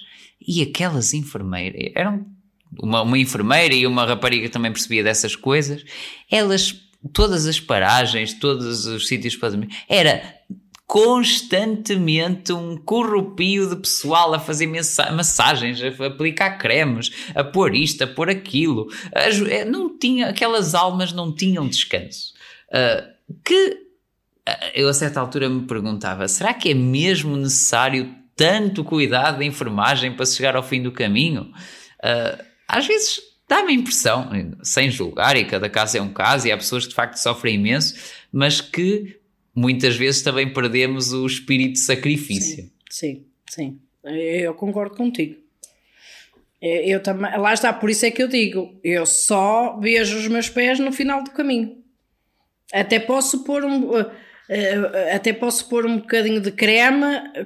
e 0.47 0.63
aquelas 0.63 1.15
enfermeiras 1.15 1.93
eram 1.95 2.27
uma, 2.81 3.03
uma 3.03 3.19
enfermeira 3.19 3.75
e 3.75 3.87
uma 3.87 4.05
rapariga 4.05 4.45
que 4.45 4.53
também 4.53 4.73
percebia 4.73 5.05
dessas 5.05 5.37
coisas, 5.37 5.85
elas 6.31 6.75
todas 7.13 7.47
as 7.47 7.59
paragens, 7.59 8.35
todos 8.35 8.87
os 8.87 9.07
sítios 9.07 9.37
para 9.37 9.51
dormir, 9.51 9.69
era 9.89 10.23
constantemente 10.93 12.53
um 12.53 12.77
corrupio 12.77 13.67
de 13.67 13.77
pessoal 13.77 14.35
a 14.35 14.39
fazer 14.39 14.67
massagens, 14.67 15.81
a 15.83 16.07
aplicar 16.07 16.59
cremes, 16.59 17.11
a 17.35 17.43
pôr 17.43 17.75
isto, 17.75 18.05
a 18.05 18.07
pôr 18.07 18.29
aquilo. 18.29 18.89
Eh, 19.15 19.65
não 19.65 19.99
tinha, 19.99 20.29
aquelas 20.29 20.75
almas 20.75 21.11
não 21.11 21.35
tinham 21.35 21.67
descanso. 21.67 22.35
Uh, 22.69 23.11
que 23.43 23.79
eh, 24.45 24.83
eu 24.83 24.87
a 24.87 24.93
certa 24.93 25.19
altura 25.19 25.49
me 25.49 25.63
perguntava: 25.67 26.29
será 26.29 26.53
que 26.53 26.69
é 26.69 26.75
mesmo 26.75 27.39
necessário 27.39 28.15
tanto 28.37 28.85
cuidado 28.85 29.39
da 29.39 29.45
enfermagem 29.47 30.13
para 30.15 30.27
chegar 30.27 30.57
ao 30.57 30.63
fim 30.63 30.83
do 30.83 30.93
caminho? 30.93 31.55
Uh, 32.05 32.45
às 32.69 32.87
vezes 32.87 33.19
dá-me 33.49 33.73
a 33.73 33.77
impressão, 33.77 34.29
sem 34.63 34.91
julgar, 34.91 35.39
e 35.39 35.47
cada 35.47 35.71
caso 35.71 35.97
é 35.97 36.03
um 36.03 36.13
caso, 36.13 36.47
e 36.47 36.53
há 36.53 36.57
pessoas 36.59 36.83
que 36.83 36.91
de 36.91 36.97
facto 36.97 37.17
sofrem 37.17 37.55
imenso, 37.55 37.95
mas 38.31 38.61
que 38.61 39.22
muitas 39.55 39.97
vezes 39.97 40.23
também 40.23 40.53
perdemos 40.53 41.13
o 41.13 41.27
espírito 41.27 41.75
de 41.75 41.81
sacrifício. 41.81 42.71
Sim, 42.91 43.25
sim, 43.51 43.81
sim. 43.81 43.81
Eu 44.05 44.55
concordo 44.55 44.97
contigo. 44.97 45.37
Eu 46.61 47.03
também, 47.03 47.37
lá 47.39 47.53
está, 47.53 47.73
por 47.73 47.91
isso 47.91 48.07
é 48.07 48.11
que 48.11 48.23
eu 48.23 48.29
digo, 48.29 48.79
eu 48.85 49.05
só 49.05 49.79
vejo 49.81 50.17
os 50.17 50.29
meus 50.29 50.49
pés 50.49 50.79
no 50.79 50.93
final 50.93 51.23
do 51.25 51.33
caminho. 51.33 51.77
Até 52.73 53.01
posso 53.01 53.43
pôr 53.43 53.65
um, 53.65 53.99
eh, 53.99 54.11
eh, 54.49 55.15
até 55.15 55.33
posso 55.33 55.69
pôr 55.69 55.85
um 55.85 55.99
bocadinho 55.99 56.41
de 56.41 56.53
creme 56.53 57.05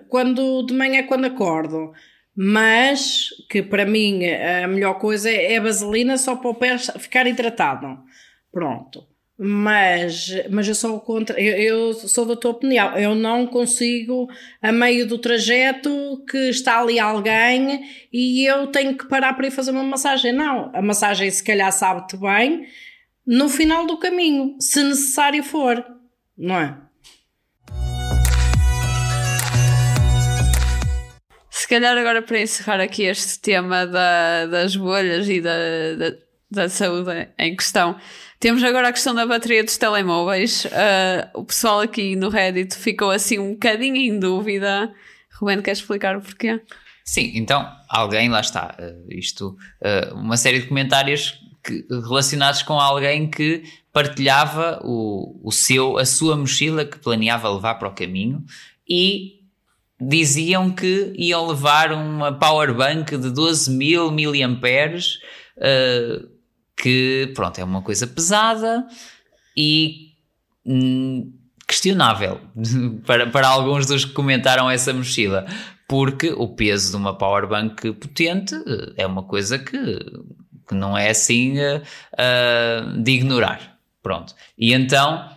quando 0.08 0.64
de 0.66 0.74
manhã 0.74 1.06
quando 1.06 1.24
acordo. 1.24 1.92
Mas 2.38 3.28
que 3.48 3.62
para 3.62 3.86
mim 3.86 4.26
a 4.26 4.68
melhor 4.68 4.98
coisa 4.98 5.30
é 5.30 5.56
a 5.56 5.62
vaselina 5.62 6.18
só 6.18 6.36
para 6.36 6.50
o 6.50 6.54
pé 6.54 6.76
ficar 6.76 7.26
hidratado. 7.26 7.98
Pronto 8.52 9.15
mas, 9.38 10.30
mas 10.50 10.66
eu 10.66 10.74
sou 10.74 10.98
contra, 11.00 11.38
eu, 11.38 11.56
eu, 11.56 11.94
sou 11.94 12.24
da 12.24 12.34
tua 12.34 12.52
opinião, 12.52 12.96
eu 12.96 13.14
não 13.14 13.46
consigo, 13.46 14.28
a 14.62 14.72
meio 14.72 15.06
do 15.06 15.18
trajeto, 15.18 16.24
que 16.28 16.48
está 16.48 16.80
ali 16.80 16.98
alguém 16.98 17.84
e 18.10 18.46
eu 18.46 18.68
tenho 18.68 18.96
que 18.96 19.06
parar 19.06 19.34
para 19.34 19.46
ir 19.46 19.50
fazer 19.50 19.72
uma 19.72 19.82
massagem. 19.82 20.32
Não, 20.32 20.70
a 20.74 20.80
massagem 20.80 21.30
se 21.30 21.44
calhar 21.44 21.70
sabe-te 21.70 22.16
bem 22.16 22.66
no 23.26 23.48
final 23.48 23.86
do 23.86 23.98
caminho, 23.98 24.56
se 24.60 24.82
necessário 24.82 25.42
for, 25.42 25.84
não 26.38 26.56
é? 26.56 26.78
Se 31.50 31.66
calhar 31.68 31.98
agora 31.98 32.22
para 32.22 32.40
encerrar 32.40 32.80
aqui 32.80 33.02
este 33.02 33.40
tema 33.40 33.84
da, 33.84 34.46
das 34.46 34.76
bolhas 34.76 35.28
e 35.28 35.40
da, 35.40 35.50
da, 35.98 36.16
da 36.50 36.68
saúde 36.68 37.28
em 37.38 37.56
questão, 37.56 37.96
temos 38.38 38.62
agora 38.62 38.88
a 38.88 38.92
questão 38.92 39.14
da 39.14 39.26
bateria 39.26 39.64
dos 39.64 39.76
telemóveis. 39.76 40.64
Uh, 40.66 41.40
o 41.40 41.44
pessoal 41.44 41.80
aqui 41.80 42.14
no 42.14 42.28
Reddit 42.28 42.76
ficou 42.76 43.10
assim 43.10 43.38
um 43.38 43.52
bocadinho 43.52 43.96
em 43.96 44.18
dúvida. 44.18 44.92
Ruben, 45.34 45.62
quer 45.62 45.72
explicar 45.72 46.16
o 46.16 46.20
porquê? 46.20 46.60
Sim, 47.04 47.32
então 47.34 47.66
alguém, 47.88 48.28
lá 48.28 48.40
está, 48.40 48.76
uh, 48.78 49.06
isto, 49.12 49.56
uh, 49.80 50.14
uma 50.14 50.36
série 50.36 50.60
de 50.60 50.66
comentários 50.66 51.40
que, 51.62 51.86
relacionados 51.88 52.62
com 52.62 52.74
alguém 52.74 53.30
que 53.30 53.64
partilhava 53.92 54.80
o, 54.84 55.40
o 55.42 55.50
seu, 55.50 55.98
a 55.98 56.04
sua 56.04 56.36
mochila 56.36 56.84
que 56.84 56.98
planeava 56.98 57.48
levar 57.48 57.76
para 57.76 57.88
o 57.88 57.94
caminho 57.94 58.44
e 58.88 59.40
diziam 60.00 60.70
que 60.70 61.12
iam 61.16 61.46
levar 61.46 61.92
uma 61.92 62.32
power 62.32 62.74
bank 62.74 63.16
de 63.16 63.30
12 63.30 63.70
mil 63.70 64.10
miliamperes 64.10 65.18
uh, 65.56 66.35
que, 66.76 67.32
pronto, 67.34 67.58
é 67.58 67.64
uma 67.64 67.82
coisa 67.82 68.06
pesada 68.06 68.86
e 69.56 70.12
hum, 70.64 71.32
questionável 71.66 72.40
para, 73.06 73.26
para 73.28 73.48
alguns 73.48 73.86
dos 73.86 74.04
que 74.04 74.12
comentaram 74.12 74.70
essa 74.70 74.92
mochila, 74.92 75.46
porque 75.88 76.32
o 76.36 76.48
peso 76.48 76.90
de 76.90 76.96
uma 76.96 77.16
powerbank 77.16 77.92
potente 77.92 78.54
eh, 78.54 78.92
é 78.96 79.06
uma 79.06 79.22
coisa 79.22 79.58
que, 79.58 79.98
que 80.68 80.74
não 80.74 80.98
é 80.98 81.10
assim 81.10 81.58
uh, 81.58 83.02
de 83.02 83.12
ignorar. 83.12 83.78
Pronto. 84.02 84.34
E 84.58 84.72
então 84.72 85.28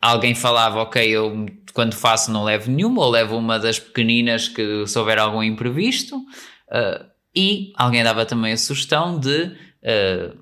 alguém 0.00 0.34
falava, 0.34 0.80
ok, 0.80 1.08
eu 1.08 1.46
quando 1.72 1.94
faço 1.94 2.30
não 2.30 2.44
levo 2.44 2.70
nenhuma, 2.70 3.02
ou 3.02 3.10
levo 3.10 3.36
uma 3.36 3.58
das 3.58 3.78
pequeninas 3.78 4.48
que 4.48 4.86
se 4.86 4.98
houver 4.98 5.18
algum 5.18 5.42
imprevisto, 5.42 6.16
uh, 6.16 7.04
e 7.34 7.72
alguém 7.76 8.04
dava 8.04 8.26
também 8.26 8.52
a 8.52 8.56
sugestão 8.56 9.18
de 9.18 9.44
uh, 9.44 10.41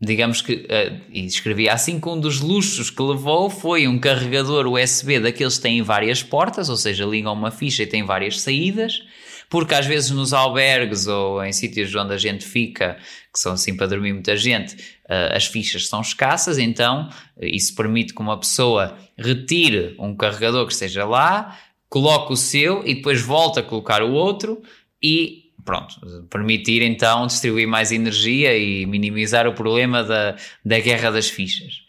digamos 0.00 0.42
que, 0.42 0.54
uh, 0.54 1.00
e 1.10 1.24
escrevia 1.24 1.72
assim 1.72 1.98
que 1.98 2.08
um 2.08 2.20
dos 2.20 2.40
luxos 2.40 2.90
que 2.90 3.02
levou 3.02 3.48
foi 3.48 3.88
um 3.88 3.98
carregador 3.98 4.66
USB 4.66 5.18
daqueles 5.18 5.56
que 5.56 5.62
têm 5.62 5.82
várias 5.82 6.22
portas, 6.22 6.68
ou 6.68 6.76
seja, 6.76 7.06
ligam 7.06 7.32
uma 7.32 7.50
ficha 7.50 7.82
e 7.82 7.86
têm 7.86 8.04
várias 8.04 8.40
saídas, 8.40 9.00
porque 9.48 9.74
às 9.74 9.86
vezes 9.86 10.10
nos 10.10 10.32
albergues 10.32 11.06
ou 11.06 11.42
em 11.42 11.52
sítios 11.52 11.94
onde 11.94 12.12
a 12.12 12.18
gente 12.18 12.44
fica, 12.44 12.98
que 13.32 13.38
são 13.38 13.52
assim 13.52 13.74
para 13.74 13.86
dormir 13.86 14.12
muita 14.12 14.36
gente, 14.36 14.74
uh, 15.08 15.34
as 15.34 15.46
fichas 15.46 15.88
são 15.88 16.02
escassas, 16.02 16.58
então 16.58 17.08
isso 17.40 17.74
permite 17.74 18.14
que 18.14 18.20
uma 18.20 18.38
pessoa 18.38 18.98
retire 19.16 19.96
um 19.98 20.14
carregador 20.14 20.66
que 20.66 20.74
esteja 20.74 21.06
lá, 21.06 21.58
coloque 21.88 22.34
o 22.34 22.36
seu 22.36 22.86
e 22.86 22.96
depois 22.96 23.22
volta 23.22 23.60
a 23.60 23.62
colocar 23.62 24.02
o 24.02 24.12
outro 24.12 24.60
e 25.02 25.45
pronto, 25.66 25.96
permitir 26.30 26.80
então 26.80 27.26
distribuir 27.26 27.66
mais 27.66 27.92
energia 27.92 28.56
e 28.56 28.86
minimizar 28.86 29.46
o 29.46 29.52
problema 29.52 30.02
da, 30.02 30.36
da 30.64 30.78
guerra 30.78 31.10
das 31.10 31.28
fichas. 31.28 31.84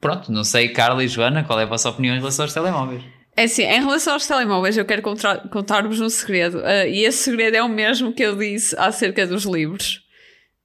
Pronto, 0.00 0.32
não 0.32 0.44
sei, 0.44 0.70
Carla 0.70 1.04
e 1.04 1.08
Joana, 1.08 1.44
qual 1.44 1.60
é 1.60 1.64
a 1.64 1.66
vossa 1.66 1.90
opinião 1.90 2.14
em 2.14 2.18
relação 2.18 2.44
aos 2.44 2.54
telemóveis? 2.54 3.02
É 3.36 3.44
assim, 3.44 3.62
em 3.62 3.80
relação 3.80 4.14
aos 4.14 4.26
telemóveis, 4.26 4.76
eu 4.76 4.84
quero 4.84 5.02
contar-vos 5.50 6.00
um 6.00 6.08
segredo. 6.08 6.58
Uh, 6.58 6.86
e 6.88 7.04
esse 7.04 7.18
segredo 7.18 7.56
é 7.56 7.62
o 7.62 7.68
mesmo 7.68 8.12
que 8.12 8.22
eu 8.22 8.36
disse 8.36 8.76
acerca 8.78 9.26
dos 9.26 9.44
livros. 9.44 10.00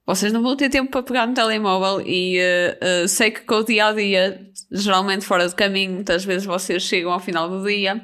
Vocês 0.05 0.31
não 0.31 0.41
vão 0.41 0.55
ter 0.55 0.69
tempo 0.69 0.89
para 0.89 1.03
pegar 1.03 1.27
no 1.27 1.33
telemóvel 1.33 2.05
e 2.05 2.39
uh, 2.39 3.03
uh, 3.03 3.07
sei 3.07 3.31
que 3.31 3.41
com 3.41 3.55
o 3.55 3.63
dia 3.63 3.87
a 3.87 3.93
dia, 3.93 4.39
geralmente 4.71 5.25
fora 5.25 5.47
de 5.47 5.55
caminho, 5.55 5.93
muitas 5.93 6.23
vezes 6.23 6.45
vocês 6.45 6.83
chegam 6.83 7.11
ao 7.11 7.19
final 7.19 7.49
do 7.49 7.65
dia 7.67 8.01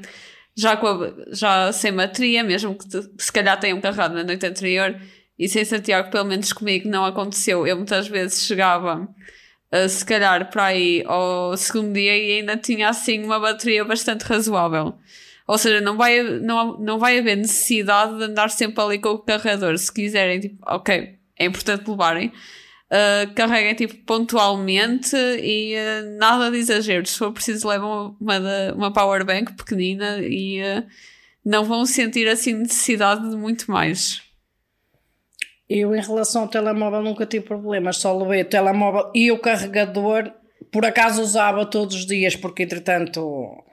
já, 0.56 0.74
a, 0.74 0.80
já 1.32 1.72
sem 1.72 1.93
bateria, 1.93 2.43
mesmo 2.43 2.78
que 2.78 2.88
te, 2.88 3.01
se 3.18 3.32
calhar 3.32 3.60
tenham 3.60 3.82
carregado 3.82 4.16
na 4.16 4.24
noite 4.24 4.45
anterior. 4.45 4.99
E 5.38 5.49
sem 5.49 5.66
Santiago, 5.66 6.12
pelo 6.12 6.26
menos 6.26 6.54
comigo, 6.54 6.88
não 6.88 7.06
aconteceu. 7.06 7.66
Eu 7.66 7.76
muitas 7.76 8.08
vezes 8.08 8.45
chegava, 8.45 9.08
uh, 9.74 9.89
se 9.89 10.06
calhar, 10.06 10.49
para 10.51 10.66
aí 10.66 11.04
ao 11.06 11.58
segundo 11.58 11.93
dia 11.93 12.16
e 12.18 12.39
ainda 12.39 12.56
tinha 12.56 12.89
assim 12.89 13.24
uma 13.24 13.39
bateria 13.39 13.84
bastante 13.84 14.22
razoável. 14.24 14.95
Ou 15.47 15.58
seja, 15.58 15.82
não 15.82 15.97
vai, 15.97 16.22
não, 16.24 16.80
não 16.80 16.99
vai 16.99 17.20
haver 17.20 17.36
necessidade 17.36 18.18
de 18.18 18.24
andar 18.24 18.49
sempre 18.49 18.82
ali 18.82 18.99
com 18.99 19.10
o 19.10 19.20
carregador. 19.20 19.78
Se 19.78 19.91
quiserem, 19.91 20.39
tipo, 20.39 20.58
ok, 20.66 21.18
é 21.38 21.45
importante 21.45 21.89
levarem. 21.89 22.32
Uh, 22.93 23.33
carreguem 23.33 23.73
tipo 23.73 23.95
pontualmente 24.05 25.15
e 25.15 25.73
uh, 25.75 26.17
nada 26.19 26.51
de 26.51 26.57
exagero. 26.57 27.03
Se 27.07 27.17
for 27.17 27.31
preciso, 27.31 27.67
levam 27.67 28.15
uma, 28.21 28.37
uma 28.75 28.93
power 28.93 29.25
bank 29.25 29.53
pequenina 29.53 30.19
e 30.19 30.61
uh, 30.61 30.85
não 31.43 31.63
vão 31.63 31.87
sentir 31.87 32.27
assim 32.27 32.53
necessidade 32.53 33.27
de 33.27 33.35
muito 33.35 33.71
mais. 33.71 34.21
Eu, 35.67 35.95
em 35.95 36.01
relação 36.01 36.43
ao 36.43 36.47
telemóvel, 36.47 37.01
nunca 37.01 37.25
tive 37.25 37.45
problemas, 37.45 37.97
só 37.97 38.15
levei 38.15 38.43
o 38.43 38.49
telemóvel 38.49 39.09
e 39.15 39.31
o 39.31 39.39
carregador. 39.39 40.31
Por 40.71 40.85
acaso 40.85 41.19
usava 41.19 41.65
todos 41.65 41.95
os 41.95 42.05
dias, 42.05 42.35
porque 42.35 42.61
entretanto 42.61 43.63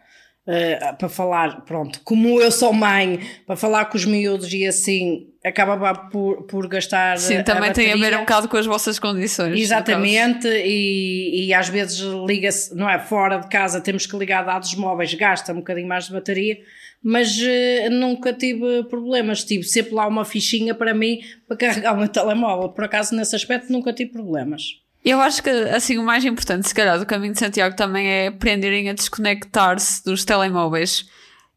Uh, 0.51 0.97
para 0.97 1.09
falar, 1.09 1.61
pronto, 1.61 2.01
como 2.03 2.41
eu 2.41 2.51
sou 2.51 2.73
mãe, 2.73 3.21
para 3.47 3.55
falar 3.55 3.85
com 3.85 3.97
os 3.97 4.05
miúdos 4.05 4.53
e 4.53 4.67
assim, 4.67 5.29
acabava 5.45 5.95
por, 6.11 6.43
por 6.49 6.67
gastar. 6.67 7.19
Sim, 7.19 7.45
também 7.45 7.73
tem 7.73 7.93
a 7.93 7.97
ver 7.97 8.17
um 8.17 8.21
bocado 8.21 8.49
com 8.49 8.57
as 8.57 8.67
vossas 8.67 8.99
condições. 8.99 9.57
Exatamente, 9.57 10.49
e, 10.49 11.47
e 11.47 11.55
às 11.55 11.69
vezes 11.69 12.01
liga-se, 12.27 12.75
não 12.75 12.91
é? 12.91 12.99
Fora 12.99 13.39
de 13.39 13.49
casa 13.49 13.81
temos 13.81 14.07
que 14.07 14.17
ligar 14.17 14.45
dados 14.45 14.75
móveis, 14.75 15.15
gasta 15.15 15.53
um 15.53 15.57
bocadinho 15.57 15.87
mais 15.87 16.07
de 16.07 16.15
bateria, 16.15 16.59
mas 17.01 17.39
uh, 17.39 17.91
nunca 17.93 18.33
tive 18.33 18.83
problemas. 18.85 19.45
Tive 19.45 19.63
sempre 19.63 19.95
lá 19.95 20.09
uma 20.09 20.25
fichinha 20.25 20.75
para 20.75 20.93
mim 20.93 21.21
para 21.47 21.57
carregar 21.57 21.95
o 21.95 21.99
meu 21.99 22.09
telemóvel. 22.11 22.71
Por 22.71 22.83
acaso, 22.83 23.15
nesse 23.15 23.37
aspecto, 23.37 23.71
nunca 23.71 23.93
tive 23.93 24.11
problemas. 24.11 24.81
Eu 25.05 25.21
acho 25.21 25.43
que 25.43 25.49
assim 25.49 25.99
o 25.99 26.03
mais 26.03 26.25
importante, 26.25 26.69
se 26.69 26.75
calhar, 26.75 26.99
do 26.99 27.07
caminho 27.07 27.33
de 27.33 27.39
Santiago 27.39 27.75
também 27.75 28.07
é 28.07 28.27
aprenderem 28.27 28.91
a 28.91 28.93
desconectar-se 28.93 30.05
dos 30.05 30.25
telemóveis. 30.25 31.09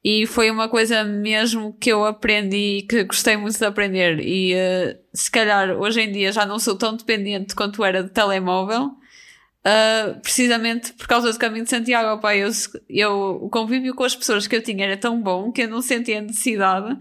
E 0.04 0.26
foi 0.28 0.52
uma 0.52 0.68
coisa 0.68 1.04
mesmo 1.04 1.74
que 1.80 1.90
eu 1.90 2.06
aprendi 2.06 2.80
e 2.80 2.82
que 2.82 3.04
gostei 3.06 3.38
muito 3.38 3.58
de 3.58 3.66
aprender. 3.66 4.20
E 4.20 4.54
uh, 4.54 4.98
se 5.14 5.32
calhar 5.32 5.72
hoje 5.72 6.02
em 6.02 6.12
dia 6.12 6.32
já 6.32 6.46
não 6.46 6.60
sou 6.60 6.76
tão 6.76 6.96
dependente 6.96 7.56
quanto 7.56 7.84
era 7.84 8.04
de 8.04 8.10
telemóvel, 8.10 8.88
uh, 8.88 10.20
precisamente 10.22 10.92
por 10.94 11.08
causa 11.08 11.32
do 11.32 11.40
caminho 11.40 11.64
de 11.64 11.70
Santiago. 11.70 12.16
Opa, 12.16 12.36
eu, 12.36 12.50
eu, 12.90 13.40
o 13.42 13.50
convívio 13.50 13.96
com 13.96 14.04
as 14.04 14.16
pessoas 14.16 14.46
que 14.46 14.56
eu 14.56 14.62
tinha 14.62 14.86
era 14.86 14.98
tão 14.98 15.22
bom 15.22 15.52
que 15.52 15.64
eu 15.64 15.70
não 15.70 15.82
sentia 15.82 16.22
necessidade 16.22 16.98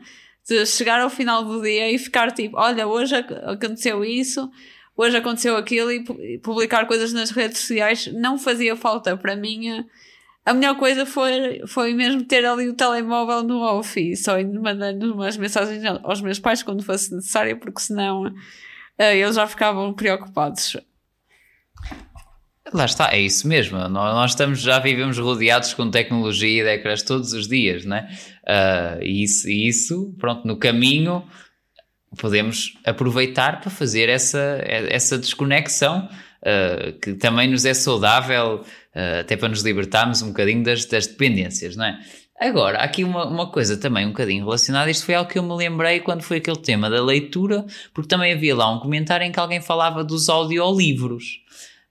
de 0.48 0.66
chegar 0.66 1.00
ao 1.00 1.10
final 1.10 1.44
do 1.44 1.60
dia 1.60 1.90
e 1.90 1.98
ficar 1.98 2.30
tipo: 2.32 2.56
olha, 2.56 2.86
hoje 2.86 3.16
aconteceu 3.16 4.04
isso 4.04 4.48
hoje 4.96 5.16
aconteceu 5.16 5.56
aquilo 5.56 5.90
e 5.90 6.38
publicar 6.42 6.86
coisas 6.86 7.12
nas 7.12 7.30
redes 7.30 7.58
sociais 7.58 8.06
não 8.12 8.38
fazia 8.38 8.76
falta. 8.76 9.16
Para 9.16 9.36
mim, 9.36 9.84
a 10.44 10.52
melhor 10.52 10.76
coisa 10.76 11.06
foi, 11.06 11.62
foi 11.66 11.94
mesmo 11.94 12.24
ter 12.24 12.44
ali 12.44 12.68
o 12.68 12.74
telemóvel 12.74 13.42
no 13.42 13.60
off 13.60 14.00
e 14.00 14.16
só 14.16 14.38
indo 14.38 14.60
mandando 14.60 15.14
umas 15.14 15.36
mensagens 15.36 15.84
aos 16.02 16.20
meus 16.20 16.38
pais 16.38 16.62
quando 16.62 16.82
fosse 16.82 17.14
necessário, 17.14 17.58
porque 17.58 17.80
senão 17.80 18.24
uh, 18.26 18.32
eles 18.98 19.36
já 19.36 19.46
ficavam 19.46 19.92
preocupados. 19.94 20.76
Lá 22.72 22.84
está, 22.86 23.12
é 23.12 23.20
isso 23.20 23.46
mesmo. 23.46 23.76
Nós 23.88 24.30
estamos, 24.30 24.60
já 24.60 24.78
vivemos 24.78 25.18
rodeados 25.18 25.74
com 25.74 25.90
tecnologia 25.90 26.62
e 26.62 26.64
décadas 26.64 27.02
todos 27.02 27.32
os 27.32 27.46
dias, 27.46 27.84
né? 27.84 28.08
Uh, 28.44 29.02
e 29.02 29.24
isso, 29.24 29.48
isso, 29.48 30.14
pronto, 30.18 30.46
no 30.46 30.56
caminho 30.56 31.24
podemos 32.16 32.74
aproveitar 32.84 33.60
para 33.60 33.70
fazer 33.70 34.08
essa, 34.08 34.60
essa 34.64 35.18
desconexão 35.18 36.08
uh, 36.42 36.92
que 37.00 37.14
também 37.14 37.48
nos 37.48 37.64
é 37.64 37.74
saudável, 37.74 38.56
uh, 38.56 39.20
até 39.20 39.36
para 39.36 39.48
nos 39.48 39.62
libertarmos 39.62 40.22
um 40.22 40.28
bocadinho 40.28 40.62
das, 40.62 40.84
das 40.84 41.06
dependências, 41.06 41.76
não 41.76 41.84
é? 41.84 41.98
Agora, 42.40 42.78
há 42.78 42.84
aqui 42.84 43.04
uma, 43.04 43.24
uma 43.24 43.52
coisa 43.52 43.76
também 43.76 44.04
um 44.04 44.08
bocadinho 44.08 44.44
relacionada, 44.44 44.90
isto 44.90 45.06
foi 45.06 45.14
algo 45.14 45.30
que 45.30 45.38
eu 45.38 45.42
me 45.44 45.54
lembrei 45.54 46.00
quando 46.00 46.22
foi 46.22 46.38
aquele 46.38 46.56
tema 46.56 46.90
da 46.90 47.00
leitura, 47.00 47.64
porque 47.94 48.08
também 48.08 48.32
havia 48.32 48.54
lá 48.56 48.68
um 48.68 48.80
comentário 48.80 49.24
em 49.24 49.30
que 49.30 49.38
alguém 49.38 49.60
falava 49.60 50.02
dos 50.02 50.28
audiolivros. 50.28 51.40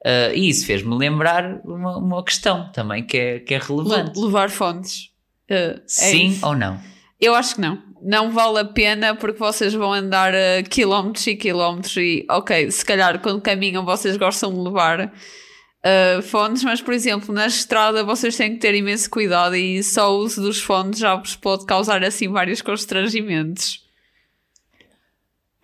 Uh, 0.05 0.33
e 0.35 0.49
isso 0.49 0.65
fez-me 0.65 0.95
lembrar 0.97 1.61
uma, 1.63 1.97
uma 1.97 2.23
questão 2.23 2.69
também 2.73 3.05
que 3.05 3.17
é, 3.17 3.39
que 3.39 3.53
é 3.53 3.59
relevante. 3.59 4.19
Levar 4.19 4.49
fontes. 4.49 5.11
Uh, 5.49 5.79
Sim 5.85 6.37
é 6.41 6.45
ou 6.45 6.55
não? 6.55 6.79
Eu 7.19 7.35
acho 7.35 7.55
que 7.55 7.61
não 7.61 7.90
não 8.01 8.31
vale 8.31 8.59
a 8.59 8.65
pena 8.65 9.15
porque 9.15 9.39
vocês 9.39 9.73
vão 9.73 9.93
andar 9.93 10.33
uh, 10.33 10.69
quilómetros 10.69 11.25
e 11.27 11.35
quilómetros 11.35 11.97
e, 11.97 12.25
ok, 12.29 12.71
se 12.71 12.83
calhar 12.83 13.19
quando 13.19 13.41
caminham 13.41 13.85
vocês 13.85 14.17
gostam 14.17 14.53
de 14.53 14.59
levar 14.59 15.05
uh, 15.05 16.21
fones, 16.23 16.63
mas 16.63 16.81
por 16.81 16.93
exemplo, 16.93 17.33
na 17.33 17.45
estrada 17.45 18.03
vocês 18.03 18.35
têm 18.35 18.53
que 18.53 18.59
ter 18.59 18.73
imenso 18.73 19.09
cuidado 19.09 19.55
e 19.55 19.83
só 19.83 20.13
o 20.13 20.19
uso 20.19 20.41
dos 20.41 20.59
fones 20.61 20.99
já 20.99 21.15
vos 21.15 21.35
pode 21.35 21.65
causar 21.65 22.03
assim 22.03 22.27
vários 22.27 22.61
constrangimentos. 22.61 23.85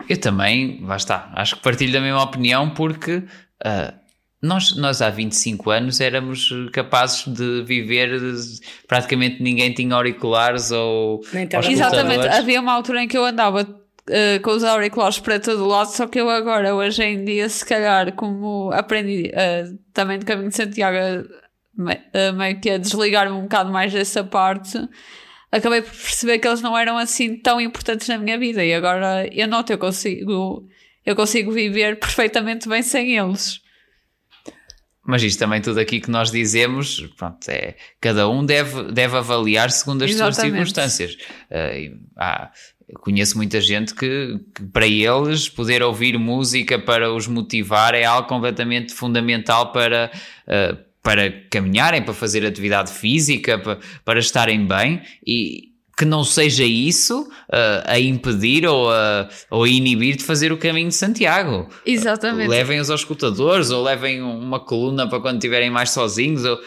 Eu 0.07 0.17
também, 0.17 0.79
lá 0.81 0.97
acho 1.35 1.55
que 1.55 1.61
partilho 1.61 1.91
da 1.91 1.99
mesma 1.99 2.23
opinião 2.23 2.69
porque 2.69 3.17
uh, 3.17 3.96
nós, 4.41 4.75
nós 4.75 5.01
há 5.01 5.09
25 5.09 5.69
anos 5.71 5.99
éramos 5.99 6.49
capazes 6.71 7.25
de 7.25 7.63
viver, 7.63 8.09
praticamente 8.87 9.41
ninguém 9.41 9.73
tinha 9.73 9.95
auriculares 9.95 10.71
ou. 10.71 11.21
Exatamente, 11.71 12.27
havia 12.27 12.61
uma 12.61 12.73
altura 12.73 13.03
em 13.03 13.07
que 13.07 13.17
eu 13.17 13.25
andava 13.25 13.63
uh, 13.63 14.41
com 14.43 14.51
os 14.51 14.63
auriculares 14.63 15.19
para 15.19 15.39
todo 15.39 15.65
lado, 15.65 15.87
só 15.87 16.05
que 16.05 16.19
eu 16.19 16.29
agora, 16.29 16.75
hoje 16.75 17.03
em 17.03 17.25
dia, 17.25 17.49
se 17.49 17.65
calhar, 17.65 18.13
como 18.13 18.71
aprendi 18.73 19.31
uh, 19.31 19.77
também 19.91 20.19
de 20.19 20.25
caminho 20.25 20.49
de 20.49 20.55
Santiago, 20.55 21.27
uh, 21.77 22.33
meio 22.37 22.59
que 22.59 22.69
a 22.69 22.77
desligar-me 22.77 23.33
um 23.33 23.41
bocado 23.41 23.71
mais 23.71 23.91
dessa 23.91 24.23
parte, 24.23 24.77
acabei 25.51 25.81
por 25.81 25.91
perceber 25.91 26.37
que 26.37 26.47
eles 26.47 26.61
não 26.61 26.77
eram 26.77 26.95
assim 26.97 27.37
tão 27.37 27.59
importantes 27.59 28.07
na 28.07 28.19
minha 28.19 28.37
vida 28.37 28.63
e 28.63 28.71
agora 28.71 29.27
eu 29.31 29.47
noto, 29.47 29.71
eu 29.71 29.79
consigo, 29.79 30.67
eu 31.03 31.15
consigo 31.15 31.51
viver 31.51 31.97
perfeitamente 31.99 32.69
bem 32.69 32.83
sem 32.83 33.17
eles. 33.17 33.65
Mas 35.07 35.23
isto 35.23 35.39
também 35.39 35.61
tudo 35.61 35.79
aqui 35.79 36.01
que 36.01 36.11
nós 36.11 36.29
dizemos, 36.29 36.99
pronto, 37.15 37.47
é, 37.47 37.77
cada 38.01 38.27
um 38.27 38.45
deve, 38.45 38.91
deve 38.91 39.15
avaliar 39.15 39.71
segundo 39.71 40.03
as 40.03 40.11
Exatamente. 40.11 40.35
suas 40.35 40.51
circunstâncias. 40.51 41.17
Uh, 41.49 41.97
há, 42.17 42.51
conheço 42.99 43.37
muita 43.37 43.61
gente 43.61 43.95
que, 43.95 44.37
que, 44.53 44.63
para 44.65 44.85
eles 44.85 45.47
poder 45.47 45.81
ouvir 45.81 46.19
música 46.19 46.77
para 46.77 47.13
os 47.13 47.25
motivar 47.25 47.95
é 47.95 48.03
algo 48.03 48.27
completamente 48.27 48.93
fundamental 48.93 49.71
para, 49.71 50.11
uh, 50.45 50.77
para 51.01 51.31
caminharem, 51.49 52.01
para 52.01 52.13
fazer 52.13 52.45
atividade 52.45 52.91
física, 52.91 53.57
para, 53.57 53.79
para 54.03 54.19
estarem 54.19 54.67
bem 54.67 55.01
e 55.25 55.71
que 55.97 56.05
não 56.05 56.23
seja 56.23 56.63
isso 56.63 57.21
uh, 57.21 57.83
a 57.85 57.99
impedir 57.99 58.67
ou 58.67 58.91
a, 58.91 59.27
ou 59.49 59.63
a 59.63 59.67
inibir 59.67 60.15
de 60.15 60.23
fazer 60.23 60.51
o 60.51 60.57
caminho 60.57 60.89
de 60.89 60.95
Santiago. 60.95 61.67
Exatamente. 61.83 62.47
Uh, 62.47 62.51
Levem-os 62.51 62.91
aos 62.91 63.01
escutadores 63.01 63.71
ou 63.71 63.83
levem 63.83 64.21
uma 64.21 64.59
coluna 64.59 65.09
para 65.09 65.19
quando 65.19 65.37
estiverem 65.37 65.71
mais 65.71 65.89
sozinhos 65.89 66.45
ou, 66.45 66.59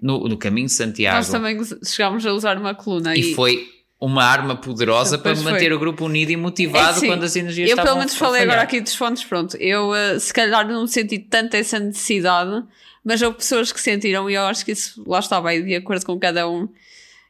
no, 0.00 0.28
no 0.28 0.38
caminho 0.38 0.68
de 0.68 0.74
Santiago. 0.74 1.16
Nós 1.16 1.28
também 1.28 1.58
chegámos 1.84 2.24
a 2.24 2.32
usar 2.32 2.56
uma 2.56 2.72
coluna. 2.72 3.16
E, 3.16 3.32
e... 3.32 3.34
foi 3.34 3.66
uma 4.00 4.22
arma 4.22 4.54
poderosa 4.54 5.18
para 5.18 5.34
manter 5.34 5.66
foi. 5.66 5.72
o 5.72 5.78
grupo 5.80 6.04
unido 6.04 6.30
e 6.30 6.36
motivado 6.36 7.04
é, 7.04 7.08
quando 7.08 7.24
as 7.24 7.34
energias 7.34 7.68
eu 7.68 7.72
estavam 7.72 7.82
Eu 7.82 7.94
pelo 7.94 7.98
menos 7.98 8.14
falei 8.14 8.42
agora 8.42 8.62
aqui 8.62 8.80
dos 8.80 8.94
fontes, 8.94 9.24
pronto. 9.24 9.56
Eu 9.56 9.90
uh, 9.90 10.20
se 10.20 10.32
calhar 10.32 10.64
não 10.68 10.86
senti 10.86 11.18
tanta 11.18 11.56
essa 11.56 11.80
necessidade, 11.80 12.62
mas 13.04 13.20
houve 13.22 13.38
pessoas 13.38 13.72
que 13.72 13.80
sentiram 13.80 14.30
e 14.30 14.34
eu 14.34 14.42
acho 14.42 14.64
que 14.64 14.70
isso 14.70 15.02
lá 15.04 15.18
estava 15.18 15.48
aí 15.48 15.64
de 15.64 15.74
acordo 15.74 16.06
com 16.06 16.16
cada 16.16 16.48
um 16.48 16.68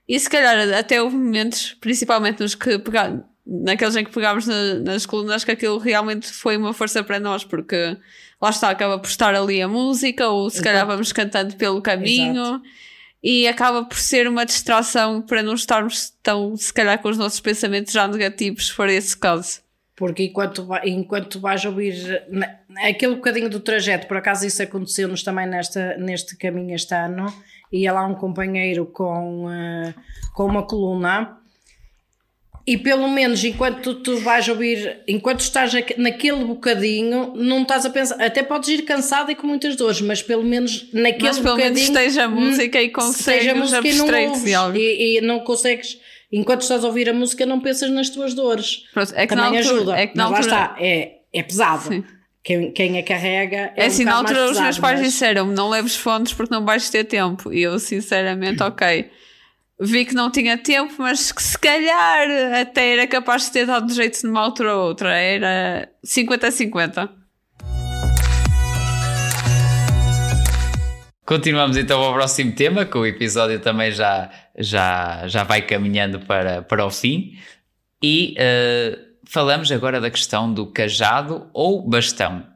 e 0.09 0.19
se 0.19 0.31
calhar 0.31 0.73
até 0.79 1.03
houve 1.03 1.17
momentos, 1.17 1.77
principalmente 1.81 2.41
nos 2.41 2.55
que 2.55 2.79
pegar, 2.79 3.23
naqueles 3.47 3.95
em 3.95 4.05
que 4.05 4.11
pegámos 4.11 4.47
na, 4.47 4.75
nas 4.77 5.05
colunas, 5.05 5.45
que 5.45 5.51
aquilo 5.51 5.77
realmente 5.77 6.29
foi 6.29 6.57
uma 6.57 6.73
força 6.73 7.05
para 7.05 7.21
nós, 7.21 7.45
porque 7.45 7.97
lá 8.41 8.49
está, 8.49 8.71
acaba 8.71 8.99
por 8.99 9.09
estar 9.09 9.35
ali 9.35 9.61
a 9.61 9.69
música, 9.69 10.29
ou 10.29 10.49
se 10.49 10.63
calhar 10.63 10.87
vamos 10.87 11.13
cantando 11.13 11.55
pelo 11.57 11.83
caminho. 11.83 12.41
Exato. 12.41 12.63
E 13.23 13.49
acaba 13.49 13.85
por 13.85 13.99
ser 13.99 14.29
uma 14.29 14.47
distração 14.47 15.21
para 15.21 15.43
não 15.43 15.55
estarmos 15.55 16.11
tão, 16.23 16.57
se 16.57 16.73
calhar, 16.73 17.03
com 17.03 17.09
os 17.09 17.19
nossos 17.19 17.41
pensamentos 17.41 17.93
já 17.93 18.07
negativos, 18.07 18.71
for 18.71 18.89
esse 18.89 19.17
caso. 19.17 19.61
Porque 19.97 20.23
enquanto, 20.23 20.67
enquanto 20.85 21.41
vais 21.41 21.65
ouvir 21.65 22.23
aquele 22.87 23.17
bocadinho 23.17 23.51
do 23.51 23.59
trajeto, 23.59 24.07
por 24.07 24.17
acaso 24.17 24.47
isso 24.47 24.63
aconteceu-nos 24.63 25.25
também 25.25 25.47
nesta, 25.49 25.97
neste 25.97 26.37
caminho 26.37 26.77
este 26.77 26.95
ano, 26.95 27.27
ia 27.73 27.93
lá 27.93 28.07
um 28.07 28.15
companheiro 28.15 28.87
com, 28.87 29.47
uh, 29.47 29.95
com 30.35 30.47
uma 30.47 30.63
coluna 30.63 31.39
E 32.69 32.77
pelo 32.77 33.09
menos 33.09 33.43
enquanto 33.45 33.95
tu 33.95 34.19
vais 34.19 34.47
ouvir, 34.47 34.99
enquanto 35.09 35.41
estás 35.41 35.73
naquele 35.97 36.45
bocadinho, 36.45 37.33
não 37.35 37.63
estás 37.63 37.87
a 37.87 37.91
pensar, 37.91 38.23
até 38.23 38.43
podes 38.43 38.69
ir 38.69 38.83
cansado 38.83 39.31
e 39.31 39.35
com 39.35 39.47
muitas 39.47 39.75
dores, 39.75 40.03
mas 40.03 40.21
pelo 40.21 40.43
menos 40.43 40.87
naquele 40.93 41.29
mas 41.29 41.39
pelo 41.39 41.57
bocadinho. 41.57 41.75
Menos 41.75 41.89
esteja 41.89 42.25
a 42.25 42.29
música 42.29 42.83
e 42.83 42.91
consegues 42.91 43.55
música 43.55 43.89
e 43.89 43.95
não 43.95 44.07
ouves, 44.07 44.45
e, 44.75 45.17
e, 45.17 45.21
não 45.23 45.41
consegues, 45.41 45.99
enquanto 46.31 46.61
estás 46.61 46.85
a 46.85 46.87
ouvir 46.87 47.09
a 47.09 47.15
música, 47.15 47.47
não 47.47 47.59
pensas 47.59 47.91
nas 47.91 48.11
tuas 48.11 48.35
dores. 48.35 48.85
Pronto, 48.93 49.15
é 49.15 49.27
que 49.27 49.35
Também 49.35 49.59
altura, 49.59 49.75
ajuda. 49.75 49.97
É 49.97 50.07
que 50.07 50.17
mas 50.19 50.27
altura... 50.27 50.41
lá 50.47 50.63
está, 50.65 50.77
é, 50.79 51.21
é 51.33 51.43
pesado. 51.43 52.05
Quem, 52.43 52.73
quem 52.73 52.99
a 52.99 53.03
carrega 53.03 53.73
é, 53.77 53.85
é 53.85 53.87
assim, 53.87 54.05
um 54.05 54.07
na 54.07 54.15
altura 54.15 54.35
pesado, 54.35 54.53
os 54.53 54.61
meus 54.61 54.79
pais 54.79 55.01
mas... 55.01 55.09
disseram 55.09 55.47
não 55.47 55.69
leves 55.69 55.97
fontes 55.97 56.33
porque 56.33 56.55
não 56.55 56.65
vais 56.65 56.89
ter 56.89 57.05
tempo. 57.05 57.53
E 57.53 57.63
eu, 57.63 57.79
sinceramente, 57.79 58.63
ok 58.63 59.11
vi 59.81 60.05
que 60.05 60.15
não 60.15 60.31
tinha 60.31 60.59
tempo, 60.59 60.93
mas 60.99 61.31
que 61.31 61.43
se 61.43 61.59
calhar 61.59 62.29
até 62.61 62.95
era 62.95 63.07
capaz 63.07 63.45
de 63.45 63.53
ter 63.53 63.67
dado 63.67 63.93
jeito 63.93 64.27
numa 64.27 64.41
altura 64.41 64.77
ou 64.77 64.89
outra. 64.89 65.15
Era 65.15 65.89
50-50. 66.05 67.09
Continuamos 71.25 71.77
então 71.77 72.03
ao 72.03 72.15
próximo 72.15 72.53
tema, 72.55 72.87
que 72.87 72.97
o 72.97 73.05
episódio 73.05 73.61
também 73.61 73.93
já, 73.93 74.31
já, 74.57 75.29
já 75.29 75.45
vai 75.45 75.63
caminhando 75.63 76.21
para, 76.21 76.63
para 76.63 76.85
o 76.85 76.91
fim. 76.91 77.39
E 78.03 78.35
uh, 78.39 79.08
falamos 79.29 79.71
agora 79.71 80.01
da 80.01 80.11
questão 80.11 80.53
do 80.53 80.67
cajado 80.67 81.49
ou 81.53 81.87
bastão. 81.87 82.47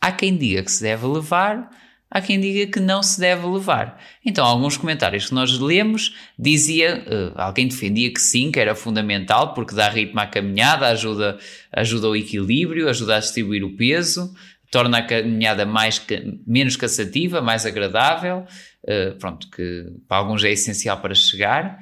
Há 0.00 0.10
quem 0.10 0.36
diga 0.36 0.62
que 0.62 0.72
se 0.72 0.82
deve 0.82 1.06
levar, 1.06 1.70
há 2.10 2.20
quem 2.22 2.40
diga 2.40 2.72
que 2.72 2.80
não 2.80 3.02
se 3.02 3.20
deve 3.20 3.46
levar. 3.46 4.02
Então, 4.24 4.44
alguns 4.44 4.78
comentários 4.78 5.28
que 5.28 5.34
nós 5.34 5.58
lemos 5.58 6.16
dizia, 6.38 7.04
uh, 7.06 7.38
alguém 7.38 7.68
defendia 7.68 8.12
que 8.12 8.20
sim, 8.20 8.50
que 8.50 8.58
era 8.58 8.74
fundamental, 8.74 9.52
porque 9.52 9.74
dá 9.74 9.90
ritmo 9.90 10.18
à 10.20 10.26
caminhada, 10.26 10.86
ajuda, 10.88 11.38
ajuda 11.70 12.08
o 12.08 12.16
equilíbrio, 12.16 12.88
ajuda 12.88 13.16
a 13.16 13.20
distribuir 13.20 13.62
o 13.62 13.76
peso, 13.76 14.34
torna 14.70 14.98
a 14.98 15.02
caminhada 15.02 15.66
mais, 15.66 16.00
menos 16.46 16.76
cansativa, 16.76 17.42
mais 17.42 17.66
agradável, 17.66 18.46
uh, 18.84 19.18
pronto, 19.18 19.50
que 19.50 19.92
para 20.08 20.16
alguns 20.16 20.42
é 20.44 20.50
essencial 20.50 20.98
para 20.98 21.14
chegar. 21.14 21.78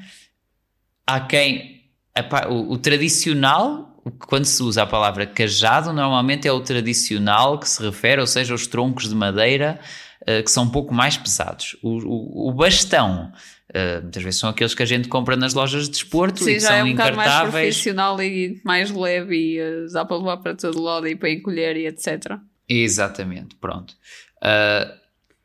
Há 1.07 1.21
quem, 1.21 1.85
a, 2.12 2.49
o, 2.49 2.73
o 2.73 2.79
tradicional 2.79 3.89
quando 4.26 4.44
se 4.44 4.62
usa 4.62 4.82
a 4.82 4.86
palavra 4.86 5.26
cajado, 5.26 5.92
normalmente 5.92 6.46
é 6.46 6.53
o 6.53 6.61
tradicional 6.61 7.59
que 7.59 7.68
se 7.68 7.82
refere, 7.82 8.20
ou 8.20 8.26
seja, 8.26 8.55
os 8.55 8.66
troncos 8.66 9.09
de 9.09 9.14
madeira 9.14 9.78
uh, 10.22 10.42
que 10.42 10.51
são 10.51 10.64
um 10.64 10.70
pouco 10.70 10.94
mais 10.94 11.16
pesados. 11.16 11.76
O, 11.82 11.99
o, 11.99 12.49
o 12.49 12.53
bastão, 12.53 13.32
uh, 13.70 14.03
muitas 14.03 14.22
vezes 14.22 14.40
são 14.40 14.51
aqueles 14.51 14.74
que 14.74 14.82
a 14.82 14.86
gente 14.86 15.09
compra 15.09 15.36
nas 15.36 15.55
lojas 15.55 15.84
de 15.84 15.90
desporto 15.90 16.44
Sim, 16.44 16.51
e 16.51 16.55
que 16.55 16.61
são 16.61 16.74
é 16.74 16.82
um 16.82 16.86
encartáveis. 16.86 17.26
mais 17.26 17.51
profissional 17.51 18.22
e 18.22 18.61
mais 18.64 18.90
leve 18.90 19.36
e 19.36 19.61
uh, 19.61 19.92
dá 19.92 20.05
para 20.05 20.16
levar 20.16 20.36
para 20.38 20.55
todo 20.55 20.80
lado 20.80 21.07
e 21.07 21.16
para 21.16 21.30
encolher 21.30 21.76
e 21.76 21.86
etc. 21.86 22.38
Exatamente, 22.68 23.57
pronto. 23.57 23.94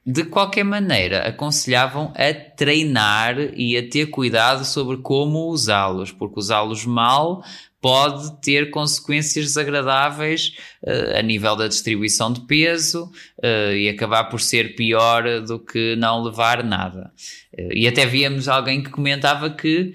de 0.05 0.25
qualquer 0.25 0.65
maneira, 0.65 1.25
aconselhavam 1.25 2.13
a 2.17 2.33
treinar 2.33 3.39
e 3.55 3.77
a 3.77 3.89
ter 3.89 4.07
cuidado 4.07 4.65
sobre 4.65 4.97
como 4.97 5.47
usá-los, 5.47 6.11
porque 6.11 6.37
usá-los 6.37 6.85
mal 6.85 7.41
pode 7.83 8.39
ter 8.39 8.71
consequências 8.71 9.43
desagradáveis 9.47 10.55
uh, 10.83 11.19
a 11.19 11.21
nível 11.21 11.53
da 11.53 11.67
distribuição 11.67 12.31
de 12.31 12.39
peso 12.47 13.11
uh, 13.43 13.73
e 13.73 13.89
acabar 13.89 14.23
por 14.29 14.39
ser 14.39 14.73
pior 14.73 15.41
do 15.41 15.59
que 15.59 15.93
não 15.97 16.23
levar 16.23 16.63
nada. 16.63 17.11
Uh, 17.53 17.73
e 17.73 17.85
até 17.85 18.05
víamos 18.05 18.47
alguém 18.47 18.81
que 18.81 18.89
comentava 18.89 19.49
que 19.49 19.93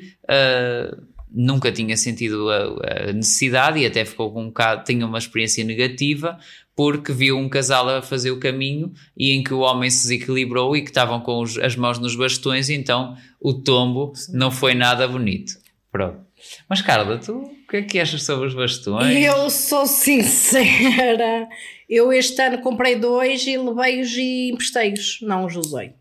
nunca 1.31 1.73
tinha 1.73 1.97
sentido 1.97 2.51
a, 2.51 3.09
a, 3.09 3.13
necessidade 3.15 3.79
e 3.79 3.87
até 3.87 4.05
ficou 4.05 4.31
com 4.31 4.43
um 4.43 4.49
bocado, 4.49 4.85
tinha 4.85 5.07
uma 5.07 5.17
experiência 5.17 5.65
negativa 5.65 6.39
porque 6.77 7.11
viu 7.11 7.39
um 7.39 7.49
casal 7.49 7.89
a 7.89 8.03
fazer 8.03 8.31
o 8.31 8.39
caminho 8.39 8.93
e 9.17 9.33
em 9.33 9.43
que 9.43 9.55
o 9.55 9.61
homem 9.61 9.89
se 9.89 10.03
desequilibrou 10.03 10.77
e 10.77 10.83
que 10.83 10.91
estavam 10.91 11.21
com 11.21 11.41
os, 11.41 11.57
as 11.57 11.75
mãos 11.75 11.99
nos 11.99 12.15
bastões, 12.15 12.69
então 12.69 13.17
o 13.41 13.55
tombo 13.55 14.13
não 14.31 14.51
foi 14.51 14.75
nada 14.75 15.09
bonito. 15.09 15.55
Pronto. 15.91 16.28
Mas 16.69 16.83
Carla, 16.83 17.19
tu 17.19 17.39
o 17.39 17.67
que 17.69 17.77
é 17.79 17.83
que 17.83 18.01
achas 18.01 18.23
sobre 18.23 18.49
os 18.49 18.55
bastões? 18.55 19.17
Eu 19.17 19.51
sou 19.51 19.87
sincera. 19.87 21.49
Eu 21.89 22.13
este 22.13 22.41
ano 22.41 22.61
comprei 22.61 22.97
dois 22.97 23.47
e 23.47 23.57
levei-os 23.57 24.17
e 24.17 24.51
emprestei-os. 24.53 25.21
Não 25.23 25.45
os 25.45 25.57
usei. 25.57 25.95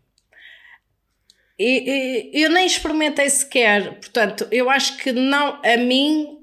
E, 1.58 2.30
e, 2.32 2.42
eu 2.42 2.50
nem 2.50 2.66
experimentei 2.66 3.28
sequer. 3.28 3.94
Portanto, 3.94 4.46
eu 4.50 4.70
acho 4.70 4.96
que 4.98 5.12
não, 5.12 5.60
a 5.64 5.76
mim. 5.76 6.38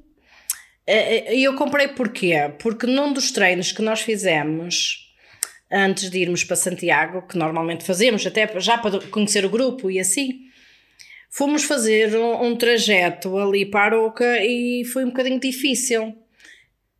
Eh, 0.85 1.33
eh, 1.33 1.39
eu 1.39 1.55
comprei 1.55 1.87
porquê? 1.89 2.53
Porque 2.59 2.85
num 2.85 3.13
dos 3.13 3.31
treinos 3.31 3.71
que 3.71 3.81
nós 3.81 4.01
fizemos 4.01 5.05
antes 5.71 6.09
de 6.09 6.19
irmos 6.19 6.43
para 6.43 6.55
Santiago, 6.55 7.27
que 7.27 7.37
normalmente 7.37 7.83
fazemos, 7.83 8.25
até 8.25 8.47
já 8.59 8.77
para 8.77 8.99
conhecer 9.07 9.45
o 9.45 9.49
grupo 9.49 9.89
e 9.89 9.99
assim, 9.99 10.44
fomos 11.35 11.65
fazer 11.65 12.15
um, 12.15 12.45
um 12.45 12.55
trajeto 12.55 13.37
ali 13.37 13.65
para 13.65 13.97
Aroca 13.97 14.39
e 14.41 14.85
foi 14.85 15.03
um 15.03 15.09
bocadinho 15.09 15.37
difícil. 15.37 16.15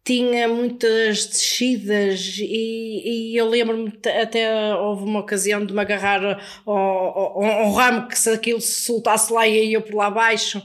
Tinha 0.04 0.48
muitas 0.50 1.26
descidas 1.26 2.38
e, 2.40 3.32
e 3.32 3.38
eu 3.38 3.48
lembro-me 3.48 3.98
até 4.22 4.76
houve 4.76 5.06
uma 5.06 5.22
ocasião 5.22 5.66
de 5.66 5.74
me 5.74 5.80
agarrar 5.80 6.38
ao, 6.66 6.78
ao, 6.78 7.44
ao 7.44 7.72
ramo 7.72 8.08
que 8.10 8.20
se 8.20 8.30
aquilo 8.30 8.60
se 8.60 8.82
soltasse 8.82 9.32
lá 9.32 9.48
e 9.48 9.74
eu 9.74 9.82
por 9.82 9.96
lá 9.96 10.08
abaixo. 10.08 10.62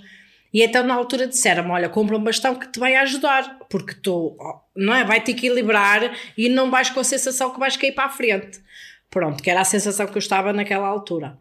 E 0.52 0.62
então 0.64 0.82
na 0.82 0.94
altura 0.94 1.28
disseram 1.28 1.70
olha, 1.70 1.88
compra 1.88 2.16
um 2.16 2.24
bastão 2.24 2.56
que 2.56 2.66
te 2.66 2.80
vai 2.80 2.96
ajudar, 2.96 3.56
porque 3.70 3.94
tu, 3.94 4.36
não 4.74 4.92
é, 4.92 5.04
vai-te 5.04 5.30
equilibrar 5.30 6.12
e 6.36 6.48
não 6.48 6.72
vais 6.72 6.90
com 6.90 6.98
a 6.98 7.04
sensação 7.04 7.50
que 7.52 7.60
vais 7.60 7.76
cair 7.76 7.92
para 7.92 8.06
a 8.06 8.10
frente. 8.10 8.60
Pronto, 9.08 9.40
que 9.40 9.48
era 9.48 9.60
a 9.60 9.64
sensação 9.64 10.08
que 10.08 10.16
eu 10.16 10.18
estava 10.18 10.52
naquela 10.52 10.88
altura. 10.88 11.38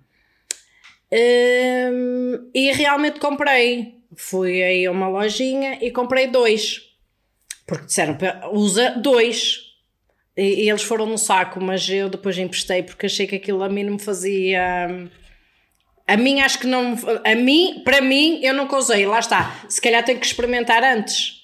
Um, 1.12 2.50
e 2.54 2.72
realmente 2.72 3.20
comprei. 3.20 4.00
Fui 4.16 4.62
aí 4.62 4.86
a 4.86 4.92
uma 4.92 5.08
lojinha 5.08 5.78
e 5.82 5.92
comprei 5.92 6.28
dois. 6.28 6.82
Porque 7.66 7.86
disseram, 7.86 8.18
usa 8.52 8.92
dois. 8.92 9.60
E, 10.36 10.64
e, 10.64 10.70
eles 10.70 10.84
foram 10.84 11.06
no 11.06 11.18
saco, 11.18 11.62
mas 11.62 11.88
eu 11.90 12.10
depois 12.10 12.38
emprestei 12.38 12.82
porque 12.82 13.08
achei 13.08 13.28
que 13.28 13.36
aquilo 13.36 13.64
a 13.64 13.70
mim 13.70 13.84
não 13.84 13.94
me 13.94 14.00
fazia. 14.00 14.88
A 16.08 16.18
mim 16.18 16.42
acho 16.42 16.60
que 16.60 16.68
não. 16.68 16.96
A 17.24 17.36
mim, 17.36 17.82
para 17.84 18.02
mim, 18.02 18.40
eu 18.44 18.54
nunca 18.54 18.78
usei. 18.78 19.06
Lá 19.06 19.20
está. 19.20 19.64
Se 19.68 19.82
calhar 19.82 20.04
tenho 20.04 20.20
que 20.20 20.26
experimentar 20.26 20.84
antes. 20.84 21.40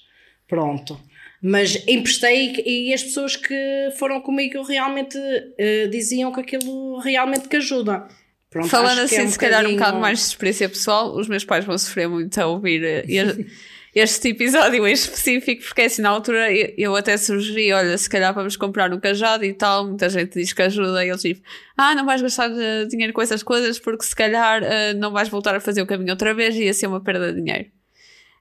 Pronto. 0.48 1.00
Mas 1.42 1.86
emprestei 1.86 2.62
e 2.64 2.92
as 2.92 3.02
pessoas 3.02 3.36
que 3.36 3.54
foram 3.98 4.20
comigo 4.20 4.62
realmente 4.62 5.18
uh, 5.18 5.88
diziam 5.90 6.32
que 6.32 6.40
aquilo 6.40 6.98
realmente 6.98 7.48
que 7.48 7.56
ajuda. 7.56 8.08
Pronto, 8.56 8.70
Falando 8.70 9.00
assim, 9.00 9.16
é 9.16 9.24
um 9.24 9.28
se 9.28 9.38
calhar 9.38 9.66
um 9.66 9.74
bocado 9.74 9.98
mais 9.98 10.18
de 10.18 10.24
experiência 10.24 10.66
pessoal, 10.66 11.14
os 11.14 11.28
meus 11.28 11.44
pais 11.44 11.62
vão 11.62 11.76
sofrer 11.76 12.08
muito 12.08 12.38
a 12.40 12.46
ouvir 12.46 12.82
eh, 12.82 13.04
este 13.94 14.30
episódio 14.30 14.86
em 14.86 14.92
específico, 14.92 15.62
porque 15.62 15.82
assim, 15.82 16.00
na 16.00 16.08
altura 16.08 16.50
eu 16.50 16.96
até 16.96 17.18
sugeri, 17.18 17.70
olha, 17.74 17.98
se 17.98 18.08
calhar 18.08 18.32
vamos 18.32 18.56
comprar 18.56 18.90
um 18.94 18.98
cajado 18.98 19.44
e 19.44 19.52
tal, 19.52 19.86
muita 19.86 20.08
gente 20.08 20.38
diz 20.38 20.54
que 20.54 20.62
ajuda, 20.62 21.04
e 21.04 21.10
eles 21.10 21.20
dizem, 21.20 21.42
ah, 21.76 21.94
não 21.94 22.06
vais 22.06 22.22
gastar 22.22 22.50
eh, 22.50 22.86
dinheiro 22.86 23.12
com 23.12 23.20
essas 23.20 23.42
coisas 23.42 23.78
porque 23.78 24.06
se 24.06 24.16
calhar 24.16 24.62
uh, 24.62 24.96
não 24.96 25.12
vais 25.12 25.28
voltar 25.28 25.54
a 25.54 25.60
fazer 25.60 25.82
o 25.82 25.86
caminho 25.86 26.12
outra 26.12 26.32
vez 26.32 26.54
e 26.54 26.64
ia 26.64 26.72
ser 26.72 26.86
uma 26.86 27.02
perda 27.02 27.30
de 27.30 27.42
dinheiro. 27.42 27.66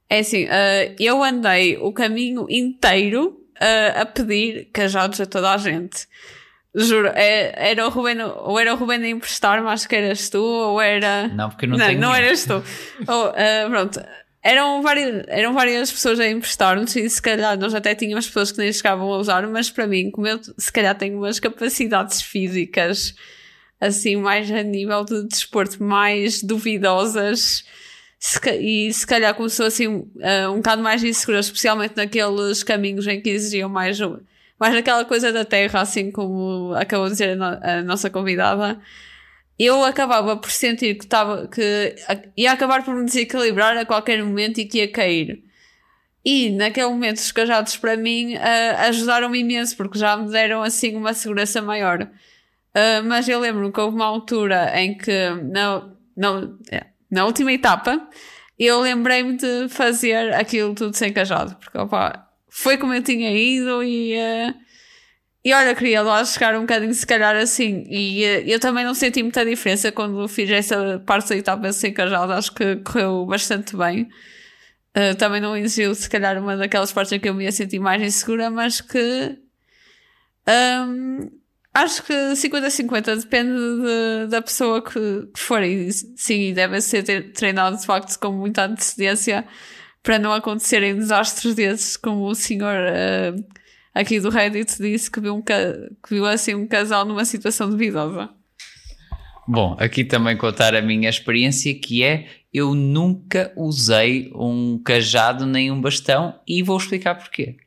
É 0.10 0.20
assim, 0.20 0.46
uh, 0.46 0.96
eu 0.98 1.22
andei 1.22 1.76
o 1.76 1.92
caminho 1.92 2.46
inteiro 2.50 3.38
uh, 3.58 4.00
a 4.00 4.06
pedir 4.06 4.70
cajados 4.72 5.20
a 5.20 5.26
toda 5.26 5.52
a 5.52 5.58
gente. 5.58 6.08
Juro, 6.76 7.08
é, 7.08 7.72
era 7.72 7.86
o 7.88 7.90
Ruben, 7.90 8.18
ou 8.22 8.60
era 8.60 8.74
o 8.74 8.78
Ruben 8.78 9.02
a 9.04 9.10
emprestar-me, 9.10 9.68
acho 9.70 9.88
que 9.88 9.96
eras 9.96 10.30
tu, 10.30 10.42
ou 10.44 10.82
era. 10.82 11.28
Não, 11.30 11.50
porque 11.50 11.66
não 11.66 11.78
Não, 11.78 11.86
tenho 11.88 12.00
não 12.00 12.14
eras 12.14 12.46
tu. 12.46 12.62
ou, 13.08 13.28
uh, 13.30 13.70
pronto. 13.70 14.02
Eram 14.44 14.82
várias, 14.84 15.26
eram 15.28 15.54
várias 15.54 15.92
pessoas 15.92 16.20
a 16.20 16.28
emprestar-nos 16.28 16.96
e 16.96 17.10
se 17.10 17.20
calhar 17.20 17.58
nós 17.58 17.74
até 17.74 17.96
tínhamos 17.96 18.28
pessoas 18.28 18.52
que 18.52 18.60
nem 18.60 18.72
chegavam 18.72 19.12
a 19.12 19.18
usar, 19.18 19.48
mas 19.48 19.72
para 19.72 19.88
mim, 19.88 20.12
como 20.12 20.28
eu 20.28 20.40
se 20.58 20.72
calhar 20.72 20.96
tenho 20.96 21.18
umas 21.18 21.40
capacidades 21.40 22.22
físicas 22.22 23.16
assim, 23.82 24.16
mais 24.18 24.52
a 24.52 24.62
nível 24.62 25.04
de 25.04 25.28
desporto, 25.28 25.82
mais 25.84 26.44
duvidosas, 26.44 27.64
e 28.60 28.92
se 28.94 29.06
calhar 29.06 29.34
começou 29.34 29.66
assim 29.66 29.88
uh, 29.88 30.52
um 30.52 30.58
bocado 30.58 30.82
mais 30.82 31.04
insegura, 31.04 31.40
especialmente 31.40 31.96
naqueles 31.96 32.64
caminhos 32.64 33.08
em 33.08 33.22
que 33.22 33.30
exigiam 33.30 33.70
mais 33.70 33.98
mais 34.60 34.76
aquela 34.76 35.06
coisa 35.06 35.32
da 35.32 35.44
terra, 35.46 35.82
assim 35.82 36.12
como 36.12 36.74
acabou 36.76 37.08
de 37.08 37.14
dizer 37.14 37.32
a, 37.32 37.36
no 37.36 37.46
a 37.46 37.82
nossa 37.82 38.10
convidada, 38.10 38.80
eu 39.58 39.84
acabava 39.84 40.36
por 40.38 40.52
sentir 40.52 40.96
que, 40.96 41.06
estava, 41.06 41.48
que 41.48 41.96
ia 42.36 42.52
acabar 42.52 42.84
por 42.84 42.94
me 42.94 43.06
desequilibrar 43.06 43.78
a 43.78 43.86
qualquer 43.86 44.24
momento 44.24 44.60
e 44.60 44.66
que 44.66 44.80
ia 44.80 44.92
cair. 44.92 45.44
E 46.24 46.50
naquele 46.50 46.88
momento 46.88 47.18
os 47.18 47.32
cajados 47.32 47.78
para 47.78 47.96
mim 47.96 48.36
uh, 48.36 48.78
ajudaram-me 48.88 49.40
imenso 49.40 49.78
porque 49.78 50.00
já 50.00 50.18
me 50.18 50.30
deram 50.30 50.64
assim 50.64 50.96
uma 50.96 51.14
segurança 51.14 51.62
maior. 51.62 52.02
Uh, 52.04 53.04
mas 53.06 53.30
eu 53.30 53.40
lembro 53.40 53.72
que 53.72 53.80
houve 53.80 53.96
uma 53.96 54.06
altura 54.06 54.72
em 54.80 54.98
que 54.98 55.30
na, 55.52 55.88
na, 56.18 56.50
é, 56.72 56.88
na 57.10 57.26
última 57.26 57.54
etapa 57.54 58.10
eu 58.58 58.82
lembrei-me 58.82 59.38
de 59.38 59.70
fazer 59.70 60.34
aquilo 60.34 60.74
tudo 60.74 60.96
sem 60.96 61.14
cajado, 61.14 61.56
porque 61.58 61.78
opa, 61.78 62.25
foi 62.58 62.78
como 62.78 62.94
eu 62.94 63.04
tinha 63.04 63.32
ido 63.32 63.84
e. 63.84 64.16
Uh, 64.16 64.56
e 65.44 65.54
olha, 65.54 65.76
queria 65.76 66.02
lá 66.02 66.24
chegar 66.24 66.56
um 66.56 66.62
bocadinho, 66.62 66.94
se 66.94 67.06
calhar 67.06 67.36
assim. 67.36 67.86
E 67.90 68.24
uh, 68.24 68.48
eu 68.48 68.60
também 68.62 68.86
não 68.86 68.94
senti 68.94 69.22
muita 69.22 69.46
diferença 69.46 69.92
quando 69.92 70.26
fiz 70.30 70.50
essa 70.50 71.04
parte 71.06 71.30
da 71.30 71.36
etapa 71.36 71.74
sem 71.74 71.94
cajado, 71.94 72.32
acho 72.32 72.54
que 72.54 72.78
correu 72.78 73.26
bastante 73.26 73.76
bem. 73.76 74.04
Uh, 74.96 75.14
também 75.18 75.42
não 75.42 75.56
exigiu, 75.58 75.94
se 75.94 76.10
calhar, 76.10 76.42
uma 76.42 76.56
daquelas 76.56 76.94
partes 76.94 77.12
em 77.12 77.20
que 77.20 77.28
eu 77.28 77.34
me 77.34 77.44
ia 77.44 77.52
sentir 77.52 77.80
mais 77.80 78.02
insegura, 78.02 78.50
mas 78.50 78.80
que. 78.80 79.38
Um, 80.48 81.30
acho 81.74 82.04
que 82.04 82.14
50-50 82.14 83.18
depende 83.18 83.52
de, 83.52 84.28
da 84.30 84.42
pessoa 84.42 84.82
que, 84.82 85.28
que, 85.34 85.40
for. 85.40 85.62
E 85.62 85.92
sim, 85.92 86.54
deve 86.54 86.80
ser 86.80 87.34
treinado 87.34 87.78
de 87.78 87.86
facto 87.86 88.18
com 88.18 88.32
muita 88.32 88.66
antecedência 88.66 89.46
para 90.06 90.20
não 90.20 90.32
acontecerem 90.32 90.96
desastres 90.96 91.56
desses, 91.56 91.98
como 91.98 92.28
o 92.28 92.36
senhor 92.36 92.76
uh, 92.76 93.44
aqui 93.92 94.20
do 94.20 94.30
Reddit 94.30 94.78
disse 94.78 95.10
que 95.10 95.20
viu, 95.20 95.36
um, 95.36 95.42
que 95.42 95.56
viu 96.12 96.26
assim 96.28 96.54
um 96.54 96.68
casal 96.68 97.04
numa 97.06 97.26
situação 97.26 97.68
duvidosa. 97.68 98.30
Bom, 99.48 99.76
aqui 99.80 100.04
também 100.04 100.38
contar 100.38 100.76
a 100.76 100.82
minha 100.82 101.10
experiência 101.10 101.74
que 101.74 102.04
é 102.04 102.28
eu 102.54 102.76
nunca 102.76 103.52
usei 103.58 104.32
um 104.36 104.78
cajado 104.78 105.46
nem 105.46 105.72
um 105.72 105.82
bastão 105.82 106.40
e 106.48 106.62
vou 106.62 106.78
explicar 106.78 107.16
porquê. 107.16 107.58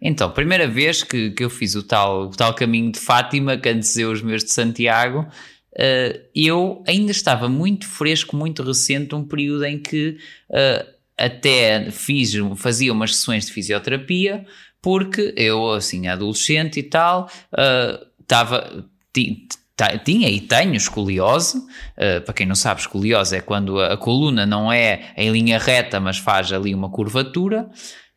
Então, 0.00 0.30
primeira 0.30 0.68
vez 0.68 1.02
que, 1.02 1.30
que 1.30 1.42
eu 1.42 1.50
fiz 1.50 1.74
o 1.74 1.82
tal, 1.82 2.24
o 2.24 2.30
tal 2.30 2.54
caminho 2.54 2.92
de 2.92 3.00
Fátima, 3.00 3.56
que 3.56 3.68
antes 3.70 3.96
eu 3.96 4.10
os 4.10 4.22
meus 4.22 4.44
de 4.44 4.52
Santiago, 4.52 5.20
uh, 5.20 6.20
eu 6.34 6.84
ainda 6.86 7.10
estava 7.10 7.48
muito 7.48 7.86
fresco, 7.86 8.36
muito 8.36 8.62
recente, 8.62 9.14
um 9.14 9.24
período 9.24 9.64
em 9.64 9.78
que 9.78 10.18
uh, 10.50 10.99
até 11.26 11.90
fiz, 11.90 12.32
fazia 12.56 12.92
umas 12.92 13.16
sessões 13.16 13.46
de 13.46 13.52
fisioterapia, 13.52 14.44
porque 14.82 15.34
eu, 15.36 15.70
assim, 15.70 16.08
adolescente 16.08 16.80
e 16.80 16.82
tal, 16.82 17.30
uh, 17.52 18.06
estava 18.20 18.88
tinha 20.04 20.28
e 20.28 20.40
tenho 20.40 20.74
escoliose. 20.74 21.58
Uh, 21.58 22.20
para 22.24 22.34
quem 22.34 22.46
não 22.46 22.54
sabe, 22.54 22.80
escoliose 22.80 23.36
é 23.36 23.40
quando 23.40 23.80
a, 23.80 23.94
a, 23.94 23.96
coluna 23.96 24.44
não 24.46 24.72
é 24.72 25.12
em 25.16 25.30
linha 25.30 25.58
reta, 25.58 25.98
mas 25.98 26.18
faz 26.18 26.52
ali 26.52 26.74
uma 26.74 26.90
curvatura. 26.90 27.68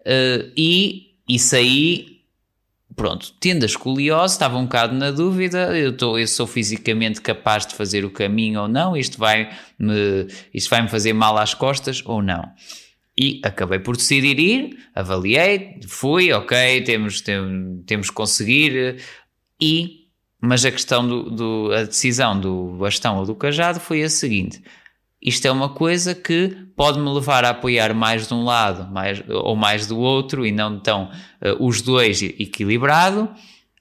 Uh, 0.02 0.52
e 0.58 1.14
isso 1.28 1.56
aí, 1.56 2.22
pronto, 2.96 3.34
tendo 3.40 3.64
a 3.64 3.66
escoliose, 3.66 4.34
estava 4.34 4.58
um 4.58 4.64
bocado 4.64 4.94
na 4.94 5.12
dúvida. 5.12 5.78
Eu, 5.78 5.96
tô, 5.96 6.18
eu 6.18 6.28
sou 6.28 6.46
fisicamente 6.46 7.22
capaz 7.22 7.66
de 7.66 7.76
fazer 7.76 8.04
o 8.04 8.12
caminho 8.12 8.62
ou 8.62 8.68
não? 8.68 8.96
Isto 8.96 9.18
vai 9.18 9.50
me, 9.80 10.28
isto 10.54 10.70
vai 10.70 10.82
me 10.82 10.90
fazer 10.90 11.14
mal 11.14 11.38
às 11.38 11.54
costas 11.54 12.02
ou 12.06 12.22
não? 12.22 12.52
E 13.18 13.40
acabei 13.44 13.78
por 13.80 13.96
decidir 13.96 14.40
ir, 14.40 14.78
avaliei, 14.96 15.80
fui, 15.88 16.32
ok, 16.32 16.82
temos, 16.82 17.22
tem, 17.22 17.84
temos 17.86 18.10
que 18.10 18.16
conseguir. 18.16 18.98
E 19.62 20.04
mas 20.46 20.66
a 20.66 20.72
questão 20.72 21.08
do, 21.08 21.30
do, 21.30 21.72
a 21.74 21.84
decisão 21.84 22.38
do 22.38 22.76
bastão 22.78 23.18
ou 23.18 23.26
do 23.26 23.34
cajado 23.34 23.80
foi 23.80 24.04
a 24.04 24.10
seguinte: 24.10 24.62
isto 25.22 25.48
é 25.48 25.52
uma 25.52 25.70
coisa 25.70 26.14
que 26.14 26.50
pode-me 26.76 27.10
levar 27.10 27.46
a 27.46 27.52
apoiar 27.52 27.94
mais 27.94 28.28
de 28.28 28.34
um 28.34 28.44
lado 28.44 28.92
mais, 28.92 29.24
ou 29.30 29.56
mais 29.56 29.88
do 29.88 29.98
outro 29.98 30.46
e 30.46 30.52
não 30.52 30.78
tão 30.82 31.06
uh, 31.06 31.66
os 31.66 31.82
dois 31.82 32.22
equilibrado. 32.22 33.30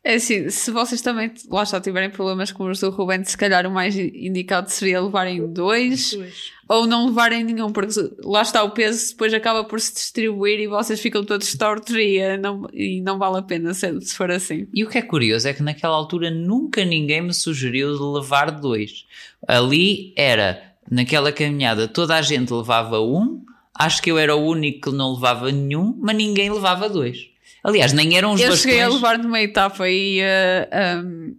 É 0.05 0.14
assim, 0.14 0.51
se 0.51 0.70
vocês 0.70 1.01
também 1.01 1.33
lá 1.49 1.64
está 1.64 1.80
tiverem 1.80 2.11
problemas 2.11 2.53
como 2.53 2.70
os 2.70 2.78
do 2.78 2.91
Ruben, 2.91 3.24
se 3.24 3.37
calhar 3.37 3.66
o 3.66 3.70
mais 3.70 3.97
indicado 3.97 4.68
seria 4.68 5.01
levarem 5.01 5.53
dois, 5.53 6.12
dois, 6.12 6.53
ou 6.73 6.87
não 6.87 7.07
levarem 7.07 7.45
nenhum, 7.45 7.70
porque 7.70 7.93
lá 8.25 8.41
está 8.41 8.62
o 8.62 8.70
peso, 8.70 9.11
depois 9.11 9.35
acaba 9.35 9.62
por 9.62 9.79
se 9.79 9.93
distribuir 9.93 10.59
e 10.59 10.66
vocês 10.66 10.99
ficam 10.99 11.23
todos 11.23 11.55
tortos 11.55 11.95
e, 11.95 12.16
eh, 12.16 12.39
não, 12.39 12.66
e 12.73 13.03
não 13.03 13.18
vale 13.18 13.41
a 13.41 13.43
pena 13.43 13.75
se, 13.75 14.01
se 14.01 14.16
for 14.16 14.31
assim. 14.31 14.66
E 14.73 14.83
o 14.83 14.89
que 14.89 14.97
é 14.97 15.03
curioso 15.03 15.47
é 15.47 15.53
que 15.53 15.62
naquela 15.62 15.95
altura 15.95 16.31
nunca 16.31 16.83
ninguém 16.83 17.20
me 17.20 17.35
sugeriu 17.35 17.95
de 17.95 18.03
levar 18.03 18.51
dois. 18.51 19.05
Ali 19.47 20.14
era, 20.16 20.62
naquela 20.91 21.31
caminhada, 21.31 21.87
toda 21.87 22.16
a 22.16 22.23
gente 22.23 22.51
levava 22.55 22.99
um, 23.03 23.45
acho 23.79 24.01
que 24.01 24.11
eu 24.11 24.16
era 24.16 24.35
o 24.35 24.43
único 24.43 24.91
que 24.91 24.97
não 24.97 25.12
levava 25.12 25.53
nenhum, 25.53 25.95
mas 26.01 26.16
ninguém 26.16 26.51
levava 26.51 26.89
dois. 26.89 27.29
Aliás, 27.62 27.93
nem 27.93 28.16
eram 28.16 28.33
os 28.33 28.41
Eu 28.41 28.49
bastões. 28.49 28.62
cheguei 28.62 28.81
a 28.81 28.89
levar 28.89 29.18
numa 29.18 29.43
etapa 29.43 29.87
e 29.91 30.20
uh, 30.20 30.23
eh, 30.23 31.03
um, 31.05 31.37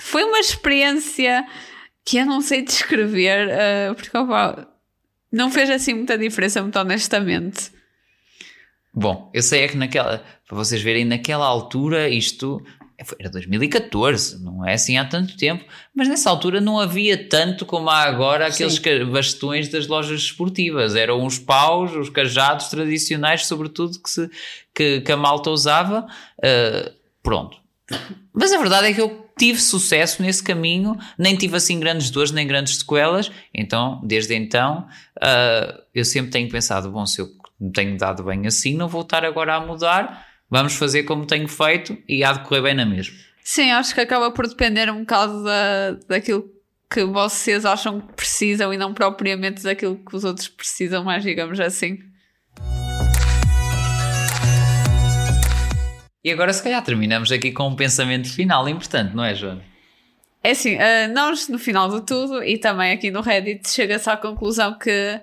foi 0.00 0.24
uma 0.24 0.40
experiência 0.40 1.46
que 2.04 2.18
eu 2.18 2.26
não 2.26 2.40
sei 2.40 2.62
descrever, 2.62 3.48
uh, 3.48 3.94
porque 3.94 4.16
opa, 4.16 4.68
não 5.30 5.50
fez 5.50 5.70
assim 5.70 5.94
muita 5.94 6.18
diferença, 6.18 6.60
muito 6.60 6.78
honestamente. 6.78 7.70
Bom, 8.94 9.30
eu 9.32 9.42
sei 9.42 9.62
é 9.62 9.68
que 9.68 9.76
naquela, 9.76 10.22
para 10.46 10.56
vocês 10.56 10.82
verem, 10.82 11.04
naquela 11.04 11.46
altura 11.46 12.08
isto 12.08 12.62
era 13.18 13.30
2014, 13.30 14.42
não 14.42 14.66
é 14.66 14.74
assim 14.74 14.96
há 14.96 15.04
tanto 15.04 15.36
tempo, 15.36 15.64
mas 15.94 16.08
nessa 16.08 16.30
altura 16.30 16.60
não 16.60 16.78
havia 16.78 17.28
tanto 17.28 17.66
como 17.66 17.90
há 17.90 18.02
agora 18.02 18.46
aqueles 18.46 18.74
Sim. 18.74 19.10
bastões 19.10 19.68
das 19.68 19.86
lojas 19.86 20.20
esportivas, 20.20 20.94
eram 20.94 21.24
os 21.24 21.38
paus, 21.38 21.92
os 21.96 22.08
cajados 22.08 22.68
tradicionais, 22.68 23.46
sobretudo 23.46 23.98
que, 24.00 24.10
se, 24.10 24.30
que, 24.74 25.00
que 25.00 25.12
a 25.12 25.16
malta 25.16 25.50
usava. 25.50 26.06
Uh, 26.38 26.92
pronto. 27.22 27.56
Mas 28.32 28.52
a 28.52 28.58
verdade 28.58 28.88
é 28.88 28.92
que 28.94 29.00
eu 29.00 29.21
tive 29.38 29.60
sucesso 29.60 30.22
nesse 30.22 30.42
caminho, 30.42 30.96
nem 31.18 31.36
tive 31.36 31.56
assim 31.56 31.78
grandes 31.80 32.10
dores 32.10 32.30
nem 32.30 32.46
grandes 32.46 32.78
sequelas, 32.78 33.30
então, 33.54 34.00
desde 34.04 34.34
então, 34.34 34.86
uh, 35.18 35.82
eu 35.94 36.04
sempre 36.04 36.30
tenho 36.30 36.48
pensado: 36.48 36.90
bom, 36.90 37.06
se 37.06 37.20
eu 37.20 37.28
tenho 37.74 37.96
dado 37.96 38.22
bem 38.22 38.46
assim, 38.46 38.74
não 38.74 38.88
vou 38.88 39.02
estar 39.02 39.24
agora 39.24 39.54
a 39.54 39.60
mudar 39.60 40.32
vamos 40.52 40.74
fazer 40.74 41.04
como 41.04 41.24
tenho 41.24 41.48
feito 41.48 41.96
e 42.06 42.22
há 42.22 42.34
de 42.34 42.40
correr 42.40 42.60
bem 42.60 42.74
na 42.74 42.84
mesma. 42.84 43.16
Sim, 43.42 43.70
acho 43.70 43.94
que 43.94 44.02
acaba 44.02 44.30
por 44.30 44.46
depender 44.46 44.90
um 44.90 45.00
bocado 45.00 45.42
da, 45.42 45.92
daquilo 46.06 46.44
que 46.90 47.02
vocês 47.04 47.64
acham 47.64 48.02
que 48.02 48.12
precisam 48.12 48.70
e 48.70 48.76
não 48.76 48.92
propriamente 48.92 49.62
daquilo 49.62 49.96
que 49.96 50.14
os 50.14 50.24
outros 50.24 50.48
precisam 50.48 51.02
mais, 51.02 51.22
digamos 51.22 51.58
assim. 51.58 51.98
E 56.24 56.30
agora, 56.30 56.52
se 56.52 56.62
calhar, 56.62 56.82
terminamos 56.84 57.32
aqui 57.32 57.50
com 57.50 57.68
um 57.68 57.76
pensamento 57.76 58.32
final 58.32 58.68
importante, 58.68 59.14
não 59.14 59.24
é, 59.24 59.34
João? 59.34 59.60
É 60.44 60.50
assim, 60.50 60.76
uh, 60.76 61.12
nós 61.12 61.48
no 61.48 61.58
final 61.58 61.88
de 61.88 62.04
tudo 62.06 62.42
e 62.42 62.58
também 62.58 62.92
aqui 62.92 63.10
no 63.10 63.20
Reddit 63.20 63.68
chega-se 63.68 64.10
à 64.10 64.16
conclusão 64.16 64.76
que 64.76 65.20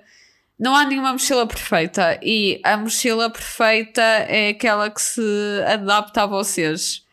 não 0.58 0.74
há 0.74 0.84
nenhuma 0.84 1.12
mochila 1.12 1.46
perfeita 1.46 2.18
e 2.22 2.60
a 2.62 2.76
mochila 2.76 3.30
perfeita 3.30 4.02
é 4.02 4.48
aquela 4.48 4.90
que 4.90 5.00
se 5.00 5.22
adapta 5.66 6.22
a 6.22 6.26
vocês. 6.26 7.04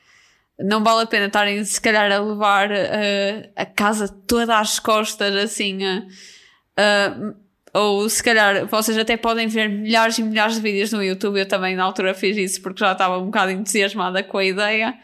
Não 0.59 0.83
vale 0.83 1.03
a 1.03 1.05
pena 1.05 1.27
estarem, 1.27 1.63
se 1.63 1.79
calhar, 1.79 2.11
a 2.11 2.19
levar 2.19 2.71
uh, 2.71 3.49
a 3.55 3.65
casa 3.65 4.07
toda 4.07 4.57
às 4.57 4.79
costas, 4.79 5.35
assim. 5.35 5.77
Uh, 5.85 7.35
ou 7.77 8.09
se 8.09 8.23
calhar, 8.23 8.65
vocês 8.65 8.97
até 8.97 9.15
podem 9.15 9.47
ver 9.47 9.69
milhares 9.69 10.17
e 10.17 10.23
milhares 10.23 10.55
de 10.55 10.61
vídeos 10.61 10.91
no 10.91 11.03
YouTube. 11.03 11.39
Eu 11.39 11.47
também, 11.47 11.75
na 11.75 11.83
altura, 11.83 12.13
fiz 12.13 12.35
isso 12.35 12.61
porque 12.61 12.79
já 12.79 12.91
estava 12.91 13.17
um 13.19 13.25
bocado 13.25 13.51
entusiasmada 13.51 14.23
com 14.23 14.37
a 14.37 14.45
ideia. 14.45 14.97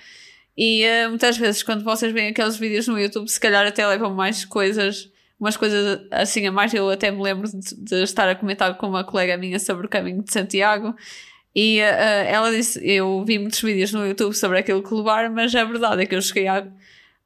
E 0.57 0.84
uh, 0.84 1.09
muitas 1.09 1.38
vezes, 1.38 1.61
quando 1.61 1.84
vocês 1.84 2.11
veem 2.11 2.30
aqueles 2.30 2.57
vídeos 2.57 2.88
no 2.88 2.99
YouTube, 2.99 3.28
se 3.28 3.39
calhar 3.39 3.65
até 3.65 3.86
levam 3.86 4.13
mais 4.13 4.43
coisas 4.45 5.11
umas 5.39 5.57
coisas 5.57 5.99
assim 6.09 6.47
a 6.47 6.51
mais. 6.51 6.74
Eu 6.74 6.89
até 6.89 7.11
me 7.11 7.21
lembro 7.21 7.47
de, 7.49 7.76
de 7.76 8.03
estar 8.03 8.28
a 8.30 8.36
comentar 8.36 8.76
com 8.78 8.88
uma 8.88 9.03
colega 9.03 9.38
minha 9.38 9.59
sobre 9.59 9.86
o 9.86 9.89
caminho 9.89 10.24
de 10.24 10.32
Santiago. 10.32 10.95
E 11.55 11.80
uh, 11.80 12.28
ela 12.28 12.49
disse: 12.49 12.80
Eu 12.84 13.24
vi 13.26 13.38
muitos 13.38 13.61
vídeos 13.61 13.91
no 13.91 14.05
YouTube 14.07 14.34
sobre 14.34 14.57
aquilo 14.57 14.82
que 14.82 14.93
levar, 14.93 15.30
mas 15.30 15.53
a 15.53 15.63
verdade 15.63 16.01
é 16.01 16.05
que 16.05 16.15
eu 16.15 16.21
cheguei 16.21 16.47
a, 16.47 16.65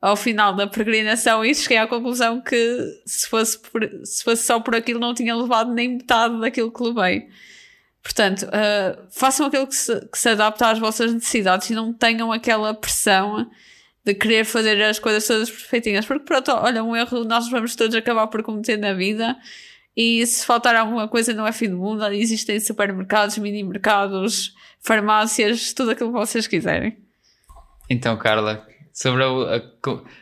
ao 0.01 0.15
final 0.15 0.55
da 0.55 0.67
peregrinação 0.67 1.43
e 1.43 1.53
cheguei 1.55 1.77
à 1.77 1.87
conclusão 1.87 2.41
que 2.41 3.01
se 3.05 3.27
fosse, 3.27 3.59
por, 3.59 3.81
se 4.03 4.23
fosse 4.23 4.43
só 4.43 4.59
por 4.59 4.75
aquilo 4.75 4.99
não 4.99 5.13
tinha 5.13 5.35
levado 5.35 5.73
nem 5.73 5.97
metade 5.97 6.39
daquilo 6.39 6.71
que 6.71 6.83
levei. 6.83 7.27
Portanto, 8.03 8.43
uh, 8.43 9.07
façam 9.11 9.47
aquilo 9.47 9.67
que 9.67 9.75
se, 9.75 9.99
que 10.07 10.17
se 10.17 10.29
adapta 10.29 10.69
às 10.69 10.79
vossas 10.79 11.13
necessidades 11.13 11.69
e 11.69 11.73
não 11.73 11.91
tenham 11.91 12.31
aquela 12.31 12.73
pressão 12.73 13.49
de 14.05 14.13
querer 14.13 14.45
fazer 14.45 14.81
as 14.81 14.97
coisas 14.97 15.27
todas 15.27 15.49
perfeitinhas. 15.49 16.05
Porque 16.05 16.23
pronto, 16.23 16.49
olha, 16.51 16.81
um 16.81 16.95
erro 16.95 17.25
nós 17.25 17.49
vamos 17.49 17.75
todos 17.75 17.93
acabar 17.95 18.27
por 18.27 18.41
cometer 18.43 18.77
na 18.77 18.93
vida. 18.93 19.35
E 19.95 20.25
se 20.25 20.45
faltar 20.45 20.75
alguma 20.75 21.07
coisa 21.09 21.33
não 21.33 21.45
é 21.45 21.51
fim 21.51 21.67
do 21.69 21.77
mundo. 21.77 22.05
Existem 22.05 22.59
supermercados, 22.61 23.37
mini 23.39 23.63
mercados, 23.63 24.53
farmácias, 24.79 25.73
tudo 25.73 25.91
aquilo 25.91 26.13
que 26.13 26.19
vocês 26.19 26.47
quiserem. 26.47 26.97
Então, 27.89 28.15
Carla, 28.17 28.65
sobre 28.97 29.23
a, 29.23 29.27
a, 29.27 29.61